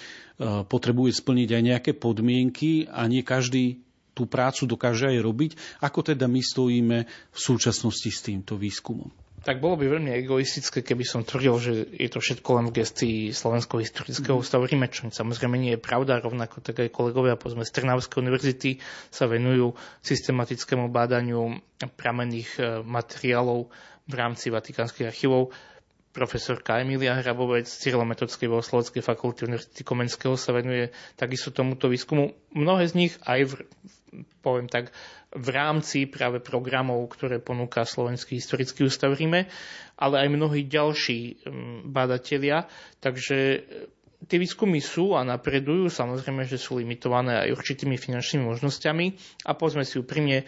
potrebuje 0.64 1.20
splniť 1.20 1.48
aj 1.52 1.62
nejaké 1.62 1.92
podmienky 1.92 2.88
a 2.88 3.04
nie 3.04 3.20
každý 3.20 3.84
tú 4.16 4.24
prácu 4.24 4.64
dokáže 4.64 5.12
aj 5.12 5.18
robiť. 5.20 5.50
Ako 5.84 6.00
teda 6.00 6.24
my 6.24 6.40
stojíme 6.40 6.98
v 7.06 7.38
súčasnosti 7.38 8.08
s 8.08 8.24
týmto 8.24 8.56
výskumom? 8.56 9.27
Tak 9.48 9.64
bolo 9.64 9.80
by 9.80 9.88
veľmi 9.88 10.12
egoistické, 10.12 10.84
keby 10.84 11.08
som 11.08 11.24
tvrdil, 11.24 11.56
že 11.56 11.72
je 11.96 12.08
to 12.12 12.20
všetko 12.20 12.60
len 12.60 12.68
v 12.68 12.84
gestii 12.84 13.32
Slovenského 13.32 13.80
historického 13.80 14.36
mm. 14.36 14.44
ústavu 14.44 14.68
Ríme, 14.68 14.92
čo 14.92 15.08
samozrejme 15.08 15.56
nie 15.56 15.72
je 15.72 15.80
pravda, 15.80 16.20
rovnako 16.20 16.60
tak 16.60 16.84
aj 16.84 16.92
kolegovia 16.92 17.32
povedzme 17.40 17.64
z 17.64 17.72
Trnavskej 17.72 18.20
univerzity 18.20 18.76
sa 19.08 19.24
venujú 19.24 19.72
systematickému 20.04 20.92
bádaniu 20.92 21.64
pramenných 21.80 22.50
e, 22.60 22.84
materiálov 22.84 23.72
v 24.04 24.12
rámci 24.12 24.52
Vatikánskych 24.52 25.08
archívov. 25.08 25.48
Profesorka 26.12 26.84
Emilia 26.84 27.16
Hrabovec 27.16 27.64
z 27.64 27.88
Cyrilometodskej 27.88 28.52
bohosloveckej 28.52 29.00
fakulty 29.00 29.48
Univerzity 29.48 29.80
Komenského 29.80 30.36
sa 30.36 30.52
venuje 30.52 30.92
takisto 31.16 31.56
tomuto 31.56 31.88
výskumu. 31.88 32.36
Mnohé 32.52 32.84
z 32.84 32.94
nich 33.00 33.12
aj 33.24 33.48
v, 33.48 33.52
poviem 34.44 34.68
tak, 34.68 34.92
v 35.28 35.48
rámci 35.52 36.08
práve 36.08 36.40
programov, 36.40 37.04
ktoré 37.12 37.36
ponúka 37.36 37.84
Slovenský 37.84 38.40
historický 38.40 38.88
ústav 38.88 39.12
Ríme, 39.12 39.44
ale 40.00 40.24
aj 40.24 40.28
mnohí 40.32 40.64
ďalší 40.64 41.44
mm, 41.44 41.78
badatelia. 41.92 42.64
Takže 43.04 43.36
e, 43.36 43.58
tie 44.24 44.38
výskumy 44.40 44.80
sú 44.80 45.12
a 45.12 45.28
napredujú, 45.28 45.92
samozrejme, 45.92 46.48
že 46.48 46.56
sú 46.56 46.80
limitované 46.80 47.44
aj 47.44 47.60
určitými 47.60 48.00
finančnými 48.00 48.44
možnosťami 48.48 49.06
a 49.44 49.52
povedzme 49.52 49.84
si 49.84 50.00
úprimne, 50.00 50.42
e, 50.42 50.44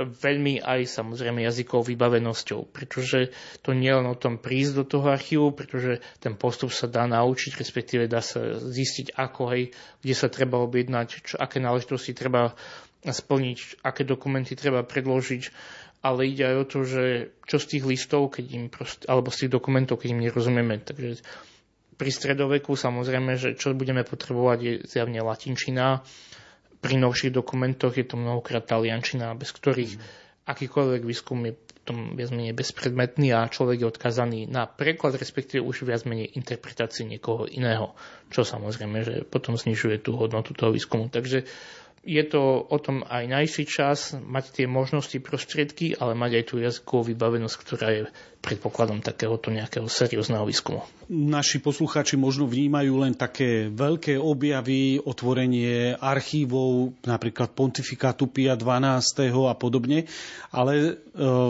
veľmi 0.00 0.64
aj 0.64 0.88
samozrejme 0.88 1.44
jazykovou 1.44 1.84
vybavenosťou, 1.84 2.72
pretože 2.72 3.36
to 3.60 3.76
nie 3.76 3.92
len 3.92 4.08
o 4.08 4.16
tom 4.16 4.40
prísť 4.40 4.80
do 4.80 4.84
toho 4.96 5.12
archívu, 5.12 5.52
pretože 5.52 6.00
ten 6.24 6.40
postup 6.40 6.72
sa 6.72 6.88
dá 6.88 7.04
naučiť, 7.04 7.52
respektíve 7.52 8.08
dá 8.08 8.24
sa 8.24 8.56
zistiť, 8.56 9.12
ako 9.12 9.42
hej, 9.52 9.76
kde 10.00 10.14
sa 10.16 10.32
treba 10.32 10.56
objednať, 10.64 11.06
čo, 11.20 11.36
aké 11.36 11.60
náležitosti 11.60 12.16
treba 12.16 12.56
splniť, 13.04 13.82
aké 13.84 14.02
dokumenty 14.06 14.56
treba 14.56 14.86
predložiť, 14.86 15.42
ale 16.00 16.30
ide 16.30 16.44
aj 16.46 16.56
o 16.56 16.64
to, 16.68 16.78
že 16.86 17.04
čo 17.44 17.56
z 17.58 17.66
tých 17.76 17.84
listov, 17.84 18.30
keď 18.32 18.44
im 18.54 18.64
prost, 18.70 19.04
alebo 19.10 19.28
z 19.34 19.46
tých 19.46 19.52
dokumentov, 19.58 19.98
keď 19.98 20.08
im 20.14 20.22
nerozumieme. 20.22 20.78
Takže 20.80 21.20
pri 21.96 22.10
stredoveku 22.12 22.76
samozrejme, 22.76 23.34
že 23.40 23.56
čo 23.56 23.74
budeme 23.74 24.06
potrebovať 24.06 24.58
je 24.62 24.72
zjavne 24.86 25.20
latinčina. 25.24 26.04
Pri 26.78 26.94
novších 27.00 27.32
dokumentoch 27.32 27.96
je 27.96 28.06
to 28.06 28.20
mnohokrát 28.20 28.68
taliančina, 28.68 29.32
bez 29.34 29.50
ktorých 29.50 29.96
mm. 29.96 30.02
akýkoľvek 30.46 31.02
výskum 31.02 31.40
je 31.48 31.52
tom 31.86 32.18
viac 32.18 32.34
menej 32.34 32.52
bezpredmetný 32.52 33.30
a 33.30 33.46
človek 33.46 33.86
je 33.86 33.90
odkazaný 33.94 34.40
na 34.50 34.66
preklad, 34.66 35.14
respektíve 35.14 35.62
už 35.62 35.86
viac 35.86 36.02
menej 36.02 36.34
interpretácii 36.34 37.06
niekoho 37.06 37.46
iného, 37.46 37.94
čo 38.34 38.42
samozrejme, 38.42 38.98
že 39.06 39.14
potom 39.22 39.54
znižuje 39.54 40.02
tú 40.02 40.18
hodnotu 40.18 40.52
toho 40.52 40.74
výskumu. 40.74 41.06
Takže 41.06 41.46
je 42.06 42.22
to 42.22 42.62
o 42.62 42.78
tom 42.78 43.02
aj 43.02 43.26
najší 43.26 43.66
čas 43.66 44.14
mať 44.14 44.62
tie 44.62 44.66
možnosti, 44.70 45.18
prostriedky, 45.18 45.98
ale 45.98 46.14
mať 46.14 46.38
aj 46.38 46.44
tú 46.46 46.54
jazykovú 46.62 47.10
vybavenosť, 47.10 47.56
ktorá 47.58 47.88
je 47.90 48.02
predpokladom 48.38 49.02
takéhoto 49.02 49.50
nejakého 49.50 49.90
seriózneho 49.90 50.46
výskumu. 50.46 50.86
Naši 51.10 51.58
poslucháči 51.58 52.14
možno 52.14 52.46
vnímajú 52.46 53.02
len 53.02 53.18
také 53.18 53.66
veľké 53.66 54.22
objavy, 54.22 55.02
otvorenie 55.02 55.98
archívov, 55.98 56.94
napríklad 57.02 57.50
pontifikátu 57.58 58.30
Pia 58.30 58.54
12. 58.54 59.26
a 59.50 59.54
podobne, 59.58 60.06
ale 60.54 60.72
e, 60.78 60.92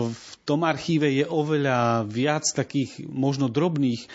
v 0.09 0.31
tom 0.41 0.65
archíve 0.65 1.05
je 1.13 1.25
oveľa 1.29 2.09
viac 2.09 2.49
takých 2.49 3.05
možno 3.05 3.45
drobných 3.45 4.01
e, 4.01 4.07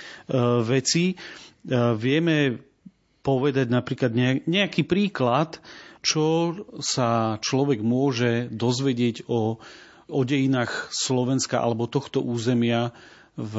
vecí. 0.66 1.14
E, 1.14 1.16
vieme 1.94 2.58
povedať 3.22 3.70
napríklad 3.70 4.10
nejaký 4.42 4.82
príklad, 4.82 5.62
čo 6.02 6.52
sa 6.82 7.38
človek 7.38 7.78
môže 7.80 8.50
dozvedieť 8.50 9.30
o, 9.30 9.62
o 10.10 10.20
dejinách 10.26 10.90
Slovenska 10.90 11.62
alebo 11.62 11.86
tohto 11.86 12.18
územia 12.18 12.90
v 13.38 13.54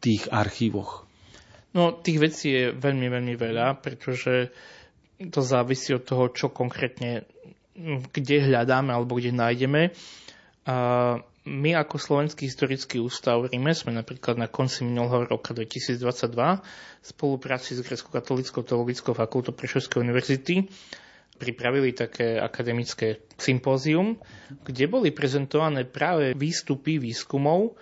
tých 0.00 0.26
archívoch? 0.32 1.04
No, 1.76 1.92
tých 1.92 2.18
vecí 2.18 2.48
je 2.50 2.64
veľmi, 2.72 3.06
veľmi 3.12 3.34
veľa, 3.36 3.78
pretože 3.84 4.48
to 5.20 5.44
závisí 5.44 5.92
od 5.92 6.08
toho, 6.08 6.32
čo 6.32 6.48
konkrétne 6.48 7.28
kde 8.10 8.50
hľadáme 8.50 8.90
alebo 8.90 9.20
kde 9.20 9.30
nájdeme. 9.36 9.94
A 10.66 10.76
my 11.48 11.70
ako 11.80 11.96
Slovenský 11.96 12.44
historický 12.44 13.00
ústav 13.00 13.40
Ríme 13.48 13.72
sme 13.72 13.96
napríklad 13.96 14.36
na 14.36 14.50
konci 14.50 14.84
minulého 14.84 15.24
roka 15.24 15.56
2022 15.56 16.02
v 16.28 17.06
spolupráci 17.06 17.72
s 17.72 17.80
Grecko-katolickou 17.80 18.66
teologickou 18.66 19.16
fakultou 19.16 19.56
Prešovskej 19.56 20.02
univerzity 20.02 20.68
pripravili 21.38 21.94
také 21.94 22.36
akademické 22.36 23.22
sympózium, 23.38 24.18
kde 24.66 24.84
boli 24.90 25.14
prezentované 25.14 25.86
práve 25.86 26.34
výstupy 26.34 26.98
výskumov 26.98 27.78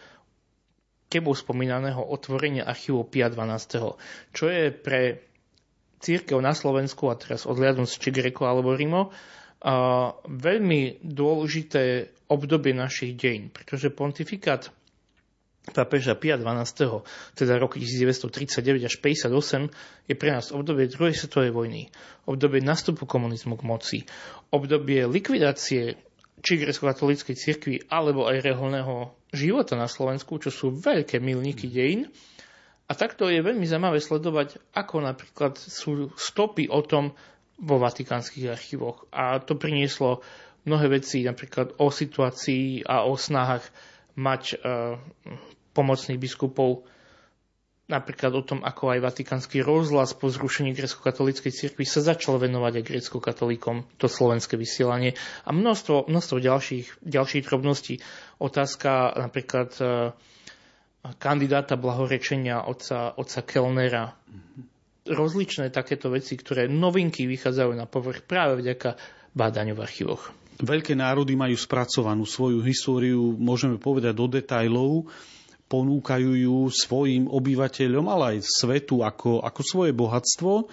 tebou 1.08 1.32
spomínaného 1.32 2.02
otvorenia 2.02 2.68
archívu 2.68 3.08
Pia 3.08 3.32
12. 3.32 3.96
Čo 4.36 4.44
je 4.52 4.68
pre 4.68 5.24
církev 6.04 6.36
na 6.44 6.52
Slovensku, 6.52 7.08
a 7.08 7.16
teraz 7.16 7.48
odliadnúť 7.48 7.96
či 7.96 8.12
Greko 8.12 8.44
alebo 8.44 8.76
Rimo, 8.76 9.10
veľmi 10.28 11.00
dôležité 11.00 12.12
obdobie 12.28 12.76
našich 12.76 13.16
dejín, 13.16 13.48
pretože 13.48 13.88
pontifikát 13.88 14.68
pápeža 15.74 16.14
Pia 16.14 16.38
XII, 16.38 17.02
teda 17.34 17.58
roky 17.58 17.82
1939 17.82 18.86
až 18.86 18.94
58, 19.02 20.06
je 20.06 20.14
pre 20.14 20.30
nás 20.30 20.54
obdobie 20.54 20.86
druhej 20.86 21.14
svetovej 21.18 21.50
vojny, 21.50 21.90
obdobie 22.26 22.62
nastupu 22.62 23.06
komunizmu 23.08 23.58
k 23.58 23.66
moci, 23.66 23.98
obdobie 24.54 25.06
likvidácie 25.10 25.98
či 26.44 26.52
grecko-katolíckej 26.60 27.34
cirkvi, 27.34 27.76
alebo 27.90 28.28
aj 28.28 28.44
reholného 28.44 29.10
života 29.32 29.74
na 29.74 29.88
Slovensku, 29.88 30.38
čo 30.38 30.52
sú 30.52 30.70
veľké 30.70 31.18
milníky 31.18 31.66
dejín. 31.66 32.12
A 32.86 32.94
takto 32.94 33.26
je 33.26 33.42
veľmi 33.42 33.66
zaujímavé 33.66 33.98
sledovať, 33.98 34.62
ako 34.70 35.02
napríklad 35.02 35.58
sú 35.58 36.14
stopy 36.14 36.70
o 36.70 36.86
tom 36.86 37.18
vo 37.58 37.82
vatikánskych 37.82 38.46
archívoch. 38.46 39.10
A 39.10 39.42
to 39.42 39.58
prinieslo 39.58 40.22
mnohé 40.68 41.02
veci, 41.02 41.26
napríklad 41.26 41.82
o 41.82 41.90
situácii 41.90 42.86
a 42.86 43.02
o 43.08 43.18
snahách 43.18 43.64
mať 44.16 44.42
uh, 44.62 44.96
pomocných 45.76 46.16
biskupov 46.16 46.88
napríklad 47.86 48.32
o 48.34 48.42
tom, 48.42 48.60
ako 48.66 48.98
aj 48.98 48.98
Vatikánsky 49.02 49.62
rozhlas 49.62 50.10
po 50.14 50.26
zrušení 50.26 50.74
grecko-katolíckej 50.74 51.54
cirkvi 51.54 51.86
sa 51.86 52.02
začal 52.02 52.42
venovať 52.42 52.82
aj 52.82 52.84
grecko-katolíkom, 52.84 53.86
to 53.98 54.10
slovenské 54.10 54.58
vysielanie 54.58 55.14
a 55.46 55.50
množstvo, 55.54 56.10
množstvo 56.10 56.36
ďalších, 56.42 56.86
ďalších 57.06 57.46
drobností. 57.46 58.02
Otázka 58.42 59.14
napríklad 59.14 59.70
uh, 59.78 59.88
kandidáta 61.16 61.78
blahorečenia 61.78 62.66
otca, 62.66 63.14
otca 63.14 63.40
Kellnera. 63.46 64.18
Rozličné 65.06 65.70
takéto 65.70 66.10
veci, 66.10 66.34
ktoré 66.34 66.66
novinky 66.66 67.30
vychádzajú 67.30 67.70
na 67.78 67.86
povrch 67.86 68.26
práve 68.26 68.58
vďaka 68.58 68.98
bádaniu 69.30 69.78
v 69.78 69.86
archívoch. 69.86 70.34
Veľké 70.58 70.98
národy 70.98 71.38
majú 71.38 71.54
spracovanú 71.54 72.26
svoju 72.26 72.64
históriu, 72.66 73.38
môžeme 73.38 73.78
povedať 73.78 74.16
do 74.18 74.26
detajlov 74.26 75.06
ponúkajú 75.66 76.30
ju 76.38 76.56
svojim 76.70 77.26
obyvateľom, 77.26 78.06
ale 78.06 78.24
aj 78.38 78.46
svetu 78.46 79.02
ako, 79.02 79.42
ako 79.42 79.60
svoje 79.66 79.92
bohatstvo. 79.92 80.70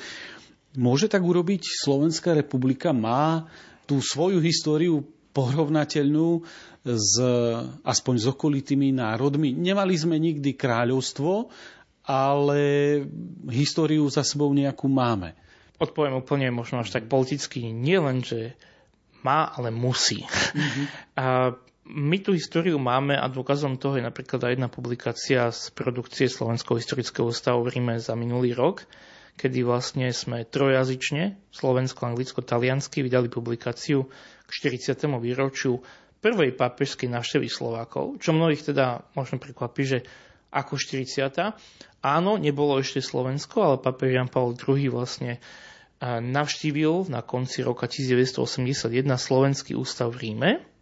Môže 0.77 1.09
tak 1.09 1.21
urobiť 1.25 1.65
Slovenská 1.65 2.33
republika? 2.37 2.93
Má 2.93 3.49
tú 3.89 4.01
svoju 4.01 4.41
históriu 4.41 5.05
porovnateľnú 5.33 6.45
s, 6.85 7.13
aspoň 7.81 8.15
s 8.21 8.25
okolitými 8.29 8.93
národmi. 8.93 9.49
Nemali 9.53 9.97
sme 9.97 10.21
nikdy 10.21 10.53
kráľovstvo, 10.53 11.49
ale 12.05 12.61
históriu 13.49 14.05
za 14.13 14.21
sebou 14.21 14.53
nejakú 14.53 14.85
máme. 14.85 15.33
Odpoviem 15.81 16.21
úplne 16.21 16.47
možno 16.53 16.85
až 16.85 16.93
tak 16.93 17.09
politicky. 17.09 17.73
Nie 17.73 17.97
len, 17.97 18.21
že 18.21 18.53
má, 19.25 19.49
ale 19.57 19.73
musí. 19.73 20.21
Mm-hmm. 20.21 20.85
A 21.17 21.25
my 21.83 22.17
tú 22.23 22.31
históriu 22.31 22.79
máme 22.79 23.19
a 23.19 23.27
dôkazom 23.27 23.75
toho 23.75 23.99
je 23.99 24.07
napríklad 24.07 24.39
aj 24.47 24.51
jedna 24.55 24.69
publikácia 24.71 25.51
z 25.51 25.63
produkcie 25.75 26.31
Slovenského 26.31 26.79
historického 26.79 27.27
ústavu 27.27 27.67
v 27.67 27.75
Ríme 27.75 27.99
za 27.99 28.15
minulý 28.15 28.55
rok, 28.55 28.87
kedy 29.35 29.67
vlastne 29.67 30.07
sme 30.15 30.47
trojazyčne, 30.47 31.35
slovensko, 31.51 32.07
anglicko, 32.07 32.39
taliansky, 32.39 33.03
vydali 33.03 33.27
publikáciu 33.27 34.07
k 34.47 34.49
40. 34.49 34.95
výročiu 35.19 35.83
prvej 36.23 36.55
pápežskej 36.55 37.11
návštevy 37.11 37.51
Slovákov, 37.51 38.15
čo 38.23 38.31
mnohých 38.31 38.63
teda 38.71 39.03
možno 39.19 39.43
prekvapí, 39.43 39.83
že 39.83 39.99
ako 40.55 40.79
40. 40.79 41.35
Áno, 41.99 42.31
nebolo 42.39 42.79
ešte 42.79 43.03
Slovensko, 43.03 43.59
ale 43.59 43.75
pápež 43.83 44.15
Jan 44.15 44.31
Pavel 44.31 44.55
II 44.55 44.87
vlastne 44.87 45.43
navštívil 46.03 47.11
na 47.11 47.19
konci 47.19 47.59
roka 47.59 47.91
1981 47.91 48.87
Slovenský 49.19 49.75
ústav 49.75 50.15
v 50.15 50.31
Ríme 50.31 50.72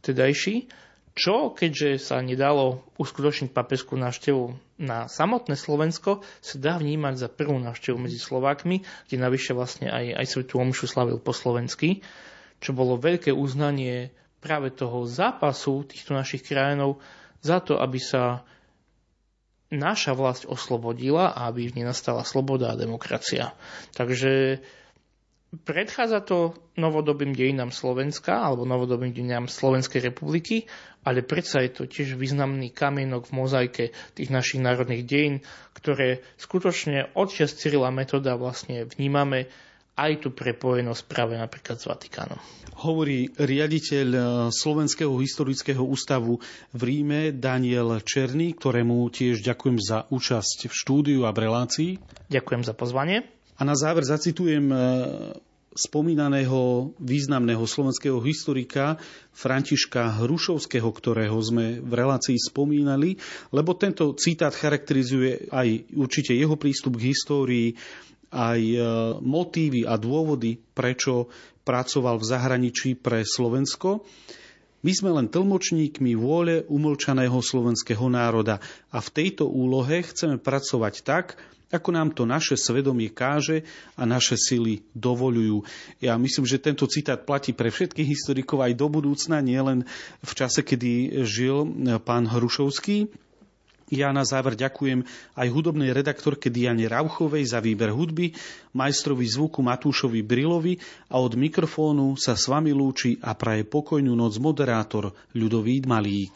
vtedajší, 0.00 0.72
čo, 1.14 1.52
keďže 1.52 2.00
sa 2.00 2.22
nedalo 2.22 2.86
uskutočniť 2.96 3.50
papežskú 3.50 3.98
návštevu 3.98 4.56
na 4.80 5.10
samotné 5.10 5.58
Slovensko, 5.58 6.22
sa 6.40 6.56
dá 6.56 6.78
vnímať 6.78 7.14
za 7.18 7.28
prvú 7.28 7.58
návštevu 7.60 7.98
medzi 7.98 8.16
Slovákmi, 8.16 8.86
kde 9.10 9.16
navyše 9.18 9.52
vlastne 9.52 9.90
aj, 9.90 10.16
aj 10.16 10.26
Svetú 10.26 10.62
Omšu 10.62 10.86
slavil 10.86 11.18
po 11.20 11.34
slovensky, 11.34 12.00
čo 12.62 12.70
bolo 12.72 12.96
veľké 12.96 13.34
uznanie 13.34 14.14
práve 14.40 14.72
toho 14.72 15.04
zápasu 15.04 15.84
týchto 15.84 16.16
našich 16.16 16.46
krajinov 16.46 17.02
za 17.44 17.60
to, 17.60 17.76
aby 17.76 18.00
sa 18.00 18.46
naša 19.70 20.18
vlast 20.18 20.48
oslobodila 20.50 21.30
a 21.30 21.46
aby 21.52 21.70
v 21.70 21.74
nej 21.80 21.86
nastala 21.86 22.26
sloboda 22.26 22.74
a 22.74 22.80
demokracia. 22.80 23.54
Takže 23.94 24.62
Predchádza 25.50 26.22
to 26.22 26.54
novodobým 26.78 27.34
dejinám 27.34 27.74
Slovenska 27.74 28.38
alebo 28.38 28.62
novodobým 28.62 29.10
dejinám 29.10 29.50
Slovenskej 29.50 30.14
republiky, 30.14 30.70
ale 31.02 31.26
predsa 31.26 31.66
je 31.66 31.74
to 31.74 31.90
tiež 31.90 32.14
významný 32.14 32.70
kamienok 32.70 33.26
v 33.26 33.34
mozaike 33.34 33.84
tých 34.14 34.30
našich 34.30 34.62
národných 34.62 35.02
dejín, 35.02 35.42
ktoré 35.74 36.22
skutočne 36.38 37.10
od 37.18 37.34
čas 37.34 37.58
Cyrila 37.58 37.90
metoda 37.90 38.38
vlastne 38.38 38.86
vnímame 38.86 39.50
aj 39.98 40.22
tú 40.22 40.28
prepojenosť 40.30 41.02
práve 41.10 41.34
napríklad 41.34 41.82
s 41.82 41.90
Vatikánom. 41.90 42.38
Hovorí 42.86 43.34
riaditeľ 43.34 44.08
eh, 44.14 44.22
Slovenského 44.54 45.12
historického 45.18 45.82
ústavu 45.82 46.38
v 46.70 46.80
Ríme 46.80 47.34
Daniel 47.34 47.98
Černý, 48.06 48.54
ktorému 48.54 49.02
tiež 49.10 49.42
ďakujem 49.42 49.82
za 49.82 50.06
účasť 50.08 50.70
v 50.70 50.74
štúdiu 50.78 51.20
a 51.26 51.34
v 51.34 51.42
relácii. 51.42 51.90
Ďakujem 52.30 52.62
za 52.62 52.72
pozvanie. 52.78 53.39
A 53.60 53.62
na 53.68 53.76
záver 53.76 54.08
zacitujem 54.08 54.72
e, 54.72 54.76
spomínaného 55.76 56.90
významného 56.96 57.60
slovenského 57.68 58.16
historika 58.24 58.96
Františka 59.36 60.24
Hrušovského, 60.24 60.88
ktorého 60.88 61.36
sme 61.44 61.76
v 61.84 61.92
relácii 61.92 62.40
spomínali, 62.40 63.20
lebo 63.52 63.76
tento 63.76 64.16
citát 64.16 64.56
charakterizuje 64.56 65.52
aj 65.52 65.92
určite 65.92 66.32
jeho 66.32 66.56
prístup 66.56 66.96
k 66.96 67.12
histórii, 67.12 67.68
aj 68.32 68.60
e, 68.64 68.78
motívy 69.20 69.84
a 69.84 70.00
dôvody, 70.00 70.56
prečo 70.56 71.28
pracoval 71.60 72.16
v 72.16 72.28
zahraničí 72.32 72.96
pre 72.96 73.28
Slovensko. 73.28 74.08
My 74.80 74.92
sme 74.96 75.12
len 75.12 75.28
tlmočníkmi 75.28 76.16
vôle 76.16 76.64
umlčaného 76.64 77.36
slovenského 77.44 78.08
národa 78.08 78.64
a 78.88 79.04
v 79.04 79.12
tejto 79.12 79.44
úlohe 79.44 80.00
chceme 80.00 80.40
pracovať 80.40 80.94
tak, 81.04 81.36
ako 81.70 81.88
nám 81.94 82.10
to 82.10 82.26
naše 82.26 82.58
svedomie 82.58 83.14
káže 83.14 83.62
a 83.94 84.02
naše 84.02 84.34
sily 84.34 84.82
dovolujú. 84.90 85.62
Ja 86.02 86.18
myslím, 86.18 86.42
že 86.48 86.58
tento 86.58 86.88
citát 86.90 87.22
platí 87.22 87.54
pre 87.54 87.70
všetkých 87.70 88.08
historikov 88.10 88.66
aj 88.66 88.74
do 88.74 88.90
budúcna, 88.90 89.38
nielen 89.38 89.86
v 90.18 90.32
čase, 90.34 90.66
kedy 90.66 91.22
žil 91.22 91.68
pán 92.02 92.26
Hrušovský. 92.26 93.06
Ja 93.90 94.14
na 94.14 94.22
záver 94.22 94.54
ďakujem 94.54 95.02
aj 95.34 95.48
hudobnej 95.50 95.90
redaktorke 95.90 96.46
Diane 96.46 96.86
Rauchovej 96.86 97.42
za 97.42 97.58
výber 97.58 97.90
hudby, 97.90 98.30
majstrovi 98.72 99.26
zvuku 99.26 99.60
Matúšovi 99.66 100.22
Brilovi 100.22 100.78
a 101.10 101.18
od 101.18 101.34
mikrofónu 101.34 102.14
sa 102.14 102.38
s 102.38 102.46
vami 102.46 102.70
lúči 102.70 103.18
a 103.18 103.34
praje 103.34 103.66
pokojnú 103.66 104.14
noc 104.14 104.38
moderátor 104.38 105.10
Ľudovít 105.34 105.90
Malík. 105.90 106.34